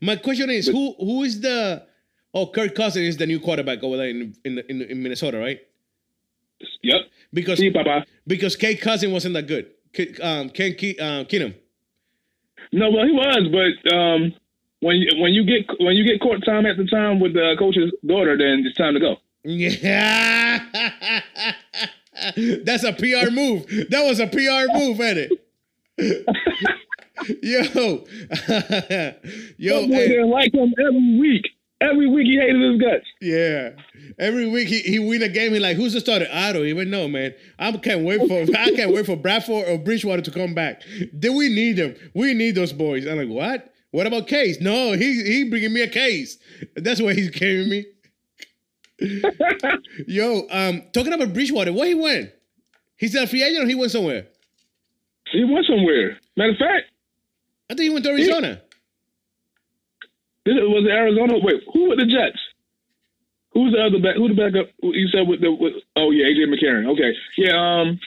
My 0.00 0.16
question 0.16 0.50
is, 0.50 0.66
who 0.68 0.94
who 0.98 1.22
is 1.22 1.40
the? 1.40 1.86
Oh, 2.34 2.46
Kirk 2.46 2.74
Cousins 2.74 3.06
is 3.08 3.16
the 3.18 3.26
new 3.26 3.38
quarterback 3.40 3.82
over 3.82 3.96
there 3.96 4.08
in 4.08 4.34
in, 4.44 4.58
in, 4.68 4.82
in 4.82 5.02
Minnesota, 5.02 5.38
right? 5.38 5.60
Yep. 6.82 7.00
Because 7.32 7.58
See, 7.58 7.70
Papa. 7.70 8.04
because 8.26 8.56
Kate 8.56 8.80
Cousin 8.80 9.12
wasn't 9.12 9.34
that 9.34 9.46
good. 9.46 9.70
K- 9.92 10.14
Um, 10.22 10.48
Ken 10.50 10.72
Ke- 10.74 11.00
um, 11.00 11.24
Keenum. 11.26 11.54
No, 12.72 12.90
well, 12.90 13.04
he 13.04 13.12
was, 13.12 13.48
but 13.52 13.94
um, 13.94 14.32
when 14.80 14.96
you, 14.96 15.20
when 15.20 15.32
you 15.32 15.44
get 15.44 15.66
when 15.80 15.94
you 15.94 16.04
get 16.04 16.20
court 16.20 16.44
time 16.44 16.64
at 16.66 16.76
the 16.76 16.86
time 16.86 17.20
with 17.20 17.34
the 17.34 17.54
coach's 17.58 17.92
daughter, 18.06 18.36
then 18.36 18.64
it's 18.66 18.76
time 18.76 18.94
to 18.94 19.00
go. 19.00 19.16
Yeah. 19.44 20.60
That's 22.64 22.84
a 22.84 22.92
PR 22.92 23.30
move. 23.30 23.66
That 23.90 24.04
was 24.04 24.20
a 24.20 24.26
PR 24.26 24.72
move, 24.78 25.00
ain't 25.00 25.18
it? 25.18 25.32
yo, 27.42 28.04
yo, 29.58 29.86
boy 29.86 30.08
didn't 30.08 30.30
like 30.30 30.54
him 30.54 30.72
every 30.78 31.18
week. 31.20 31.46
Every 31.80 32.08
week 32.08 32.26
he 32.26 32.36
hated 32.38 32.60
his 32.60 32.80
guts. 32.80 33.06
yeah. 33.20 33.70
Every 34.18 34.48
week 34.48 34.68
he, 34.68 34.80
he 34.80 34.98
win 35.00 35.22
a 35.22 35.28
game. 35.28 35.52
He 35.52 35.58
like, 35.58 35.76
who's 35.76 35.94
the 35.94 36.00
starter? 36.00 36.28
I 36.32 36.52
don't 36.52 36.66
even 36.66 36.90
know, 36.90 37.08
man. 37.08 37.34
I 37.58 37.72
can't 37.72 38.04
wait 38.04 38.20
for 38.28 38.42
I 38.56 38.70
can't 38.76 38.92
wait 38.92 39.06
for 39.06 39.16
Bradford 39.16 39.68
or 39.68 39.78
Bridgewater 39.78 40.22
to 40.22 40.30
come 40.30 40.54
back. 40.54 40.82
Do 41.18 41.32
we 41.32 41.48
need 41.48 41.76
them? 41.76 41.96
We 42.14 42.34
need 42.34 42.54
those 42.54 42.72
boys. 42.72 43.06
I'm 43.06 43.16
like, 43.18 43.28
what? 43.28 43.72
What 43.90 44.06
about 44.06 44.28
Case? 44.28 44.60
No, 44.60 44.92
he 44.92 45.22
he 45.22 45.48
bringing 45.50 45.72
me 45.72 45.82
a 45.82 45.88
case. 45.88 46.38
That's 46.76 47.00
what 47.02 47.16
he's 47.16 47.30
giving 47.30 47.68
me. 47.68 47.86
Yo, 50.06 50.46
um, 50.50 50.82
talking 50.92 51.12
about 51.12 51.32
Bridgewater, 51.32 51.72
where 51.72 51.86
he 51.86 51.94
went? 51.94 52.30
He's 52.96 53.14
a 53.14 53.26
free 53.26 53.42
agent 53.42 53.64
or 53.64 53.68
he 53.68 53.74
went 53.74 53.90
somewhere? 53.90 54.26
He 55.32 55.44
went 55.44 55.66
somewhere. 55.66 56.18
Matter 56.36 56.52
of 56.52 56.58
fact, 56.58 56.90
I 57.70 57.74
think 57.74 57.84
he 57.84 57.90
went 57.90 58.04
to 58.04 58.10
Arizona. 58.10 58.60
this 60.44 60.54
was 60.54 60.86
Arizona. 60.88 61.38
Wait, 61.42 61.62
who 61.72 61.88
were 61.88 61.96
the 61.96 62.06
Jets? 62.06 62.38
Who's 63.54 63.72
the 63.72 63.82
other 63.82 63.98
back? 63.98 64.16
Who 64.16 64.28
the 64.28 64.34
backup? 64.34 64.68
You 64.82 65.08
said 65.08 65.26
with 65.28 65.40
the 65.40 65.52
with, 65.52 65.74
oh 65.96 66.10
yeah, 66.10 66.26
AJ 66.26 66.48
McCarron. 66.48 66.90
Okay, 66.92 67.12
yeah, 67.36 67.80
um, 67.80 68.00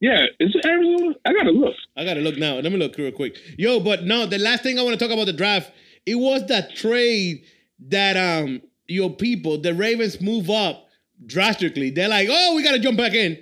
yeah, 0.00 0.24
is 0.38 0.54
it 0.54 0.64
Arizona? 0.64 1.14
I 1.24 1.32
gotta 1.32 1.50
look. 1.50 1.74
I 1.96 2.04
gotta 2.04 2.20
look 2.20 2.38
now. 2.38 2.54
Let 2.54 2.72
me 2.72 2.78
look 2.78 2.96
real 2.96 3.12
quick. 3.12 3.36
Yo, 3.58 3.80
but 3.80 4.04
no, 4.04 4.26
the 4.26 4.38
last 4.38 4.62
thing 4.62 4.78
I 4.78 4.82
want 4.82 4.98
to 4.98 5.04
talk 5.04 5.12
about 5.12 5.26
the 5.26 5.32
draft, 5.32 5.72
it 6.06 6.14
was 6.14 6.46
that 6.46 6.74
trade 6.74 7.44
that 7.88 8.16
um 8.16 8.62
your 8.90 9.10
people, 9.10 9.58
the 9.58 9.74
Ravens 9.74 10.20
move 10.20 10.50
up 10.50 10.88
drastically. 11.24 11.90
They're 11.90 12.08
like, 12.08 12.28
oh, 12.30 12.54
we 12.56 12.62
gotta 12.62 12.78
jump 12.78 12.96
back 12.96 13.14
in. 13.14 13.38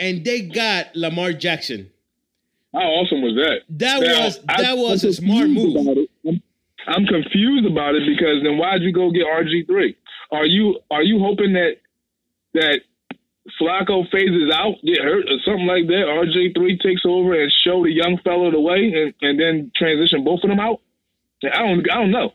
And 0.00 0.24
they 0.24 0.42
got 0.42 0.94
Lamar 0.94 1.32
Jackson. 1.32 1.90
How 2.72 2.80
awesome 2.80 3.22
was 3.22 3.34
that? 3.34 3.60
That 3.78 4.00
Now, 4.00 4.24
was 4.24 4.40
I- 4.48 4.62
that 4.62 4.76
was 4.78 5.04
I'm 5.04 5.10
a 5.10 5.12
smart 5.14 5.50
move. 5.50 5.76
I'm- 5.76 6.42
I'm 6.86 7.04
confused 7.06 7.66
about 7.66 7.94
it 7.96 8.06
because 8.06 8.42
then 8.42 8.56
why'd 8.56 8.82
you 8.82 8.92
go 8.92 9.10
get 9.10 9.26
RG 9.26 9.66
three? 9.66 9.94
Are 10.30 10.46
you 10.46 10.80
are 10.90 11.02
you 11.02 11.18
hoping 11.18 11.52
that 11.54 11.76
that 12.54 12.80
Flacco 13.60 14.08
phases 14.10 14.50
out, 14.54 14.76
get 14.84 14.98
hurt 15.02 15.26
or 15.28 15.38
something 15.44 15.66
like 15.66 15.86
that? 15.88 16.04
RG 16.06 16.54
three 16.54 16.78
takes 16.78 17.02
over 17.04 17.38
and 17.40 17.52
show 17.52 17.82
the 17.82 17.90
young 17.92 18.18
fellow 18.24 18.50
the 18.50 18.60
way, 18.60 18.92
and, 18.94 19.14
and 19.20 19.38
then 19.40 19.70
transition 19.76 20.24
both 20.24 20.40
of 20.44 20.50
them 20.50 20.60
out. 20.60 20.80
I 21.44 21.58
don't 21.66 21.90
I 21.90 21.94
don't 21.96 22.10
know. 22.10 22.32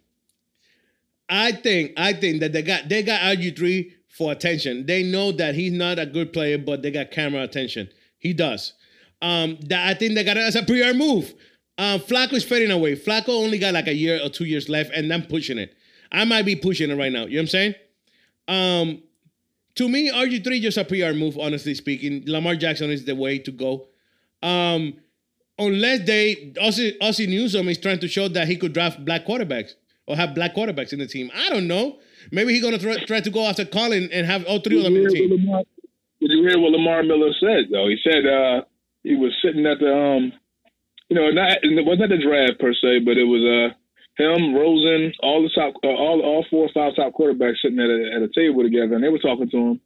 I 1.33 1.51
think 1.51 1.93
I 1.97 2.13
think 2.13 2.41
that 2.41 2.53
they 2.53 2.61
got 2.61 2.87
they 2.87 3.01
got 3.01 3.21
RG3 3.21 3.91
for 4.07 4.31
attention. 4.31 4.85
They 4.85 5.01
know 5.01 5.31
that 5.31 5.55
he's 5.55 5.71
not 5.71 5.97
a 5.97 6.05
good 6.05 6.31
player, 6.31 6.59
but 6.59 6.83
they 6.83 6.91
got 6.91 7.09
camera 7.09 7.41
attention. 7.41 7.89
He 8.19 8.33
does. 8.33 8.73
Um, 9.19 9.57
that 9.61 9.87
I 9.87 9.95
think 9.95 10.13
they 10.13 10.23
got 10.23 10.37
it 10.37 10.41
as 10.41 10.55
a 10.55 10.61
PR 10.61 10.95
move. 10.95 11.33
Um, 11.79 11.99
Flacco 12.01 12.33
is 12.33 12.43
fading 12.43 12.69
away. 12.69 12.95
Flacco 12.95 13.29
only 13.29 13.57
got 13.57 13.73
like 13.73 13.87
a 13.87 13.95
year 13.95 14.19
or 14.23 14.29
two 14.29 14.45
years 14.45 14.69
left, 14.69 14.91
and 14.93 15.11
I'm 15.11 15.23
pushing 15.23 15.57
it. 15.57 15.73
I 16.11 16.23
might 16.23 16.45
be 16.45 16.55
pushing 16.55 16.91
it 16.91 16.95
right 16.95 17.11
now. 17.11 17.25
You 17.25 17.37
know 17.37 17.37
what 17.37 17.41
I'm 17.41 17.47
saying? 17.47 17.75
Um, 18.47 19.03
to 19.73 19.89
me, 19.89 20.11
RG3 20.11 20.61
just 20.61 20.77
a 20.77 20.85
PR 20.85 21.17
move, 21.17 21.39
honestly 21.39 21.73
speaking. 21.73 22.25
Lamar 22.27 22.55
Jackson 22.55 22.91
is 22.91 23.05
the 23.05 23.15
way 23.15 23.39
to 23.39 23.49
go. 23.51 23.87
Um, 24.43 24.97
unless 25.57 26.05
they 26.05 26.53
Ozzie, 26.61 26.95
Ozzie 27.01 27.25
Newsome 27.25 27.69
is 27.69 27.79
trying 27.79 27.99
to 27.99 28.07
show 28.07 28.27
that 28.27 28.47
he 28.47 28.55
could 28.55 28.73
draft 28.73 29.03
black 29.03 29.25
quarterbacks 29.25 29.71
or 30.07 30.15
have 30.15 30.35
black 30.35 30.55
quarterbacks 30.55 30.93
in 30.93 30.99
the 30.99 31.07
team. 31.07 31.31
I 31.33 31.49
don't 31.49 31.67
know. 31.67 31.99
Maybe 32.31 32.53
he's 32.53 32.63
gonna 32.63 32.77
try, 32.77 32.97
try 33.05 33.21
to 33.21 33.29
go 33.29 33.45
after 33.45 33.65
Colin 33.65 34.09
and 34.11 34.25
have 34.25 34.45
all 34.45 34.59
three 34.59 34.77
of 34.77 34.83
them 34.83 34.95
in 34.95 35.03
the 35.03 35.09
team. 35.09 35.31
Lamar, 35.31 35.63
did 36.19 36.31
you 36.31 36.47
hear 36.47 36.59
what 36.59 36.71
Lamar 36.71 37.03
Miller 37.03 37.31
said 37.39 37.71
though? 37.71 37.87
He 37.87 37.97
said 38.03 38.25
uh, 38.25 38.61
he 39.03 39.15
was 39.15 39.35
sitting 39.43 39.65
at 39.65 39.79
the 39.79 39.93
um, 39.93 40.33
you 41.09 41.15
know, 41.15 41.29
not 41.31 41.59
it 41.61 41.85
wasn't 41.85 42.11
at 42.11 42.17
the 42.17 42.23
draft 42.23 42.59
per 42.59 42.73
se, 42.73 42.99
but 43.05 43.17
it 43.17 43.25
was 43.25 43.43
uh 43.43 43.75
him, 44.15 44.53
Rosen, 44.53 45.11
all 45.23 45.41
the 45.41 45.49
top, 45.49 45.73
uh, 45.83 45.87
all 45.87 46.21
all 46.21 46.45
four 46.49 46.67
or 46.67 46.73
five 46.73 46.95
top 46.95 47.13
quarterbacks 47.13 47.61
sitting 47.61 47.79
at 47.79 47.89
a, 47.89 48.15
at 48.15 48.21
a 48.21 48.29
table 48.29 48.61
together, 48.61 48.93
and 48.93 49.03
they 49.03 49.09
were 49.09 49.17
talking 49.17 49.49
to 49.49 49.57
him, 49.57 49.81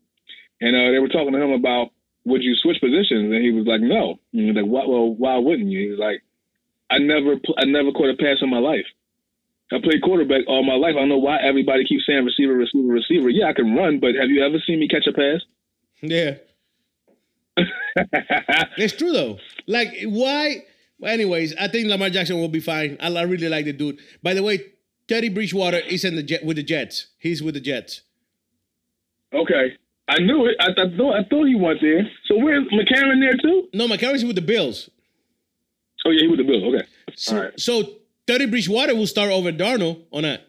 and 0.59 0.75
uh, 0.75 0.91
they 0.91 0.99
were 0.99 1.07
talking 1.07 1.31
to 1.31 1.41
him 1.41 1.51
about 1.51 1.91
would 2.25 2.43
you 2.43 2.55
switch 2.55 2.81
positions, 2.81 3.31
and 3.31 3.41
he 3.41 3.51
was 3.51 3.65
like, 3.65 3.79
no. 3.79 4.19
And 4.33 4.41
he 4.41 4.47
was 4.51 4.55
like, 4.55 4.67
why, 4.67 4.83
well, 4.85 5.15
why 5.15 5.37
wouldn't 5.37 5.69
you? 5.69 5.79
He 5.79 5.89
was 5.91 5.99
like, 5.99 6.21
I 6.91 6.99
never, 6.99 7.39
I 7.57 7.63
never 7.63 7.91
caught 7.91 8.11
a 8.11 8.17
pass 8.17 8.37
in 8.41 8.49
my 8.49 8.59
life. 8.59 8.85
I 9.71 9.77
played 9.83 10.01
quarterback 10.01 10.41
all 10.47 10.63
my 10.63 10.75
life. 10.75 10.95
I 10.95 10.99
don't 10.99 11.09
know 11.09 11.17
why 11.17 11.37
everybody 11.41 11.83
keeps 11.85 12.05
saying 12.07 12.23
receiver, 12.23 12.53
receiver, 12.53 12.87
receiver. 12.87 13.29
Yeah, 13.29 13.47
I 13.49 13.53
can 13.53 13.75
run, 13.75 13.99
but 13.99 14.15
have 14.15 14.29
you 14.29 14.43
ever 14.45 14.57
seen 14.65 14.79
me 14.79 14.87
catch 14.87 15.05
a 15.07 15.13
pass? 15.13 15.41
Yeah, 16.01 16.35
it's 18.77 18.93
true 18.95 19.11
though. 19.11 19.39
Like 19.65 19.89
why? 20.05 20.63
Well, 20.99 21.11
anyways, 21.13 21.55
I 21.59 21.67
think 21.67 21.87
Lamar 21.87 22.09
Jackson 22.09 22.37
will 22.39 22.47
be 22.47 22.59
fine. 22.59 22.97
I, 22.99 23.13
I 23.13 23.21
really 23.23 23.49
like 23.49 23.65
the 23.65 23.73
dude. 23.73 23.99
By 24.23 24.33
the 24.33 24.43
way, 24.43 24.59
Teddy 25.07 25.29
Bridgewater 25.29 25.77
is 25.77 26.03
in 26.05 26.15
the 26.15 26.23
jet 26.23 26.43
with 26.45 26.57
the 26.57 26.63
Jets. 26.63 27.07
He's 27.17 27.41
with 27.43 27.53
the 27.55 27.59
Jets. 27.61 28.01
okay, 29.33 29.73
I 30.07 30.19
knew 30.19 30.45
it. 30.45 30.55
I, 30.59 30.67
I 30.71 30.97
thought 30.97 31.15
I 31.15 31.23
thought 31.29 31.45
he 31.45 31.55
went 31.55 31.79
there. 31.81 32.09
So 32.27 32.37
where's 32.37 32.65
McCarron 32.67 33.19
there 33.21 33.35
too? 33.41 33.67
No, 33.73 33.87
McCarron's 33.87 34.23
with 34.23 34.35
the 34.35 34.41
Bills. 34.41 34.89
Oh 36.05 36.11
yeah, 36.11 36.21
he 36.21 36.27
with 36.27 36.39
the 36.39 36.43
Bills. 36.45 36.63
Okay, 36.63 36.87
So, 37.15 37.35
all 37.35 37.43
right. 37.43 37.59
so 37.59 37.83
Teddy 38.27 38.45
Bridgewater 38.45 38.93
will 38.93 39.07
start 39.07 39.31
over 39.31 39.51
Darnold 39.51 40.03
on 40.11 40.23
that. 40.23 40.41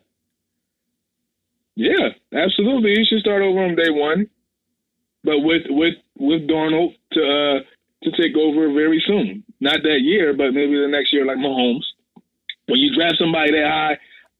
Yeah, 1.77 2.09
absolutely. 2.35 2.95
He 2.97 3.05
should 3.05 3.21
start 3.21 3.41
over 3.41 3.61
on 3.61 3.77
day 3.77 3.91
one, 3.91 4.29
but 5.23 5.39
with 5.39 5.63
with 5.69 5.95
with 6.19 6.49
Darnold 6.49 6.97
to 7.13 7.21
uh, 7.21 7.61
to 8.03 8.11
take 8.21 8.37
over 8.37 8.73
very 8.73 9.03
soon. 9.07 9.45
Not 9.61 9.83
that 9.85 10.01
year, 10.01 10.35
but 10.35 10.53
maybe 10.53 10.75
the 10.75 10.89
next 10.89 11.13
year, 11.13 11.25
like 11.25 11.37
Mahomes. 11.37 11.85
When 12.67 12.81
you 12.81 12.95
draft 12.97 13.15
somebody 13.19 13.53
that 13.53 13.67
high, 13.67 13.99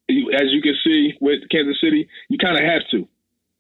you, 0.09 0.33
as 0.33 0.51
you 0.51 0.61
can 0.61 0.75
see 0.85 1.15
with 1.21 1.49
Kansas 1.49 1.81
City, 1.81 2.09
you 2.29 2.39
kind 2.39 2.57
of 2.57 2.65
have 2.65 2.83
to. 2.91 3.09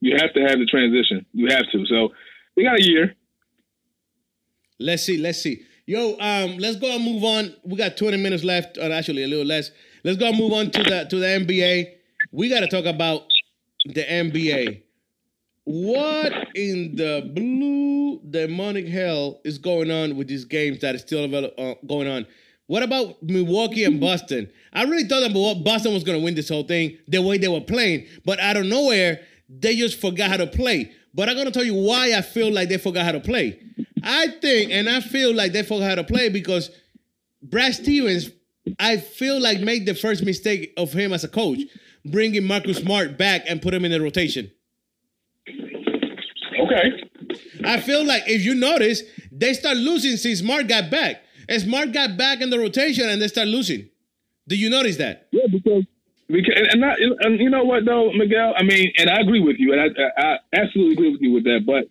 You 0.00 0.16
have 0.20 0.32
to 0.34 0.40
have 0.40 0.58
the 0.58 0.66
transition. 0.66 1.24
You 1.32 1.48
have 1.50 1.70
to. 1.70 1.86
So 1.86 2.08
they 2.56 2.64
got 2.64 2.80
a 2.80 2.84
year. 2.84 3.14
Let's 4.80 5.04
see. 5.04 5.18
Let's 5.18 5.40
see. 5.40 5.62
Yo, 5.88 6.18
um, 6.20 6.58
let's 6.58 6.76
go 6.76 6.94
and 6.94 7.02
move 7.02 7.24
on. 7.24 7.56
We 7.64 7.78
got 7.78 7.96
20 7.96 8.18
minutes 8.18 8.44
left, 8.44 8.76
or 8.76 8.92
actually 8.92 9.24
a 9.24 9.26
little 9.26 9.46
less. 9.46 9.70
Let's 10.04 10.18
go 10.18 10.26
and 10.26 10.36
move 10.36 10.52
on 10.52 10.70
to 10.70 10.82
the 10.82 11.06
to 11.08 11.16
the 11.16 11.24
NBA. 11.24 11.94
We 12.30 12.50
got 12.50 12.60
to 12.60 12.66
talk 12.66 12.84
about 12.84 13.22
the 13.86 14.04
NBA. 14.04 14.82
What 15.64 16.48
in 16.54 16.94
the 16.94 17.30
blue 17.34 18.20
demonic 18.30 18.86
hell 18.86 19.40
is 19.44 19.56
going 19.56 19.90
on 19.90 20.18
with 20.18 20.28
these 20.28 20.44
games 20.44 20.80
that 20.80 20.94
is 20.94 21.00
still 21.00 21.24
uh, 21.34 21.74
going 21.86 22.06
on? 22.06 22.26
What 22.66 22.82
about 22.82 23.22
Milwaukee 23.22 23.84
and 23.84 23.98
Boston? 23.98 24.50
I 24.74 24.82
really 24.82 25.08
thought 25.08 25.20
that 25.20 25.62
Boston 25.64 25.94
was 25.94 26.04
going 26.04 26.18
to 26.18 26.22
win 26.22 26.34
this 26.34 26.50
whole 26.50 26.64
thing 26.64 26.98
the 27.08 27.22
way 27.22 27.38
they 27.38 27.48
were 27.48 27.62
playing, 27.62 28.08
but 28.26 28.38
out 28.40 28.58
of 28.58 28.66
nowhere, 28.66 29.22
they 29.48 29.74
just 29.74 29.98
forgot 29.98 30.28
how 30.28 30.36
to 30.36 30.46
play. 30.46 30.92
But 31.14 31.30
I'm 31.30 31.34
going 31.34 31.46
to 31.46 31.52
tell 31.52 31.64
you 31.64 31.72
why 31.72 32.12
I 32.14 32.20
feel 32.20 32.52
like 32.52 32.68
they 32.68 32.76
forgot 32.76 33.06
how 33.06 33.12
to 33.12 33.20
play. 33.20 33.58
I 34.08 34.28
think, 34.28 34.72
and 34.72 34.88
I 34.88 35.00
feel 35.00 35.34
like 35.34 35.52
they 35.52 35.62
forgot 35.62 35.90
how 35.90 35.94
to 35.96 36.04
play 36.04 36.30
because 36.30 36.70
Brad 37.42 37.74
Stevens, 37.74 38.30
I 38.78 38.96
feel 38.96 39.38
like 39.38 39.60
made 39.60 39.84
the 39.84 39.94
first 39.94 40.24
mistake 40.24 40.72
of 40.78 40.94
him 40.94 41.12
as 41.12 41.24
a 41.24 41.28
coach, 41.28 41.60
bringing 42.06 42.44
Marcus 42.44 42.78
Smart 42.78 43.18
back 43.18 43.42
and 43.46 43.60
put 43.60 43.74
him 43.74 43.84
in 43.84 43.90
the 43.90 44.00
rotation. 44.00 44.50
Okay. 45.46 47.02
I 47.66 47.80
feel 47.80 48.02
like 48.02 48.22
if 48.26 48.42
you 48.42 48.54
notice, 48.54 49.02
they 49.30 49.52
start 49.52 49.76
losing 49.76 50.16
since 50.16 50.38
Smart 50.38 50.68
got 50.68 50.90
back. 50.90 51.22
And 51.46 51.60
Smart 51.60 51.92
got 51.92 52.16
back 52.16 52.40
in 52.40 52.48
the 52.48 52.58
rotation 52.58 53.06
and 53.10 53.20
they 53.20 53.28
start 53.28 53.48
losing. 53.48 53.90
Do 54.48 54.56
you 54.56 54.70
notice 54.70 54.96
that? 54.96 55.28
Yeah, 55.32 55.44
because 55.52 55.84
because 56.28 56.54
and, 56.72 56.80
not, 56.80 56.96
and 56.98 57.38
you 57.38 57.50
know 57.50 57.64
what 57.64 57.84
though, 57.84 58.10
Miguel. 58.12 58.54
I 58.56 58.62
mean, 58.62 58.90
and 58.96 59.10
I 59.10 59.20
agree 59.20 59.40
with 59.40 59.56
you, 59.58 59.72
and 59.72 59.80
I, 59.80 59.86
I, 59.86 60.22
I 60.22 60.36
absolutely 60.54 60.94
agree 60.94 61.12
with 61.12 61.20
you 61.20 61.32
with 61.32 61.44
that. 61.44 61.60
But 61.66 61.84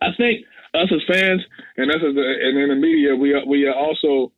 I 0.00 0.14
think 0.16 0.46
us 0.78 0.88
as 0.94 1.02
fans 1.10 1.42
and 1.76 1.90
us 1.90 2.02
as 2.06 2.14
the, 2.14 2.22
and 2.22 2.58
in 2.58 2.68
the 2.68 2.76
media, 2.76 3.16
we 3.16 3.34
are, 3.34 3.44
we 3.44 3.66
are 3.66 3.74
also 3.74 4.32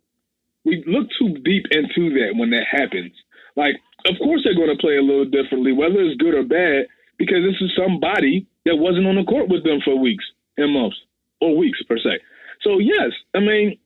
we 0.65 0.85
look 0.87 1.09
too 1.19 1.37
deep 1.45 1.65
into 1.71 2.11
that 2.21 2.37
when 2.37 2.51
that 2.51 2.67
happens. 2.71 3.13
Like, 3.57 3.77
of 4.07 4.17
course 4.19 4.41
they're 4.45 4.55
going 4.55 4.75
to 4.75 4.81
play 4.81 4.97
a 4.97 5.03
little 5.03 5.25
differently, 5.25 5.73
whether 5.73 6.01
it's 6.01 6.21
good 6.21 6.35
or 6.35 6.45
bad, 6.45 6.89
because 7.19 7.45
this 7.45 7.61
is 7.61 7.73
somebody 7.77 8.47
that 8.65 8.77
wasn't 8.77 9.07
on 9.07 9.17
the 9.17 9.25
court 9.25 9.49
with 9.49 9.65
them 9.65 9.81
for 9.85 9.99
weeks 9.99 10.25
and 10.57 10.73
months 10.73 10.97
or 11.41 11.57
weeks 11.57 11.83
per 11.89 11.99
se. 11.99 12.21
So 12.63 12.79
yes, 12.79 13.13
I 13.35 13.41
mean 13.41 13.79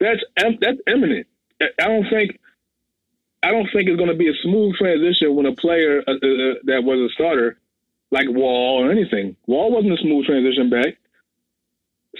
that's 0.00 0.20
that's 0.60 0.78
imminent. 0.86 1.26
I 1.60 1.86
don't 1.86 2.06
think 2.10 2.38
I 3.42 3.50
don't 3.50 3.68
think 3.72 3.88
it's 3.88 3.98
going 3.98 4.10
to 4.10 4.16
be 4.16 4.28
a 4.28 4.42
smooth 4.42 4.74
transition 4.76 5.34
when 5.34 5.46
a 5.46 5.54
player 5.54 6.02
uh, 6.06 6.12
uh, 6.12 6.54
that 6.64 6.82
was 6.82 7.10
a 7.10 7.12
starter, 7.14 7.58
like 8.10 8.26
Wall 8.28 8.82
or 8.82 8.90
anything. 8.90 9.36
Wall 9.46 9.70
wasn't 9.70 9.92
a 9.92 10.02
smooth 10.02 10.24
transition 10.26 10.70
back. 10.70 10.96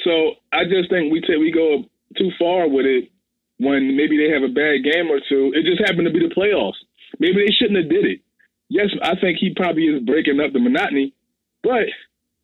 So 0.03 0.35
I 0.53 0.65
just 0.65 0.91
think 0.91 1.13
we 1.13 1.21
take 1.21 1.39
we 1.39 1.53
go 1.53 1.85
too 2.17 2.31
far 2.39 2.69
with 2.69 2.87
it 2.87 3.11
when 3.59 3.97
maybe 3.97 4.17
they 4.17 4.33
have 4.33 4.43
a 4.43 4.53
bad 4.53 4.83
game 4.83 5.11
or 5.11 5.21
two. 5.29 5.53
It 5.55 5.65
just 5.65 5.81
happened 5.81 6.07
to 6.07 6.13
be 6.13 6.27
the 6.27 6.35
playoffs. 6.35 6.81
maybe 7.19 7.45
they 7.45 7.53
shouldn't 7.53 7.79
have 7.79 7.91
did 7.91 8.05
it. 8.05 8.21
Yes, 8.69 8.89
I 9.03 9.15
think 9.21 9.39
he 9.39 9.55
probably 9.55 9.85
is 9.85 10.03
breaking 10.03 10.41
up 10.41 10.53
the 10.53 10.59
monotony, 10.59 11.15
but 11.63 11.85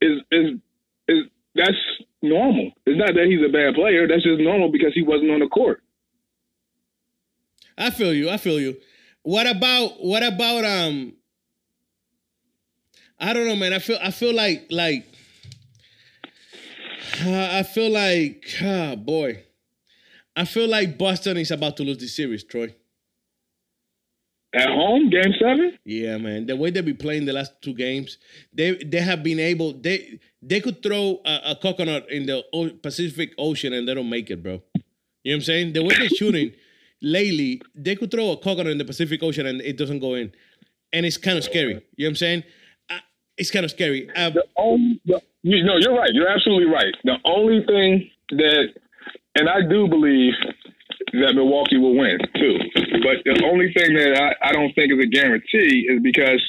is 0.00 0.20
is 0.30 0.60
is 1.08 1.24
that's 1.54 1.76
normal. 2.22 2.70
It's 2.86 2.98
not 2.98 3.14
that 3.14 3.26
he's 3.26 3.44
a 3.44 3.52
bad 3.52 3.74
player. 3.74 4.06
That's 4.06 4.22
just 4.22 4.40
normal 4.40 4.70
because 4.70 4.92
he 4.94 5.02
wasn't 5.02 5.30
on 5.30 5.40
the 5.40 5.48
court. 5.48 5.82
I 7.76 7.90
feel 7.90 8.12
you. 8.12 8.28
I 8.30 8.36
feel 8.36 8.60
you. 8.60 8.76
What 9.22 9.46
about 9.46 10.04
what 10.04 10.22
about 10.22 10.64
um? 10.64 11.14
I 13.18 13.32
don't 13.32 13.46
know, 13.46 13.56
man. 13.56 13.72
I 13.72 13.78
feel 13.78 13.98
I 14.02 14.10
feel 14.10 14.34
like 14.34 14.66
like 14.70 15.06
I 17.26 17.62
feel 17.62 17.90
like 17.90 18.46
ah 18.62 18.94
boy, 18.96 19.44
I 20.36 20.44
feel 20.44 20.68
like 20.68 20.96
Boston 20.98 21.36
is 21.36 21.50
about 21.50 21.76
to 21.78 21.82
lose 21.82 21.98
the 21.98 22.06
series, 22.08 22.44
Troy. 22.44 22.74
At 24.52 24.68
home, 24.68 25.10
game 25.10 25.32
seven. 25.40 25.78
Yeah, 25.84 26.16
man. 26.18 26.46
The 26.46 26.56
way 26.56 26.70
they 26.70 26.80
be 26.80 26.94
playing 26.94 27.24
the 27.24 27.32
last 27.32 27.52
two 27.62 27.74
games, 27.74 28.18
they 28.52 28.74
they 28.84 29.00
have 29.00 29.22
been 29.22 29.38
able 29.38 29.74
they 29.74 30.18
they 30.42 30.60
could 30.60 30.82
throw 30.82 31.20
a, 31.24 31.40
a 31.52 31.56
coconut 31.56 32.10
in 32.10 32.26
the 32.26 32.44
o- 32.52 32.70
Pacific 32.70 33.32
Ocean 33.38 33.72
and 33.72 33.86
they 33.86 33.94
don't 33.94 34.10
make 34.10 34.30
it, 34.30 34.42
bro. 34.42 34.52
You 34.52 34.58
know 34.58 34.82
what 35.22 35.34
I'm 35.34 35.40
saying? 35.42 35.72
The 35.74 35.84
way 35.84 35.94
they're 35.96 36.08
shooting 36.08 36.52
lately, 37.02 37.62
they 37.74 37.94
could 37.94 38.10
throw 38.10 38.32
a 38.32 38.36
coconut 38.36 38.72
in 38.72 38.78
the 38.78 38.84
Pacific 38.84 39.22
Ocean 39.22 39.46
and 39.46 39.60
it 39.60 39.76
doesn't 39.76 40.00
go 40.00 40.14
in, 40.14 40.32
and 40.92 41.06
it's 41.06 41.16
kind 41.16 41.38
of 41.38 41.44
scary. 41.44 41.74
You 41.74 41.74
know 41.74 41.82
what 41.98 42.08
I'm 42.08 42.16
saying? 42.16 42.44
It's 43.40 43.50
kind 43.50 43.64
of 43.64 43.70
scary. 43.70 44.08
Uh, 44.14 44.30
The 44.30 44.44
only, 44.56 45.00
the, 45.06 45.20
you 45.42 45.64
know, 45.64 45.76
you're 45.78 45.96
right. 45.96 46.10
You're 46.12 46.28
absolutely 46.28 46.66
right. 46.72 46.94
The 47.04 47.16
only 47.24 47.64
thing 47.66 48.10
that, 48.30 48.74
and 49.34 49.48
I 49.48 49.62
do 49.68 49.88
believe 49.88 50.34
that 51.12 51.32
Milwaukee 51.34 51.78
will 51.78 51.96
win 51.96 52.18
too. 52.36 52.58
But 52.74 53.24
the 53.24 53.42
only 53.50 53.72
thing 53.72 53.94
that 53.94 54.36
I, 54.42 54.50
I 54.50 54.52
don't 54.52 54.72
think 54.74 54.92
is 54.92 54.98
a 55.02 55.06
guarantee 55.08 55.86
is 55.88 56.02
because 56.02 56.42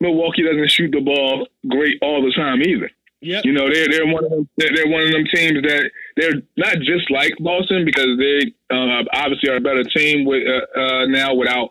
Milwaukee 0.00 0.42
doesn't 0.44 0.70
shoot 0.70 0.92
the 0.92 1.00
ball 1.00 1.48
great 1.68 1.98
all 2.00 2.22
the 2.22 2.32
time 2.32 2.62
either. 2.62 2.90
yep. 3.20 3.44
You 3.44 3.52
know, 3.52 3.66
they're 3.72 3.88
they're 3.88 4.06
one 4.06 4.24
of 4.24 4.30
them 4.30 4.48
they're, 4.56 4.70
they're 4.74 4.92
one 4.92 5.02
of 5.02 5.12
them 5.12 5.24
teams 5.34 5.62
that 5.62 5.90
they're 6.16 6.42
not 6.56 6.76
just 6.78 7.10
like 7.10 7.32
Boston 7.40 7.84
because 7.84 8.18
they 8.18 8.52
uh, 8.70 9.02
obviously 9.12 9.50
are 9.50 9.56
a 9.56 9.60
better 9.60 9.84
team 9.84 10.24
with 10.24 10.44
uh, 10.46 10.80
uh, 10.80 11.06
now 11.06 11.34
without 11.34 11.70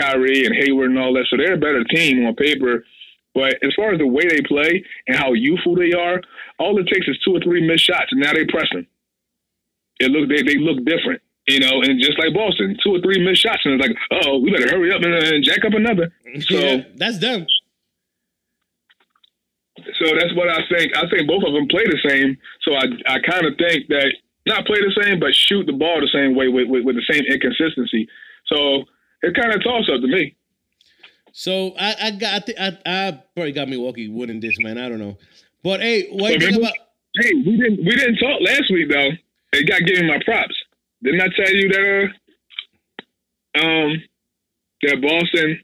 Kyrie 0.00 0.44
and 0.46 0.54
Hayward 0.54 0.90
and 0.90 0.98
all 0.98 1.14
that. 1.14 1.26
So 1.30 1.36
they're 1.36 1.54
a 1.54 1.58
better 1.58 1.84
team 1.84 2.26
on 2.26 2.34
paper. 2.34 2.84
But 3.34 3.56
as 3.62 3.74
far 3.74 3.92
as 3.92 3.98
the 3.98 4.06
way 4.06 4.26
they 4.28 4.40
play 4.46 4.84
and 5.08 5.16
how 5.16 5.32
youthful 5.32 5.74
they 5.74 5.92
are, 5.92 6.20
all 6.58 6.78
it 6.78 6.86
takes 6.86 7.08
is 7.08 7.18
two 7.24 7.34
or 7.36 7.40
three 7.40 7.66
missed 7.66 7.84
shots, 7.84 8.12
and 8.12 8.20
now 8.20 8.32
they're 8.32 8.46
pressing. 8.46 8.86
It 10.00 10.10
look 10.10 10.28
they 10.28 10.42
they 10.42 10.58
look 10.58 10.84
different, 10.84 11.20
you 11.48 11.60
know. 11.60 11.82
And 11.82 12.00
just 12.00 12.18
like 12.18 12.32
Boston, 12.34 12.76
two 12.82 12.94
or 12.94 13.00
three 13.00 13.24
missed 13.24 13.42
shots, 13.42 13.62
and 13.64 13.74
it's 13.80 13.88
like, 13.88 13.96
oh, 14.24 14.38
we 14.38 14.50
better 14.52 14.70
hurry 14.70 14.92
up 14.92 15.02
and, 15.02 15.14
uh, 15.14 15.38
jack 15.42 15.64
up 15.64 15.74
another. 15.74 16.12
So 16.40 16.58
yeah, 16.58 16.82
that's 16.96 17.18
them. 17.18 17.46
so 19.98 20.04
that's 20.18 20.34
what 20.34 20.48
I 20.48 20.62
think. 20.70 20.96
I 20.96 21.08
think 21.10 21.28
both 21.28 21.44
of 21.46 21.52
them 21.54 21.66
play 21.68 21.84
the 21.84 21.98
same. 22.08 22.36
So 22.62 22.74
I 22.74 22.84
I 23.06 23.18
kind 23.20 23.46
of 23.46 23.54
think 23.58 23.86
that 23.88 24.12
not 24.46 24.66
play 24.66 24.78
the 24.78 24.94
same, 25.02 25.18
but 25.20 25.34
shoot 25.34 25.66
the 25.66 25.72
ball 25.72 26.00
the 26.00 26.10
same 26.12 26.34
way 26.34 26.48
with 26.48 26.68
with, 26.68 26.84
with 26.84 26.96
the 26.96 27.06
same 27.10 27.24
inconsistency. 27.26 28.08
So 28.46 28.84
it 29.22 29.34
kind 29.34 29.54
of 29.54 29.62
toss 29.62 29.88
up 29.92 30.00
to 30.00 30.06
me. 30.08 30.34
So 31.36 31.74
I 31.76 31.96
I 32.00 32.10
got 32.12 32.32
I, 32.34 32.38
thi- 32.38 32.58
I 32.58 32.78
I 32.86 33.22
probably 33.34 33.50
got 33.50 33.68
Milwaukee 33.68 34.08
winning 34.08 34.38
this, 34.38 34.56
man. 34.60 34.78
I 34.78 34.88
don't 34.88 35.00
know, 35.00 35.18
but 35.64 35.80
hey, 35.80 36.06
what 36.12 36.32
you 36.32 36.38
think 36.38 36.56
about? 36.58 36.72
Hey, 37.20 37.32
we 37.34 37.56
didn't 37.56 37.84
we 37.84 37.90
didn't 37.90 38.18
talk 38.18 38.40
last 38.40 38.70
week 38.72 38.88
though. 38.88 39.10
They 39.52 39.64
got 39.64 39.80
giving 39.84 40.06
my 40.06 40.20
props. 40.24 40.54
Didn't 41.02 41.20
I 41.20 41.26
tell 41.36 41.52
you 41.52 41.68
that? 41.70 42.08
Uh, 43.56 43.60
um, 43.66 44.02
that 44.82 45.02
Boston, 45.02 45.60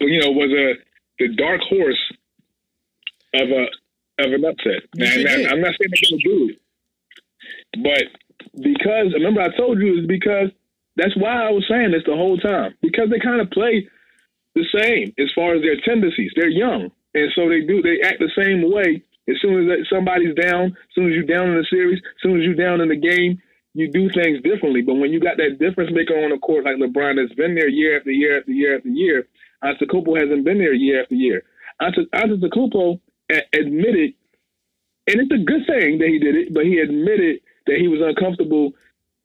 you 0.00 0.20
know, 0.20 0.30
was 0.30 0.50
a 0.52 0.74
the 1.18 1.36
dark 1.36 1.60
horse 1.68 2.12
of 3.34 3.50
a 3.50 3.66
of 4.24 4.32
an 4.32 4.44
upset. 4.46 4.88
I, 4.98 5.52
I'm 5.52 5.60
not 5.60 5.74
saying 5.76 5.90
they're 5.90 6.10
gonna 6.10 6.22
do 6.24 6.50
it, 6.50 6.58
but 7.82 8.62
because 8.62 9.12
remember 9.12 9.42
I 9.42 9.54
told 9.54 9.78
you 9.80 10.00
is 10.00 10.06
because 10.06 10.48
that's 10.96 11.16
why 11.16 11.46
I 11.46 11.50
was 11.50 11.64
saying 11.68 11.92
this 11.92 12.02
the 12.06 12.16
whole 12.16 12.38
time 12.38 12.74
because 12.82 13.10
they 13.10 13.20
kind 13.20 13.40
of 13.40 13.50
play 13.50 13.88
the 14.54 14.64
same 14.74 15.12
as 15.18 15.30
far 15.34 15.54
as 15.54 15.62
their 15.62 15.76
tendencies. 15.84 16.32
They're 16.34 16.48
young, 16.48 16.90
and 17.14 17.32
so 17.34 17.48
they 17.48 17.60
do 17.62 17.82
they 17.82 18.00
act 18.02 18.20
the 18.20 18.32
same 18.36 18.70
way. 18.70 19.02
As 19.28 19.36
soon 19.42 19.68
as 19.68 19.88
somebody's 19.90 20.34
down, 20.36 20.66
as 20.70 20.92
soon 20.94 21.08
as 21.08 21.14
you're 21.14 21.26
down 21.26 21.50
in 21.50 21.56
the 21.56 21.66
series, 21.68 21.98
as 21.98 22.22
soon 22.22 22.38
as 22.38 22.44
you're 22.44 22.54
down 22.54 22.80
in 22.80 22.88
the 22.88 22.96
game, 22.96 23.42
you 23.74 23.90
do 23.90 24.08
things 24.08 24.40
differently. 24.42 24.80
But 24.80 24.94
when 24.94 25.12
you 25.12 25.20
got 25.20 25.36
that 25.36 25.58
difference 25.58 25.90
maker 25.92 26.14
on 26.14 26.30
the 26.30 26.38
court 26.38 26.64
like 26.64 26.76
LeBron 26.76 27.16
that's 27.16 27.34
been 27.34 27.54
there 27.54 27.68
year 27.68 27.98
after 27.98 28.10
year 28.10 28.38
after 28.38 28.52
year 28.52 28.76
after 28.76 28.88
year, 28.88 29.26
Antetokounmpo 29.62 30.18
hasn't 30.18 30.44
been 30.44 30.58
there 30.58 30.72
year 30.72 31.02
after 31.02 31.14
year. 31.14 31.42
Ante- 31.80 32.08
Antetokounmpo 32.14 33.00
admitted, 33.52 34.14
and 35.08 35.20
it's 35.20 35.32
a 35.32 35.44
good 35.44 35.66
thing 35.66 35.98
that 35.98 36.08
he 36.08 36.18
did 36.18 36.36
it, 36.36 36.54
but 36.54 36.64
he 36.64 36.78
admitted 36.78 37.40
that 37.66 37.76
he 37.76 37.88
was 37.88 38.00
uncomfortable. 38.00 38.72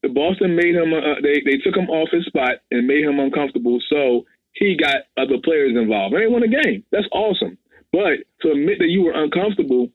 The 0.03 0.09
Boston 0.09 0.55
made 0.55 0.75
him. 0.75 0.93
Uh, 0.93 1.21
they 1.21 1.41
they 1.45 1.57
took 1.57 1.75
him 1.75 1.89
off 1.89 2.09
his 2.11 2.25
spot 2.25 2.57
and 2.71 2.87
made 2.87 3.03
him 3.03 3.19
uncomfortable. 3.19 3.79
So 3.89 4.25
he 4.53 4.75
got 4.75 5.03
other 5.17 5.37
players 5.43 5.75
involved, 5.77 6.13
and 6.13 6.23
they 6.23 6.27
won 6.27 6.41
the 6.41 6.47
game. 6.63 6.83
That's 6.91 7.07
awesome. 7.11 7.57
But 7.91 8.25
to 8.41 8.51
admit 8.51 8.79
that 8.79 8.89
you 8.89 9.03
were 9.03 9.13
uncomfortable, 9.13 9.89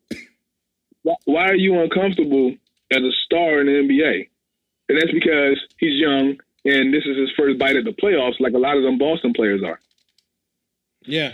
wh- 1.06 1.26
why 1.26 1.46
are 1.46 1.56
you 1.56 1.80
uncomfortable 1.80 2.54
as 2.92 3.02
a 3.02 3.12
star 3.24 3.60
in 3.60 3.66
the 3.66 3.72
NBA? 3.72 4.28
And 4.88 4.98
that's 4.98 5.12
because 5.12 5.58
he's 5.78 5.98
young 5.98 6.36
and 6.66 6.92
this 6.92 7.04
is 7.06 7.16
his 7.16 7.30
first 7.36 7.58
bite 7.58 7.76
at 7.76 7.84
the 7.84 7.92
playoffs, 7.92 8.40
like 8.40 8.52
a 8.52 8.58
lot 8.58 8.76
of 8.76 8.82
them 8.82 8.98
Boston 8.98 9.32
players 9.32 9.62
are. 9.62 9.80
Yeah. 11.02 11.32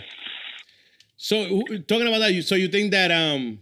So 1.17 1.63
talking 1.87 2.07
about 2.07 2.19
that, 2.19 2.33
you 2.33 2.41
so 2.43 2.55
you 2.55 2.67
think 2.67 2.91
that 2.91 3.11
um, 3.11 3.59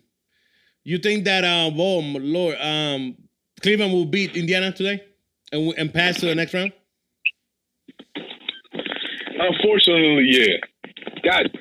you 0.83 0.97
think 0.97 1.23
that 1.25 1.45
um, 1.45 1.79
oh 1.79 1.99
Lord, 1.99 2.57
um, 2.59 3.15
Cleveland 3.61 3.93
will 3.93 4.05
beat 4.05 4.35
Indiana 4.35 4.71
today 4.71 5.03
and 5.51 5.73
and 5.77 5.93
pass 5.93 6.19
to 6.19 6.25
the 6.27 6.35
next 6.35 6.53
round? 6.53 6.71
Unfortunately, 9.39 10.27
yeah. 10.29 10.57
God, 11.23 11.57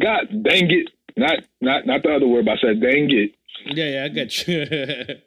God, 0.00 0.42
dang 0.42 0.70
it! 0.70 0.90
Not, 1.16 1.38
not, 1.60 1.86
not 1.86 2.02
the 2.02 2.14
other 2.14 2.26
word, 2.26 2.44
but 2.44 2.52
I 2.52 2.60
said 2.60 2.80
dang 2.80 3.10
it. 3.10 3.32
Yeah, 3.66 3.88
yeah, 3.88 4.04
I 4.04 4.08
got 4.08 4.46
you. 4.48 5.16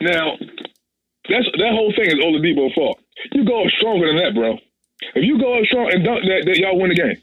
Now, 0.00 0.36
that's 1.28 1.48
that 1.58 1.72
whole 1.72 1.92
thing 1.96 2.06
is 2.06 2.22
Oladipo's 2.22 2.74
fault. 2.74 3.00
You 3.32 3.44
go 3.44 3.62
up 3.62 3.70
stronger 3.78 4.08
than 4.08 4.16
that, 4.16 4.34
bro. 4.34 4.58
If 5.14 5.24
you 5.24 5.38
go 5.40 5.58
up 5.58 5.64
strong 5.66 5.90
and 5.92 6.04
dunk 6.04 6.22
that, 6.24 6.42
that 6.46 6.58
y'all 6.58 6.78
win 6.78 6.90
the 6.90 6.94
game. 6.96 7.16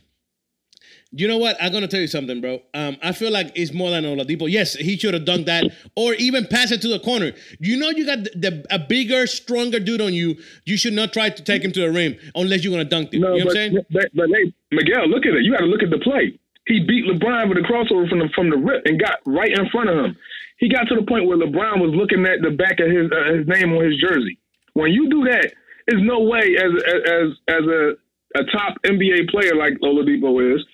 You 1.15 1.27
know 1.27 1.37
what? 1.37 1.55
I'm 1.61 1.71
gonna 1.71 1.87
tell 1.87 2.01
you 2.01 2.07
something, 2.07 2.41
bro. 2.41 2.59
Um, 2.73 2.97
I 3.03 3.11
feel 3.11 3.31
like 3.31 3.51
it's 3.53 3.71
more 3.71 3.91
than 3.91 4.03
Oladipo. 4.03 4.49
Yes, 4.49 4.73
he 4.73 4.97
should 4.97 5.13
have 5.13 5.25
dunked 5.25 5.45
that, 5.45 5.69
or 5.95 6.15
even 6.15 6.47
pass 6.47 6.71
it 6.71 6.81
to 6.81 6.87
the 6.87 6.99
corner. 6.99 7.33
You 7.59 7.77
know, 7.77 7.89
you 7.91 8.03
got 8.03 8.23
the, 8.23 8.31
the 8.33 8.65
a 8.71 8.79
bigger, 8.79 9.27
stronger 9.27 9.79
dude 9.79 10.01
on 10.01 10.15
you. 10.15 10.35
You 10.65 10.75
should 10.75 10.93
not 10.93 11.13
try 11.13 11.29
to 11.29 11.43
take 11.43 11.63
him 11.63 11.71
to 11.73 11.81
the 11.81 11.91
rim 11.91 12.17
unless 12.33 12.63
you're 12.63 12.73
gonna 12.73 12.83
dunk 12.83 13.13
it. 13.13 13.19
No, 13.19 13.35
you 13.35 13.45
know 13.45 13.45
but, 13.45 13.53
what 13.53 13.57
I'm 13.61 13.71
saying? 13.73 13.85
but 13.91 14.09
but 14.15 14.25
hey, 14.33 14.53
Miguel, 14.71 15.07
look 15.07 15.27
at 15.27 15.35
it. 15.35 15.43
You 15.43 15.51
got 15.51 15.59
to 15.59 15.69
look 15.69 15.83
at 15.83 15.91
the 15.91 15.99
play. 15.99 16.33
He 16.65 16.79
beat 16.79 17.05
LeBron 17.05 17.47
with 17.47 17.59
a 17.59 17.61
crossover 17.61 18.09
from 18.09 18.17
the 18.17 18.29
from 18.33 18.49
the 18.49 18.57
rip 18.57 18.81
and 18.85 18.99
got 18.99 19.19
right 19.27 19.51
in 19.51 19.69
front 19.69 19.89
of 19.89 20.03
him. 20.03 20.17
He 20.57 20.67
got 20.67 20.89
to 20.89 20.95
the 20.95 21.05
point 21.05 21.27
where 21.27 21.37
LeBron 21.37 21.77
was 21.77 21.93
looking 21.93 22.25
at 22.25 22.41
the 22.41 22.57
back 22.57 22.79
of 22.79 22.89
his 22.89 23.11
uh, 23.13 23.37
his 23.37 23.45
name 23.45 23.69
on 23.77 23.85
his 23.85 24.01
jersey. 24.01 24.39
When 24.73 24.89
you 24.89 25.09
do 25.09 25.29
that, 25.29 25.53
there's 25.85 26.01
no 26.01 26.25
way 26.25 26.57
as 26.57 26.73
as 27.05 27.27
as 27.53 27.63
a 27.69 27.93
a 28.33 28.43
top 28.49 28.81
NBA 28.81 29.29
player 29.29 29.53
like 29.53 29.77
Oladipo 29.85 30.41
is 30.55 30.65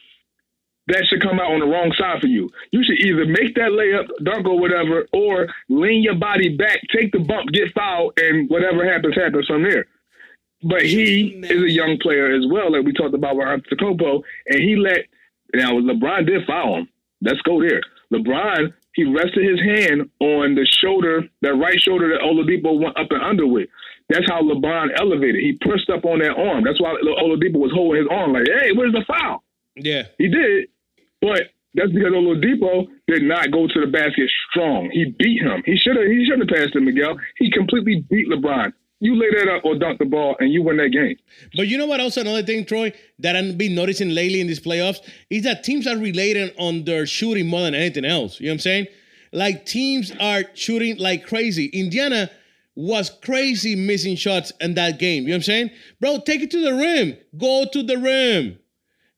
that 0.89 1.05
should 1.07 1.21
come 1.21 1.39
out 1.39 1.51
on 1.51 1.59
the 1.59 1.65
wrong 1.65 1.93
side 1.97 2.21
for 2.21 2.27
you. 2.27 2.49
You 2.71 2.83
should 2.83 2.99
either 2.99 3.25
make 3.25 3.55
that 3.55 3.71
layup, 3.71 4.07
dunk 4.23 4.47
or 4.47 4.59
whatever, 4.59 5.07
or 5.13 5.47
lean 5.69 6.03
your 6.03 6.15
body 6.15 6.55
back, 6.55 6.79
take 6.93 7.11
the 7.11 7.19
bump, 7.19 7.51
get 7.51 7.73
fouled, 7.73 8.19
and 8.19 8.49
whatever 8.49 8.85
happens, 8.85 9.15
happens 9.15 9.47
from 9.47 9.63
there. 9.63 9.85
But 10.63 10.81
he 10.81 11.39
is 11.43 11.63
a 11.63 11.71
young 11.71 11.97
player 12.01 12.35
as 12.35 12.45
well, 12.51 12.71
like 12.71 12.85
we 12.85 12.93
talked 12.93 13.13
about 13.13 13.37
with 13.37 13.47
Antetokounmpo, 13.47 14.23
and 14.47 14.59
he 14.59 14.75
let 14.75 15.05
now 15.53 15.71
LeBron 15.71 16.27
did 16.27 16.45
foul 16.45 16.79
him. 16.79 16.89
Let's 17.21 17.41
go 17.41 17.61
there. 17.61 17.81
LeBron 18.13 18.73
he 18.99 19.05
rested 19.05 19.45
his 19.45 19.61
hand 19.61 20.09
on 20.19 20.55
the 20.55 20.65
shoulder, 20.65 21.23
that 21.41 21.53
right 21.53 21.79
shoulder 21.79 22.09
that 22.09 22.21
Oladipo 22.21 22.77
went 22.77 22.97
up 22.97 23.07
and 23.11 23.23
under 23.23 23.47
with. 23.47 23.69
That's 24.09 24.29
how 24.29 24.41
LeBron 24.41 24.89
elevated. 24.99 25.41
He 25.41 25.53
pushed 25.53 25.89
up 25.89 26.03
on 26.03 26.19
that 26.19 26.35
arm. 26.35 26.63
That's 26.65 26.81
why 26.81 26.95
Oladipo 27.03 27.59
was 27.59 27.71
holding 27.71 28.01
his 28.01 28.09
arm 28.11 28.33
like, 28.33 28.47
"Hey, 28.59 28.71
where's 28.73 28.91
the 28.91 29.05
foul?" 29.05 29.43
Yeah. 29.75 30.03
He 30.17 30.27
did, 30.27 30.67
but 31.21 31.41
that's 31.75 31.91
because 31.91 32.11
Oladipo 32.11 32.87
did 33.07 33.23
not 33.23 33.51
go 33.51 33.67
to 33.67 33.81
the 33.81 33.87
basket 33.87 34.29
strong. 34.49 34.89
He 34.91 35.13
beat 35.17 35.41
him. 35.41 35.61
He 35.65 35.77
should 35.77 35.95
have. 35.95 36.05
He 36.07 36.25
should 36.25 36.39
have 36.39 36.47
passed 36.47 36.75
him, 36.75 36.85
Miguel. 36.85 37.17
He 37.37 37.51
completely 37.51 38.05
beat 38.09 38.27
LeBron. 38.27 38.73
You 39.01 39.15
lay 39.15 39.29
that 39.29 39.47
up 39.47 39.63
or 39.63 39.75
dunk 39.77 39.99
the 39.99 40.05
ball, 40.05 40.35
and 40.39 40.51
you 40.51 40.61
win 40.61 40.77
that 40.77 40.89
game. 40.89 41.15
But 41.55 41.67
you 41.67 41.77
know 41.77 41.85
what? 41.85 42.01
Also, 42.01 42.19
another 42.21 42.43
thing, 42.43 42.65
Troy, 42.65 42.91
that 43.19 43.35
I've 43.35 43.57
been 43.57 43.73
noticing 43.73 44.09
lately 44.09 44.41
in 44.41 44.47
these 44.47 44.59
playoffs 44.59 44.99
is 45.29 45.43
that 45.43 45.63
teams 45.63 45.87
are 45.87 45.95
relating 45.95 46.51
on 46.57 46.83
their 46.83 47.05
shooting 47.05 47.47
more 47.47 47.61
than 47.61 47.75
anything 47.75 48.03
else. 48.03 48.39
You 48.39 48.47
know 48.47 48.51
what 48.51 48.55
I'm 48.55 48.59
saying? 48.59 48.87
Like 49.31 49.65
teams 49.65 50.11
are 50.19 50.43
shooting 50.53 50.97
like 50.97 51.25
crazy. 51.25 51.67
Indiana 51.67 52.29
was 52.75 53.09
crazy 53.21 53.75
missing 53.75 54.15
shots 54.15 54.51
in 54.59 54.73
that 54.73 54.99
game. 54.99 55.23
You 55.23 55.29
know 55.29 55.33
what 55.33 55.37
I'm 55.37 55.43
saying? 55.43 55.69
Bro, 56.01 56.21
take 56.25 56.41
it 56.41 56.51
to 56.51 56.61
the 56.61 56.73
rim. 56.73 57.15
Go 57.37 57.65
to 57.71 57.83
the 57.83 57.97
rim. 57.97 58.59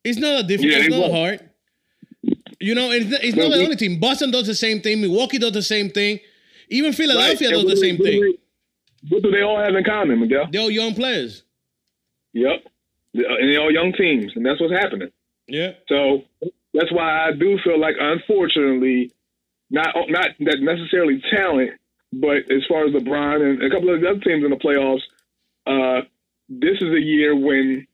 It's 0.03 0.17
not 0.19 0.41
a 0.41 0.43
difficult, 0.43 0.73
Yeah, 0.73 0.85
it's 0.85 0.95
not 0.95 1.11
hard. 1.11 1.50
You 2.62 2.76
know, 2.76 2.91
it's, 2.91 3.05
it's 3.24 3.36
No, 3.36 3.47
not 3.47 3.57
the 3.57 3.64
only 3.64 3.76
team. 3.76 3.99
Boston 3.99 4.32
does 4.32 4.47
the 4.47 4.55
same 4.55 4.82
thing. 4.82 5.01
Milwaukee 5.01 5.39
does 5.39 5.51
the 5.53 5.62
same 5.64 5.89
thing. 5.89 6.20
Even 6.70 6.91
Right. 6.91 6.95
Philadelphia 6.97 7.49
And 7.49 7.55
does 7.55 7.64
the 7.64 7.70
do 7.76 7.76
they- 7.76 7.88
same 7.88 7.97
thing. 7.97 8.34
What 9.09 9.24
do 9.24 9.32
they 9.32 9.41
all 9.41 9.57
have 9.59 9.74
in 9.76 9.84
common, 9.84 10.20
Miguel? 10.20 10.47
They're 10.51 10.62
all 10.62 10.70
young 10.72 10.93
players. 10.93 11.43
Yep. 12.34 12.66
And 13.16 13.51
they're 13.51 13.59
all 13.59 13.72
young 13.74 13.93
teams, 13.93 14.32
and 14.36 14.45
that's 14.45 14.62
what's 14.62 14.74
happening. 14.74 15.09
Yeah. 15.47 15.72
So 15.89 16.24
that's 16.76 16.91
why 16.91 17.28
I 17.28 17.32
do 17.34 17.57
feel 17.64 17.80
like, 17.80 17.95
unfortunately, 17.99 19.12
not 19.72 19.89
not 20.09 20.30
that 20.41 20.59
necessarily 20.62 21.22
talent, 21.34 21.72
but 22.14 22.38
as 22.51 22.64
far 22.70 22.86
as 22.86 22.93
LeBron 22.93 23.41
and 23.41 23.64
a 23.64 23.70
couple 23.70 23.93
of 23.93 24.01
the 24.01 24.07
other 24.09 24.20
teams 24.20 24.43
in 24.45 24.51
the 24.51 24.55
playoffs, 24.57 25.01
uh, 25.66 26.05
this 26.47 26.78
is 26.80 26.93
a 26.93 27.01
year 27.01 27.36
when 27.36 27.88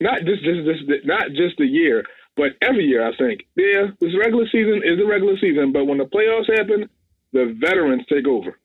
not 0.00 0.18
just 0.24 0.42
just 0.44 0.66
this 0.66 1.00
not 1.04 1.28
just 1.30 1.58
a 1.60 1.66
year, 1.66 2.04
but 2.36 2.52
every 2.62 2.84
year 2.84 3.06
I 3.06 3.16
think. 3.16 3.46
Yeah, 3.56 3.88
this 4.00 4.12
regular 4.18 4.46
season 4.46 4.82
is 4.84 4.98
the 4.98 5.06
regular 5.06 5.36
season, 5.38 5.72
but 5.72 5.86
when 5.86 5.98
the 5.98 6.04
playoffs 6.04 6.50
happen, 6.56 6.88
the 7.32 7.56
veterans 7.58 8.04
take 8.08 8.26
over. 8.26 8.56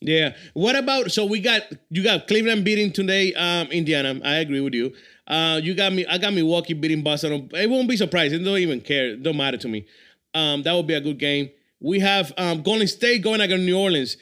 Yeah. 0.00 0.34
What 0.54 0.76
about 0.76 1.12
so 1.12 1.26
we 1.26 1.40
got 1.40 1.62
you 1.90 2.02
got 2.02 2.26
Cleveland 2.26 2.64
beating 2.64 2.92
today, 2.92 3.34
um, 3.34 3.68
Indiana. 3.68 4.18
I 4.24 4.36
agree 4.36 4.60
with 4.60 4.74
you. 4.74 4.94
Uh, 5.26 5.60
you 5.62 5.74
got 5.74 5.92
me. 5.92 6.06
I 6.06 6.18
got 6.18 6.32
Milwaukee 6.32 6.74
beating 6.74 7.02
Boston. 7.02 7.50
It 7.52 7.68
won't 7.68 7.88
be 7.88 7.96
surprised. 7.96 8.34
It 8.34 8.38
don't 8.38 8.58
even 8.58 8.80
care. 8.80 9.16
Don't 9.16 9.36
matter 9.36 9.58
to 9.58 9.68
me. 9.68 9.86
Um, 10.34 10.62
that 10.62 10.72
would 10.72 10.86
be 10.86 10.94
a 10.94 11.00
good 11.00 11.18
game. 11.18 11.50
We 11.80 12.00
have 12.00 12.32
um, 12.36 12.62
Golden 12.62 12.86
State 12.86 13.22
going 13.22 13.40
against 13.40 13.64
New 13.64 13.78
Orleans. 13.78 14.16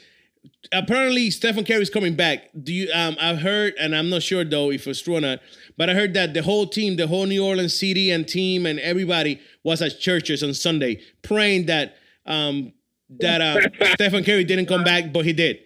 Apparently, 0.71 1.31
Stephen 1.31 1.65
Curry's 1.65 1.89
coming 1.89 2.15
back. 2.15 2.49
Do 2.63 2.71
you? 2.73 2.89
Um, 2.93 3.15
I've 3.19 3.39
heard, 3.39 3.73
and 3.79 3.95
I'm 3.95 4.09
not 4.09 4.23
sure 4.23 4.43
though 4.43 4.71
if 4.71 4.87
it's 4.87 5.01
true 5.01 5.15
or 5.17 5.21
not. 5.21 5.39
But 5.77 5.89
I 5.89 5.93
heard 5.93 6.13
that 6.13 6.33
the 6.33 6.43
whole 6.43 6.67
team, 6.67 6.95
the 6.95 7.07
whole 7.07 7.25
New 7.25 7.43
Orleans 7.45 7.77
city 7.77 8.11
and 8.11 8.27
team, 8.27 8.65
and 8.65 8.79
everybody 8.79 9.39
was 9.63 9.81
at 9.81 9.99
churches 9.99 10.43
on 10.43 10.53
Sunday 10.53 11.01
praying 11.23 11.65
that 11.67 11.95
um, 12.25 12.73
that 13.19 13.41
uh, 13.41 13.59
Stephen 13.95 14.23
Curry 14.23 14.43
didn't 14.43 14.67
come 14.67 14.83
back, 14.83 15.11
but 15.11 15.25
he 15.25 15.33
did. 15.33 15.59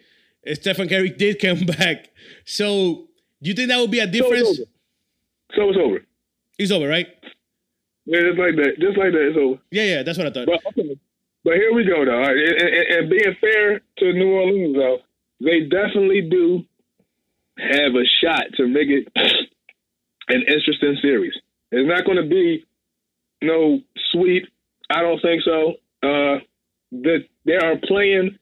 Stephen 0.53 0.87
Curry 0.87 1.09
did 1.17 1.39
come 1.39 1.65
back. 1.65 2.09
So, 2.45 3.07
do 3.41 3.49
you 3.49 3.53
think 3.55 3.69
that 3.69 3.79
would 3.79 3.91
be 3.91 3.99
a 3.99 4.05
So 4.05 4.11
difference? 4.11 4.49
it's 4.49 4.59
over. 4.59 4.69
So 5.55 5.69
it's 5.69 5.77
over. 5.77 5.99
It's 6.59 6.71
over, 6.71 6.87
right? 6.87 7.07
Yeah, 8.05 8.21
just 8.21 8.39
like 8.39 8.55
that. 8.55 8.75
Just 8.79 8.97
like 8.97 9.11
that. 9.11 9.27
It's 9.29 9.37
over. 9.37 9.59
Yeah, 9.71 9.83
yeah, 9.83 10.03
that's 10.03 10.17
what 10.17 10.27
I 10.27 10.31
thought. 10.31 10.45
But 10.47 10.59
okay. 10.67 10.99
But 11.43 11.55
here 11.55 11.73
we 11.73 11.83
go, 11.85 12.05
though. 12.05 12.19
Right. 12.19 12.35
And, 12.35 12.61
and, 12.61 12.87
and 12.97 13.09
being 13.09 13.35
fair 13.41 13.81
to 13.97 14.13
New 14.13 14.31
Orleans, 14.31 14.75
though, 14.75 14.97
they 15.41 15.61
definitely 15.61 16.21
do 16.29 16.63
have 17.57 17.93
a 17.93 18.05
shot 18.23 18.45
to 18.57 18.67
make 18.67 18.87
it 18.87 19.07
an 20.29 20.41
interesting 20.47 20.97
series. 21.01 21.33
It's 21.71 21.87
not 21.87 22.05
going 22.05 22.21
to 22.21 22.29
be 22.29 22.65
no 23.41 23.79
sweep. 24.11 24.43
I 24.89 25.01
don't 25.01 25.21
think 25.21 25.41
so. 25.43 25.73
Uh, 26.01 26.39
that 26.91 27.25
they 27.45 27.55
are 27.55 27.75
playing 27.87 28.37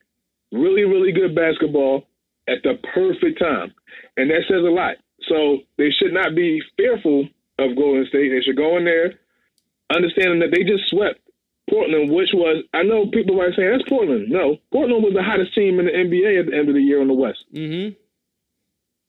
really, 0.52 0.84
really 0.84 1.12
good 1.12 1.34
basketball 1.34 2.04
at 2.48 2.62
the 2.62 2.74
perfect 2.94 3.38
time, 3.38 3.72
and 4.16 4.30
that 4.30 4.42
says 4.48 4.62
a 4.66 4.70
lot. 4.70 4.96
So 5.28 5.58
they 5.78 5.90
should 5.90 6.12
not 6.12 6.34
be 6.34 6.60
fearful 6.76 7.28
of 7.58 7.76
Golden 7.76 8.06
State. 8.08 8.30
They 8.30 8.42
should 8.44 8.56
go 8.56 8.76
in 8.76 8.84
there 8.84 9.14
understanding 9.94 10.40
that 10.40 10.50
they 10.50 10.64
just 10.64 10.88
swept 10.90 11.20
Portland, 11.70 12.10
which 12.10 12.30
was 12.34 12.64
I 12.74 12.82
know 12.82 13.06
people 13.12 13.36
might 13.36 13.54
say 13.56 13.68
that's 13.68 13.88
Portland. 13.88 14.28
No, 14.28 14.58
Portland 14.72 15.02
was 15.02 15.14
the 15.14 15.22
hottest 15.22 15.54
team 15.54 15.78
in 15.78 15.86
the 15.86 15.92
NBA 15.92 16.40
at 16.40 16.46
the 16.46 16.56
end 16.56 16.68
of 16.68 16.74
the 16.74 16.82
year 16.82 17.00
in 17.00 17.08
the 17.08 17.14
West. 17.14 17.44
Mm-hmm. 17.54 17.94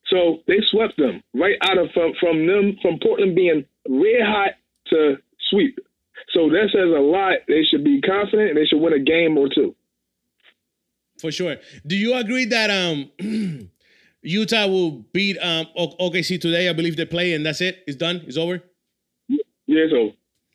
So 0.07 0.39
they 0.47 0.59
swept 0.69 0.97
them 0.97 1.23
right 1.33 1.55
out 1.61 1.77
of 1.77 1.89
from, 1.93 2.13
from 2.19 2.45
them 2.45 2.77
from 2.81 2.99
Portland 3.01 3.35
being 3.35 3.65
red 3.89 4.21
hot 4.21 4.51
to 4.87 5.15
sweep. 5.49 5.79
So 6.33 6.49
that 6.49 6.69
says 6.71 6.89
a 6.95 7.01
lot. 7.01 7.39
They 7.47 7.63
should 7.63 7.83
be 7.83 8.01
confident 8.01 8.49
and 8.49 8.57
they 8.57 8.65
should 8.65 8.79
win 8.79 8.93
a 8.93 8.99
game 8.99 9.37
or 9.37 9.49
two. 9.53 9.75
For 11.19 11.31
sure. 11.31 11.57
Do 11.85 11.95
you 11.95 12.15
agree 12.15 12.45
that 12.45 12.69
um 12.69 13.11
Utah 14.21 14.67
will 14.67 14.91
beat 15.13 15.37
um 15.39 15.67
OKC 15.77 16.39
today? 16.39 16.69
I 16.69 16.73
believe 16.73 16.97
they 16.97 17.05
play, 17.05 17.33
and 17.33 17.45
that's 17.45 17.61
it. 17.61 17.83
It's 17.87 17.97
done. 17.97 18.23
It's 18.27 18.37
over. 18.37 18.61
Yeah, 19.65 19.85
so 19.89 20.11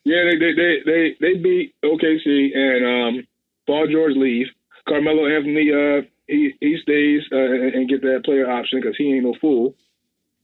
yeah, 0.09 0.23
they 0.25 0.37
they 0.39 0.53
they 0.55 0.73
they, 0.85 1.15
they 1.21 1.33
beat 1.39 1.75
OKC 1.85 2.57
and 2.57 2.85
um 2.85 3.27
Paul 3.67 3.87
George 3.91 4.15
leave. 4.15 4.47
Carmelo 4.87 5.27
Anthony 5.27 5.71
uh 5.71 6.01
he 6.27 6.55
he 6.59 6.77
stays 6.81 7.21
uh, 7.31 7.37
and, 7.37 7.75
and 7.75 7.89
get 7.89 8.01
that 8.01 8.21
player 8.25 8.49
option 8.49 8.79
because 8.81 8.97
he 8.97 9.13
ain't 9.13 9.23
no 9.23 9.35
fool. 9.39 9.75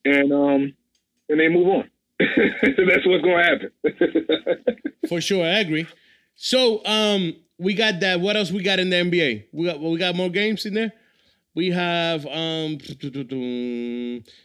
And 0.05 0.31
um 0.31 0.73
and 1.29 1.39
they 1.39 1.49
move 1.49 1.67
on. 1.67 1.89
That's 2.19 3.07
what's 3.07 3.23
gonna 3.23 3.43
happen. 3.43 3.71
For 5.09 5.19
sure, 5.19 5.43
I 5.43 5.59
agree. 5.59 5.87
So 6.35 6.85
um 6.85 7.33
we 7.57 7.73
got 7.73 7.99
that. 8.01 8.19
What 8.19 8.35
else 8.35 8.51
we 8.51 8.61
got 8.61 8.77
in 8.77 8.91
the 8.91 8.97
NBA? 8.97 9.45
We 9.51 9.65
got 9.65 9.79
we 9.79 9.97
got 9.97 10.15
more 10.15 10.29
games 10.29 10.67
in 10.67 10.75
there. 10.75 10.93
We 11.55 11.71
have 11.71 12.27
um 12.27 12.77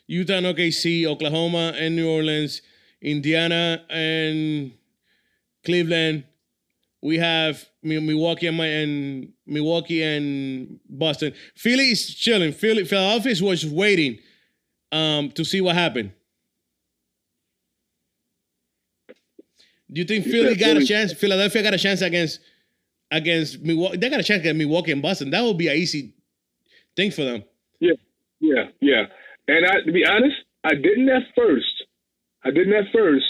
Utah 0.06 0.34
and 0.34 0.46
OKC, 0.46 1.04
Oklahoma 1.04 1.74
and 1.76 1.94
New 1.94 2.08
Orleans, 2.08 2.62
Indiana 3.02 3.84
and 3.90 4.72
Cleveland. 5.64 6.24
We 7.02 7.18
have 7.18 7.64
Milwaukee 7.82 8.46
and, 8.46 8.56
my, 8.56 8.66
and 8.66 9.32
Milwaukee 9.46 10.02
and 10.02 10.78
Boston. 10.88 11.32
Philly 11.54 11.92
is 11.92 12.14
chilling. 12.14 12.52
Philly, 12.52 12.84
Philadelphia 12.84 13.34
was 13.42 13.64
waiting 13.64 14.18
um, 14.92 15.30
to 15.32 15.44
see 15.44 15.60
what 15.60 15.76
happened. 15.76 16.12
Do 19.92 20.00
you 20.00 20.04
think 20.04 20.24
Philly 20.24 20.54
got 20.54 20.76
a 20.76 20.84
chance? 20.84 21.12
Philadelphia 21.12 21.62
got 21.62 21.74
a 21.74 21.78
chance 21.78 22.00
against 22.02 22.40
against 23.10 23.60
Milwaukee. 23.60 23.96
They 23.96 24.08
got 24.08 24.20
a 24.20 24.22
chance 24.22 24.40
against 24.40 24.58
Milwaukee 24.58 24.92
and 24.92 25.02
Boston. 25.02 25.30
That 25.30 25.42
would 25.42 25.58
be 25.58 25.68
an 25.68 25.76
easy 25.76 26.14
thing 26.94 27.10
for 27.10 27.24
them. 27.24 27.42
yeah, 27.80 27.94
yeah, 28.40 28.64
yeah. 28.80 29.06
And 29.48 29.66
I, 29.66 29.80
to 29.84 29.92
be 29.92 30.04
honest, 30.06 30.36
I 30.64 30.74
didn't 30.74 31.08
at 31.08 31.22
first. 31.34 31.84
I 32.44 32.50
didn't 32.50 32.72
at 32.72 32.84
first, 32.92 33.26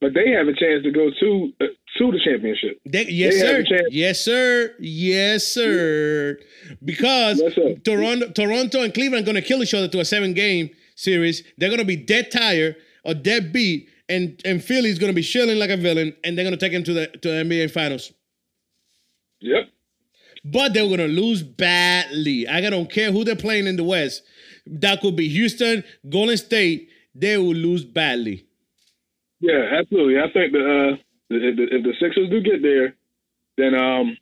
but 0.00 0.12
they 0.14 0.30
have 0.30 0.48
a 0.48 0.54
chance 0.54 0.82
to 0.84 0.90
go 0.90 1.10
to 1.20 1.52
uh, 1.60 1.66
to 1.98 2.10
the 2.10 2.20
championship. 2.24 2.80
They, 2.86 3.06
yes, 3.06 3.34
They 3.34 3.64
sir. 3.64 3.86
Yes, 3.90 4.20
sir. 4.24 4.74
Yes, 4.80 5.46
sir. 5.46 6.38
Because 6.84 7.40
Yes. 7.40 7.78
Toronto, 7.84 8.30
Toronto 8.30 8.82
and 8.82 8.92
Cleveland 8.92 9.22
are 9.22 9.26
going 9.32 9.40
to 9.40 9.46
kill 9.46 9.62
each 9.62 9.74
other 9.74 9.88
to 9.88 10.00
a 10.00 10.04
seven 10.04 10.34
game 10.34 10.70
series. 10.96 11.42
They're 11.56 11.68
going 11.68 11.80
to 11.80 11.84
be 11.86 11.96
dead 11.96 12.30
tired 12.30 12.76
or 13.04 13.14
dead 13.14 13.52
beat, 13.52 13.88
and 14.08 14.40
and 14.44 14.62
Philly's 14.62 14.98
going 14.98 15.12
to 15.12 15.14
be 15.14 15.22
chilling 15.22 15.58
like 15.58 15.70
a 15.70 15.76
villain, 15.76 16.14
and 16.24 16.36
they're 16.36 16.44
going 16.44 16.58
to 16.58 16.60
take 16.60 16.72
him 16.72 16.84
to 16.84 16.92
the 16.92 17.06
to 17.06 17.28
the 17.28 17.44
NBA 17.44 17.70
Finals. 17.70 18.12
Yep. 19.40 19.68
But 20.44 20.74
they're 20.74 20.86
going 20.86 20.98
to 20.98 21.06
lose 21.06 21.42
badly. 21.42 22.46
I 22.46 22.60
don't 22.60 22.90
care 22.90 23.10
who 23.10 23.24
they're 23.24 23.36
playing 23.36 23.66
in 23.66 23.76
the 23.76 23.84
West. 23.84 24.22
That 24.66 25.00
could 25.00 25.16
be 25.16 25.28
Houston, 25.28 25.84
Golden 26.08 26.36
State. 26.36 26.90
They 27.14 27.38
will 27.38 27.54
lose 27.54 27.84
badly. 27.84 28.46
Yeah, 29.44 29.78
absolutely. 29.78 30.18
I 30.18 30.32
think 30.32 30.52
that 30.52 30.64
uh, 30.64 30.96
if, 31.28 31.56
the, 31.56 31.62
if 31.64 31.82
the 31.82 31.92
Sixers 32.00 32.30
do 32.30 32.40
get 32.40 32.62
there, 32.62 32.94
then 33.58 33.74
um, 33.74 34.16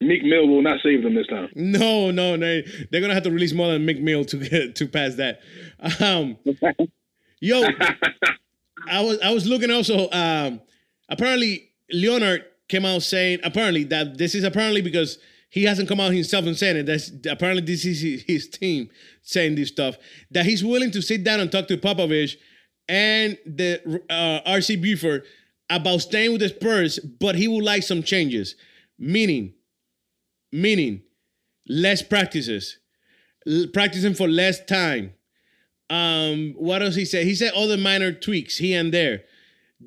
Meek 0.00 0.22
Mill 0.22 0.46
will 0.46 0.62
not 0.62 0.78
save 0.80 1.02
them 1.02 1.16
this 1.16 1.26
time. 1.26 1.48
No, 1.56 2.12
no, 2.12 2.36
no. 2.36 2.62
They're 2.88 3.00
gonna 3.00 3.14
have 3.14 3.24
to 3.24 3.32
release 3.32 3.52
more 3.52 3.72
than 3.72 3.84
Meek 3.84 4.00
Mill 4.00 4.24
to 4.26 4.36
get 4.36 4.76
to 4.76 4.86
pass 4.86 5.16
that. 5.16 5.40
Um, 6.00 6.36
yo, 7.40 7.64
I 8.88 9.00
was 9.00 9.18
I 9.20 9.30
was 9.30 9.44
looking 9.44 9.72
also. 9.72 10.08
Um, 10.12 10.60
apparently, 11.08 11.72
Leonard 11.92 12.44
came 12.68 12.84
out 12.84 13.02
saying 13.02 13.40
apparently 13.42 13.82
that 13.84 14.18
this 14.18 14.36
is 14.36 14.44
apparently 14.44 14.82
because 14.82 15.18
he 15.50 15.64
hasn't 15.64 15.88
come 15.88 15.98
out 15.98 16.12
himself 16.12 16.46
and 16.46 16.56
saying 16.56 16.76
it. 16.76 16.86
That's 16.86 17.10
apparently 17.28 17.64
this 17.64 17.84
is 17.84 18.22
his 18.22 18.48
team 18.48 18.88
saying 19.22 19.56
this 19.56 19.70
stuff. 19.70 19.96
That 20.30 20.46
he's 20.46 20.62
willing 20.62 20.92
to 20.92 21.02
sit 21.02 21.24
down 21.24 21.40
and 21.40 21.50
talk 21.50 21.66
to 21.68 21.76
Popovich 21.76 22.36
and 22.88 23.38
the 23.46 24.02
uh, 24.10 24.50
RC 24.50 24.80
Buford 24.80 25.24
about 25.70 26.02
staying 26.02 26.32
with 26.32 26.40
the 26.40 26.48
Spurs, 26.50 26.98
but 26.98 27.34
he 27.34 27.48
would 27.48 27.64
like 27.64 27.82
some 27.82 28.02
changes. 28.02 28.56
Meaning, 28.98 29.54
meaning 30.52 31.02
less 31.68 32.02
practices, 32.02 32.78
l- 33.46 33.66
practicing 33.72 34.14
for 34.14 34.28
less 34.28 34.64
time. 34.64 35.14
Um, 35.90 36.54
what 36.56 36.82
else 36.82 36.94
he 36.94 37.04
said? 37.04 37.26
He 37.26 37.34
said 37.34 37.52
other 37.54 37.76
minor 37.76 38.12
tweaks 38.12 38.58
here 38.58 38.80
and 38.80 38.92
there. 38.92 39.24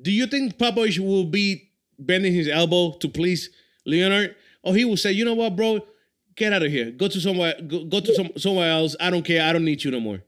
Do 0.00 0.12
you 0.12 0.26
think 0.26 0.58
Popovich 0.58 0.98
will 0.98 1.24
be 1.24 1.70
bending 1.98 2.32
his 2.32 2.48
elbow 2.48 2.92
to 2.98 3.08
please 3.08 3.50
Leonard, 3.84 4.36
or 4.62 4.74
he 4.74 4.84
will 4.84 4.96
say, 4.96 5.12
you 5.12 5.24
know 5.24 5.34
what, 5.34 5.56
bro, 5.56 5.80
get 6.36 6.52
out 6.52 6.62
of 6.62 6.70
here, 6.70 6.90
go 6.90 7.08
to 7.08 7.20
somewhere, 7.20 7.54
go, 7.66 7.84
go 7.84 8.00
to 8.00 8.14
some, 8.14 8.30
somewhere 8.36 8.70
else. 8.70 8.94
I 9.00 9.10
don't 9.10 9.24
care. 9.24 9.42
I 9.42 9.52
don't 9.52 9.64
need 9.64 9.82
you 9.82 9.90
no 9.90 10.00
more. 10.00 10.22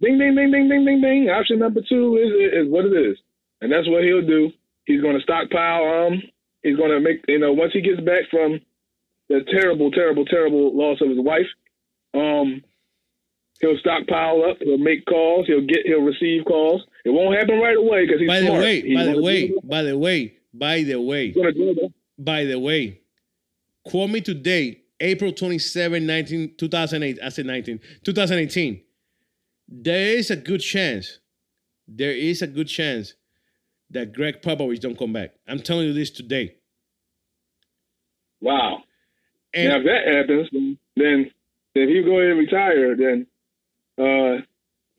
Ding, 0.00 0.18
ding, 0.18 0.34
ding, 0.34 0.52
ding, 0.52 0.68
ding, 0.68 0.84
ding, 0.84 1.00
ding. 1.00 1.30
Option 1.30 1.58
number 1.58 1.80
two 1.88 2.16
is 2.16 2.66
is 2.66 2.70
what 2.70 2.84
it 2.84 2.92
is, 2.92 3.16
and 3.60 3.72
that's 3.72 3.88
what 3.88 4.04
he'll 4.04 4.26
do. 4.26 4.50
He's 4.84 5.00
going 5.00 5.16
to 5.16 5.22
stockpile. 5.22 6.06
Um, 6.06 6.22
he's 6.62 6.76
going 6.76 6.90
to 6.90 7.00
make 7.00 7.24
you 7.28 7.38
know 7.38 7.52
once 7.52 7.72
he 7.72 7.80
gets 7.80 8.00
back 8.00 8.24
from 8.30 8.60
the 9.28 9.40
terrible, 9.50 9.90
terrible, 9.90 10.24
terrible 10.24 10.76
loss 10.76 11.00
of 11.00 11.08
his 11.08 11.18
wife. 11.20 11.46
Um, 12.14 12.62
He'll 13.60 13.78
stockpile 13.78 14.44
up. 14.50 14.58
He'll 14.60 14.76
make 14.78 15.06
calls. 15.06 15.46
He'll 15.46 15.64
get. 15.66 15.86
He'll 15.86 16.02
receive 16.02 16.44
calls. 16.44 16.82
It 17.04 17.10
won't 17.10 17.38
happen 17.38 17.58
right 17.58 17.76
away 17.76 18.04
because 18.04 18.20
he's 18.20 18.28
By 18.28 18.40
the 18.40 18.52
way, 18.52 18.80
He's 18.82 18.96
by 18.96 19.04
the 19.04 19.22
way, 19.22 19.52
by 19.64 19.82
the 19.82 19.96
way, 19.96 20.36
by 20.52 20.82
the 20.82 21.00
way, 21.00 21.30
gonna 21.30 21.52
do 21.52 21.74
that. 21.74 21.90
by 22.18 22.44
the 22.44 22.58
way, 22.58 23.00
quote 23.86 24.10
me 24.10 24.20
today, 24.20 24.82
April 25.00 25.32
27, 25.32 26.04
19, 26.04 26.54
2008. 26.58 27.18
I 27.22 27.28
said 27.30 27.46
19, 27.46 27.80
2018. 28.04 28.80
There 29.68 30.16
is 30.16 30.30
a 30.30 30.36
good 30.36 30.60
chance, 30.60 31.18
there 31.88 32.12
is 32.12 32.42
a 32.42 32.46
good 32.46 32.68
chance 32.68 33.14
that 33.90 34.12
Gregg 34.12 34.42
Popovich 34.42 34.80
don't 34.80 34.98
come 34.98 35.12
back. 35.12 35.34
I'm 35.46 35.60
telling 35.60 35.86
you 35.86 35.92
this 35.92 36.10
today. 36.10 36.56
Wow. 38.40 38.82
And 39.54 39.68
now 39.68 39.78
if 39.78 39.84
that 39.84 40.14
happens, 40.14 40.76
then, 40.96 41.30
if 41.74 41.88
he 41.88 42.02
go 42.02 42.18
ahead 42.18 42.30
and 42.30 42.38
retire, 42.38 42.96
then 42.96 43.26
uh, 43.98 44.42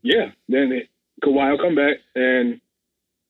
yeah, 0.01 0.32
then 0.49 0.72
it, 0.72 0.89
Kawhi 1.24 1.51
will 1.51 1.57
come 1.57 1.76
back 1.76 1.97
and 2.15 2.61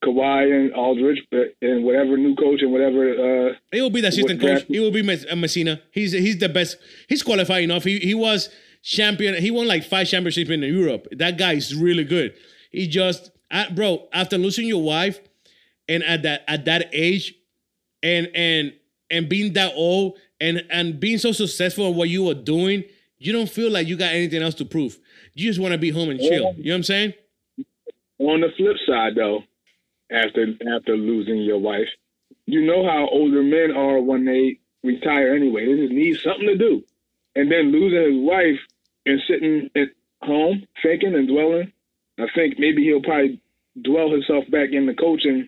Kawhi 0.04 0.52
and 0.54 0.74
Aldridge 0.74 1.20
uh, 1.34 1.38
and 1.62 1.84
whatever 1.84 2.18
new 2.18 2.36
coach 2.36 2.62
and 2.62 2.72
whatever. 2.72 3.50
Uh, 3.50 3.54
It 3.72 3.82
will 3.82 3.90
be 3.90 4.02
the 4.02 4.10
assistant 4.10 4.40
coach. 4.40 4.66
It 4.70 4.80
will 4.80 4.92
be 4.92 5.02
uh, 5.02 5.36
Messina. 5.36 5.82
He's 5.92 6.12
he's 6.12 6.38
the 6.38 6.50
best. 6.50 6.78
He's 7.08 7.24
qualified 7.24 7.64
enough. 7.64 7.84
He 7.84 8.00
he 8.00 8.14
was 8.14 8.50
champion. 8.88 9.36
He 9.36 9.52
won 9.52 9.68
like 9.68 9.84
five 9.84 10.08
championships 10.08 10.50
in 10.50 10.62
Europe. 10.62 11.08
That 11.12 11.38
guy 11.38 11.54
is 11.54 11.76
really 11.76 12.06
good. 12.06 12.34
He 12.72 12.88
just, 12.88 13.32
uh, 13.52 13.70
bro. 13.72 14.08
After 14.14 14.38
losing 14.38 14.68
your 14.68 14.82
wife, 14.82 15.20
and 15.90 16.04
at 16.04 16.24
that 16.24 16.44
at 16.48 16.66
that 16.66 16.90
age, 16.94 17.36
and 18.02 18.30
and 18.34 18.74
and 19.12 19.28
being 19.28 19.54
that 19.54 19.74
old, 19.76 20.18
and 20.40 20.66
and 20.70 21.00
being 21.00 21.18
so 21.18 21.32
successful 21.32 21.90
in 21.90 21.96
what 21.96 22.10
you 22.10 22.24
were 22.24 22.34
doing, 22.34 22.84
you 23.18 23.34
don't 23.34 23.50
feel 23.50 23.70
like 23.70 23.88
you 23.88 23.98
got 23.98 24.14
anything 24.14 24.42
else 24.42 24.56
to 24.56 24.66
prove. 24.66 24.98
You 25.34 25.48
just 25.48 25.60
want 25.60 25.74
to 25.74 25.78
be 25.78 25.90
home 25.90 26.10
and 26.10 26.20
chill. 26.20 26.54
You 26.58 26.66
know 26.66 26.72
what 26.72 26.76
I'm 26.76 26.84
saying? 26.84 27.14
on 28.20 28.42
the 28.42 28.48
flip 28.58 28.78
side, 28.88 29.14
though, 29.16 29.44
after 30.12 30.48
after 30.76 30.96
losing 30.96 31.42
your 31.42 31.60
wife, 31.60 31.88
you 32.46 32.66
know 32.66 32.86
how 32.86 33.08
older 33.12 33.44
men 33.44 33.76
are 33.76 34.00
when 34.00 34.26
they 34.26 34.60
retire 34.84 35.36
anyway. 35.36 35.66
They 35.66 35.82
just 35.82 35.94
need 35.94 36.18
something 36.24 36.48
to 36.48 36.58
do, 36.58 36.84
and 37.36 37.52
then 37.52 37.72
losing 37.72 38.14
his 38.14 38.28
wife 38.28 38.60
and 39.08 39.22
sitting 39.28 39.70
at 39.76 39.89
home 40.22 40.68
thinking 40.84 41.16
and 41.16 41.28
dwelling. 41.28 41.72
I 42.20 42.26
think 42.36 42.55
maybe 42.58 42.84
he'll 42.84 43.01
probably 43.01 43.41
dwell 43.84 44.12
himself 44.12 44.43
back 44.51 44.70
into 44.72 44.93
coaching 44.95 45.47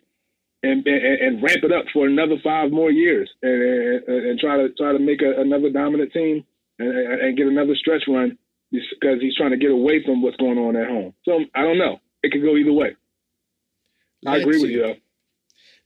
and 0.64 0.86
and, 0.86 1.22
and 1.22 1.44
ramp 1.44 1.64
it 1.64 1.72
up 1.72 1.86
for 1.94 2.06
another 2.06 2.36
five 2.44 2.72
more 2.72 2.92
years 2.92 3.30
and 3.42 3.62
and, 4.08 4.26
and 4.28 4.40
try 4.40 4.58
to 4.58 4.70
try 4.78 4.92
to 4.92 5.00
make 5.00 5.22
a, 5.22 5.42
another 5.42 5.70
dominant 5.70 6.12
team 6.14 6.46
and, 6.78 6.90
and 6.90 7.38
get 7.38 7.48
another 7.48 7.76
stretch 7.76 8.04
run 8.08 8.38
because 8.72 9.20
he's 9.22 9.36
trying 9.36 9.52
to 9.52 9.58
get 9.58 9.72
away 9.72 10.04
from 10.06 10.22
what's 10.22 10.38
going 10.38 10.58
on 10.58 10.76
at 10.76 10.88
home. 10.88 11.14
So 11.26 11.40
I 11.56 11.64
don't 11.64 11.78
know. 11.78 12.00
It 12.24 12.32
could 12.32 12.44
go 12.44 12.56
either 12.56 12.74
way. 12.74 12.96
I 14.26 14.34
Let's 14.34 14.44
agree 14.44 14.62
with 14.62 14.72
you. 14.72 14.82
Though. 14.82 14.96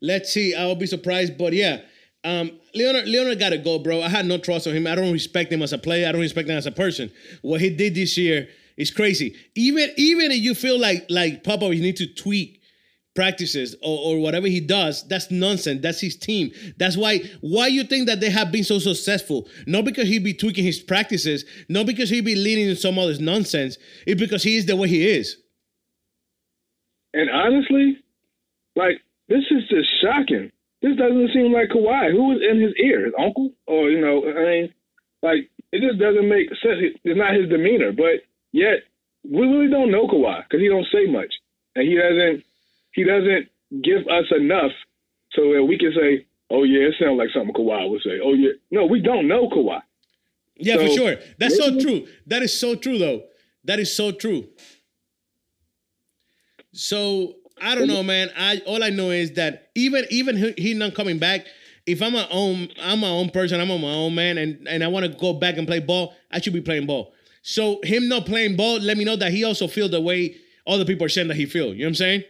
Let's 0.02 0.34
see. 0.34 0.54
I 0.54 0.66
will 0.66 0.76
be 0.76 0.88
surprised, 0.88 1.38
but 1.38 1.54
yeah. 1.54 1.82
Um, 2.24 2.52
Leonard, 2.74 3.08
Leonard 3.08 3.40
got 3.40 3.50
to 3.50 3.58
go, 3.58 3.80
bro. 3.80 4.02
I 4.02 4.10
had 4.10 4.26
no 4.26 4.38
trust 4.38 4.68
on 4.68 4.74
him. 4.74 4.88
I 4.88 4.96
don't 4.96 5.12
respect 5.12 5.52
him 5.52 5.62
as 5.62 5.74
a 5.74 5.78
player. 5.78 6.08
I 6.08 6.12
don't 6.12 6.22
respect 6.22 6.50
him 6.50 6.58
as 6.58 6.66
a 6.66 6.72
person. 6.72 7.12
What 7.42 7.60
he 7.60 7.70
did 7.70 7.96
this 7.96 8.18
year 8.18 8.48
is 8.78 8.92
crazy. 8.92 9.36
Even 9.56 9.92
even 9.98 10.32
if 10.32 10.40
you 10.40 10.56
feel 10.56 10.80
like 10.80 11.06
like 11.10 11.44
Papa, 11.44 11.74
you 11.76 11.82
need 11.82 11.98
to 11.98 12.08
tweak 12.08 12.62
practices 13.16 13.76
or, 13.84 14.16
or 14.16 14.20
whatever 14.20 14.48
he 14.48 14.60
does, 14.60 15.08
that's 15.08 15.30
nonsense. 15.30 15.82
That's 15.82 16.02
his 16.02 16.16
team. 16.16 16.52
That's 16.78 16.98
why 16.98 17.20
why 17.42 17.68
you 17.68 17.84
think 17.84 18.08
that 18.08 18.20
they 18.20 18.30
have 18.30 18.52
been 18.52 18.64
so 18.64 18.80
successful. 18.80 19.48
Not 19.68 19.86
because 19.86 20.08
he 20.08 20.20
be 20.20 20.34
tweaking 20.34 20.64
his 20.64 20.80
practices, 20.80 21.46
not 21.70 21.86
because 21.86 22.10
he 22.10 22.22
be 22.22 22.36
leaning 22.36 22.70
in 22.70 22.76
some 22.76 22.98
other 22.98 23.18
nonsense. 23.20 23.78
It's 24.08 24.20
because 24.20 24.44
he 24.44 24.56
is 24.56 24.66
the 24.66 24.76
way 24.76 24.88
he 24.88 25.08
is. 25.08 25.38
And 27.14 27.30
honestly, 27.30 28.00
like 28.76 29.02
this 29.28 29.44
is 29.52 29.68
just 29.70 29.90
shocking. 30.02 30.52
This 30.84 30.98
doesn't 30.98 31.32
seem 31.34 31.54
like 31.54 31.70
Kawhi. 31.70 32.12
Who 32.12 32.36
was 32.36 32.42
in 32.44 32.60
his 32.60 32.76
ear? 32.76 33.06
His 33.06 33.16
uncle? 33.18 33.56
Or 33.66 33.90
you 33.90 34.02
know, 34.04 34.28
I 34.28 34.44
mean, 34.44 34.74
like 35.24 35.50
it 35.72 35.80
just 35.80 35.98
doesn't 35.98 36.28
make 36.28 36.50
sense. 36.62 37.00
It's 37.04 37.18
not 37.18 37.34
his 37.40 37.50
demeanor, 37.50 37.94
but 37.96 38.28
yet 38.52 38.84
we 39.24 39.48
really 39.48 39.72
don't 39.72 39.92
know 39.92 40.08
Kawhi 40.08 40.44
because 40.44 40.60
he 40.60 40.68
don't 40.68 40.92
say 40.92 41.10
much, 41.10 41.34
and 41.76 41.88
he 41.88 41.96
doesn't 41.96 42.44
he 42.92 43.04
doesn't 43.08 43.48
give 43.82 44.04
us 44.12 44.28
enough 44.36 44.76
so 45.32 45.54
that 45.56 45.64
we 45.64 45.80
can 45.80 45.94
say, 45.96 46.28
oh 46.52 46.64
yeah, 46.64 46.92
it 46.92 46.96
sounds 47.00 47.18
like 47.18 47.30
something 47.34 47.56
Kawhi 47.56 47.90
would 47.90 48.04
say. 48.04 48.20
Oh 48.22 48.34
yeah, 48.34 48.52
no, 48.70 48.86
we 48.86 49.00
don't 49.00 49.28
know 49.28 49.48
Kawhi. 49.48 49.82
Yeah, 50.58 50.78
for 50.78 50.90
sure. 50.90 51.16
That's 51.40 51.58
so 51.58 51.80
true. 51.80 52.06
That 52.28 52.44
is 52.44 52.60
so 52.60 52.76
true, 52.76 52.98
though. 52.98 53.24
That 53.64 53.80
is 53.80 53.96
so 53.96 54.12
true. 54.12 54.50
So 56.74 57.36
I 57.62 57.76
don't 57.76 57.88
know, 57.88 58.04
man. 58.04 58.30
I 58.38 58.62
all 58.66 58.84
I 58.84 58.90
know 58.90 59.10
is 59.12 59.32
that 59.34 59.70
even 59.76 60.06
even 60.10 60.38
he, 60.38 60.54
he 60.58 60.74
not 60.74 60.94
coming 60.96 61.20
back. 61.20 61.46
If 61.86 62.02
I'm 62.02 62.14
my 62.14 62.28
own, 62.32 62.70
I'm 62.82 63.00
my 63.00 63.10
own 63.10 63.30
person. 63.30 63.60
I'm 63.60 63.70
on 63.72 63.82
my 63.82 63.94
own 63.94 64.16
man, 64.16 64.38
and 64.38 64.68
and 64.68 64.84
I 64.84 64.88
want 64.88 65.06
to 65.06 65.12
go 65.18 65.34
back 65.34 65.58
and 65.58 65.68
play 65.68 65.80
ball. 65.80 66.14
I 66.32 66.40
should 66.40 66.54
be 66.54 66.62
playing 66.62 66.86
ball. 66.88 67.14
So 67.42 67.80
him 67.84 68.08
not 68.08 68.26
playing 68.26 68.56
ball, 68.56 68.80
let 68.80 68.98
me 68.98 69.04
know 69.04 69.18
that 69.18 69.32
he 69.34 69.44
also 69.44 69.68
feel 69.68 69.90
the 69.90 70.00
way 70.00 70.38
other 70.66 70.86
people 70.86 71.06
are 71.06 71.10
saying 71.10 71.28
that 71.28 71.36
he 71.36 71.46
feel. 71.46 71.74
You 71.74 71.80
know 71.80 71.86
what 71.86 71.90
I'm 71.90 71.96
saying? 71.96 72.24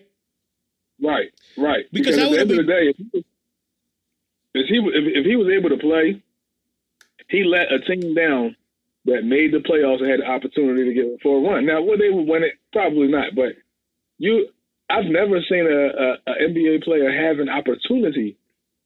Right, 1.02 1.28
right. 1.58 1.86
Because 1.92 2.16
Because, 2.16 2.18
at 2.18 2.32
the 2.32 2.40
end 2.40 2.50
would've 2.50 2.60
of 2.62 2.66
the 2.66 2.72
day, 2.74 2.90
if 2.90 2.98
he, 2.98 3.10
was- 3.14 3.24
if 4.56 4.68
he 4.68 4.80
was- 4.80 4.94
if, 4.96 5.18
if 5.18 5.26
he 5.26 5.36
was 5.36 5.48
able 5.50 5.70
to 5.70 5.78
play, 5.78 6.22
he 7.30 7.44
let 7.44 7.72
a 7.72 7.80
team 7.80 8.14
down 8.16 8.56
that 9.06 9.24
made 9.24 9.52
the 9.52 9.60
playoffs 9.60 10.00
and 10.02 10.10
had 10.10 10.22
the 10.22 10.26
opportunity 10.26 10.86
to 10.86 10.94
get 10.94 11.22
for 11.22 11.38
a 11.38 11.42
run. 11.42 11.66
Now, 11.66 11.82
would 11.82 12.00
they 12.00 12.10
would 12.10 12.28
win 12.28 12.44
it? 12.44 12.54
Probably 12.72 13.08
not. 13.08 13.36
But 13.36 13.54
you, 14.18 14.48
I've 14.94 15.06
never 15.06 15.40
seen 15.50 15.66
a, 15.66 15.72
a, 15.72 16.18
a 16.28 16.50
NBA 16.50 16.84
player 16.84 17.10
have 17.12 17.40
an 17.40 17.50
opportunity 17.50 18.38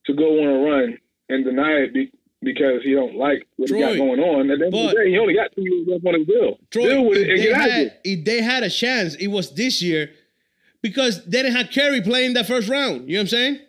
to 0.06 0.14
go 0.14 0.40
on 0.40 0.48
a 0.48 0.60
run 0.70 0.98
and 1.28 1.44
deny 1.44 1.84
it 1.84 1.94
be, 1.94 2.12
because 2.42 2.82
he 2.84 2.94
don't 2.94 3.16
like 3.16 3.46
what 3.58 3.70
he 3.70 3.80
got 3.80 3.98
going 3.98 4.20
on. 4.22 4.50
At 4.50 4.60
the 4.60 4.66
end 4.66 4.74
of 4.74 4.80
but- 4.80 4.96
the 4.96 5.04
day, 5.04 5.10
he 5.12 5.18
only 5.18 5.34
got 5.34 5.52
two 5.54 5.64
years 5.64 5.88
left 5.88 6.06
on 6.06 6.14
his 6.20 6.28
bill. 6.28 6.60
Troy, 6.72 6.88
Deal 6.88 7.06
with 7.06 7.18
it 7.18 7.28
if, 7.28 7.30
and 7.30 7.40
they 7.40 7.44
get 7.44 7.54
out 7.56 7.66
of 7.66 7.72
had, 7.72 7.98
if 8.06 8.26
they 8.26 8.42
had 8.42 8.64
a 8.64 8.70
chance, 8.70 9.16
it 9.16 9.28
was 9.28 9.54
this 9.54 9.82
year 9.82 10.12
because 10.82 11.26
they 11.26 11.42
didn't 11.42 11.58
have 11.58 11.72
Kerry 11.72 12.02
playing 12.02 12.34
that 12.36 12.48
first 12.48 12.70
round. 12.70 13.10
You 13.10 13.18
know 13.18 13.20
what 13.20 13.22
I'm 13.24 13.28
saying? 13.28 13.60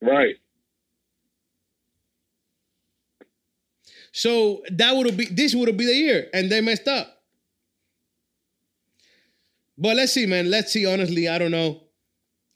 Right. 0.00 0.36
So 4.10 4.62
that 4.70 4.96
would 4.96 5.16
be 5.16 5.26
this 5.26 5.54
would 5.54 5.68
have 5.68 5.76
been 5.76 5.86
the 5.86 5.94
year, 5.94 6.28
and 6.34 6.50
they 6.50 6.60
messed 6.60 6.88
up. 6.88 7.11
But 9.78 9.96
let's 9.96 10.12
see, 10.12 10.26
man. 10.26 10.50
Let's 10.50 10.72
see. 10.72 10.86
Honestly, 10.86 11.28
I 11.28 11.38
don't 11.38 11.50
know. 11.50 11.82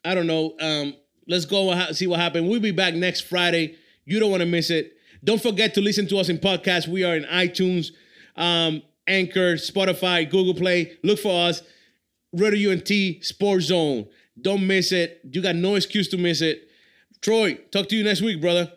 I 0.05 0.15
don't 0.15 0.27
know. 0.27 0.55
Um, 0.61 0.95
let's 1.27 1.45
go 1.45 1.71
and 1.73 1.97
see 1.97 2.07
what 2.07 2.21
happened. 2.21 2.49
We'll 2.49 2.61
be 2.61 2.71
back 2.71 2.95
next 2.95 3.23
Friday. 3.23 3.77
You 4.05 4.21
don't 4.21 4.31
want 4.31 4.43
to 4.43 4.47
miss 4.47 4.71
it. 4.71 4.93
Don't 5.25 5.43
forget 5.43 5.75
to 5.75 5.81
listen 5.81 6.07
to 6.09 6.19
us 6.19 6.29
in 6.29 6.39
podcast. 6.39 6.87
We 6.87 7.03
are 7.03 7.17
in 7.17 7.25
iTunes, 7.25 7.91
um, 8.37 8.83
Anchor, 9.09 9.55
Spotify, 9.55 10.29
Google 10.31 10.55
Play. 10.55 10.99
Look 11.03 11.19
for 11.19 11.49
us. 11.49 11.63
Radio 12.33 12.71
UNT 12.71 12.91
Sports 13.25 13.67
Zone. 13.67 14.07
Don't 14.41 14.67
miss 14.67 14.93
it. 14.93 15.21
You 15.25 15.41
got 15.41 15.57
no 15.57 15.75
excuse 15.75 16.09
to 16.09 16.19
miss 16.19 16.43
it. 16.43 16.69
Troy, 17.23 17.55
talk 17.73 17.89
to 17.89 17.97
you 17.97 18.05
next 18.05 18.21
week, 18.21 18.41
brother. 18.41 18.71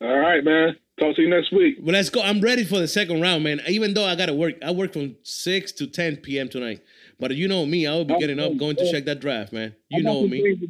All 0.00 0.16
right, 0.16 0.42
man. 0.44 0.76
Talk 0.98 1.16
to 1.16 1.22
you 1.22 1.28
next 1.28 1.52
week. 1.52 1.76
Well, 1.80 1.92
let's 1.92 2.10
go. 2.10 2.22
I'm 2.22 2.40
ready 2.40 2.64
for 2.64 2.78
the 2.78 2.88
second 2.88 3.20
round, 3.20 3.44
man. 3.44 3.60
Even 3.68 3.94
though 3.94 4.04
I 4.04 4.14
gotta 4.14 4.34
work, 4.34 4.54
I 4.64 4.70
work 4.70 4.92
from 4.92 5.16
six 5.22 5.72
to 5.72 5.86
ten 5.86 6.16
p.m. 6.16 6.48
tonight. 6.48 6.80
But 7.20 7.34
you 7.34 7.48
know 7.48 7.66
me, 7.66 7.86
I 7.86 7.94
will 7.94 8.04
be 8.04 8.16
getting 8.18 8.38
up, 8.38 8.56
going 8.56 8.76
to 8.76 8.90
check 8.92 9.04
that 9.06 9.20
draft, 9.20 9.52
man. 9.52 9.74
You 9.88 10.04
know 10.04 10.26
me. 10.26 10.38
I'm 10.46 10.60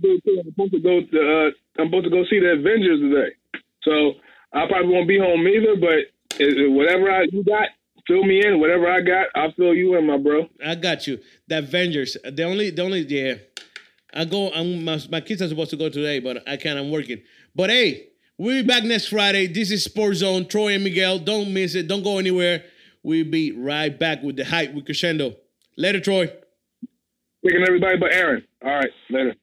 supposed 0.49 0.73
to 0.73 0.81
go. 0.81 1.01
To, 1.01 1.19
uh, 1.19 1.51
I'm 1.81 1.89
supposed 1.89 2.05
to 2.05 2.11
go 2.11 2.25
see 2.31 2.41
the 2.41 2.57
Avengers 2.59 3.01
today, 3.01 3.35
so 3.83 4.15
I 4.55 4.67
probably 4.67 4.95
won't 4.95 5.09
be 5.09 5.19
home 5.19 5.47
either. 5.47 5.77
But 5.77 6.09
whatever 6.73 7.11
I, 7.11 7.27
you 7.31 7.45
got, 7.45 7.69
fill 8.07 8.25
me 8.25 8.41
in. 8.45 8.61
Whatever 8.61 8.91
I 8.91 9.03
got, 9.03 9.27
I'll 9.35 9.53
fill 9.53 9.75
you 9.75 9.97
in, 9.97 10.07
my 10.07 10.17
bro. 10.17 10.49
I 10.65 10.75
got 10.75 11.07
you. 11.07 11.19
The 11.49 11.59
Avengers. 11.59 12.17
The 12.25 12.45
only, 12.45 12.71
the 12.71 12.83
only, 12.83 13.01
yeah. 13.01 13.35
I 14.15 14.25
go. 14.25 14.51
I'm 14.51 14.85
my, 14.85 14.99
my 15.11 15.21
kids 15.21 15.43
are 15.43 15.49
supposed 15.49 15.71
to 15.71 15.77
go 15.77 15.91
today, 15.91 16.19
but 16.19 16.49
I 16.49 16.57
can't. 16.57 16.79
I'm 16.79 16.91
working. 16.91 17.21
But 17.55 17.69
hey, 17.69 18.09
we'll 18.39 18.63
be 18.63 18.67
back 18.67 18.85
next 18.85 19.09
Friday. 19.09 19.49
This 19.49 19.71
is 19.71 19.85
Sports 19.85 20.21
Zone. 20.21 20.49
Troy 20.49 20.73
and 20.73 20.83
Miguel. 20.83 21.19
Don't 21.19 21.53
miss 21.53 21.75
it. 21.75 21.89
Don't 21.89 22.03
go 22.03 22.17
anywhere. 22.17 22.65
We'll 23.03 23.31
be 23.31 23.53
right 23.53 23.97
back 23.97 24.23
with 24.23 24.37
the 24.37 24.47
hype 24.47 24.73
with 24.73 24.87
Crescendo. 24.87 25.37
Later, 25.79 26.01
Troy. 26.01 26.27
Picking 27.45 27.63
everybody 27.63 27.99
but 27.99 28.13
Aaron. 28.13 28.43
All 28.65 28.73
right, 28.73 28.91
later. 29.11 29.37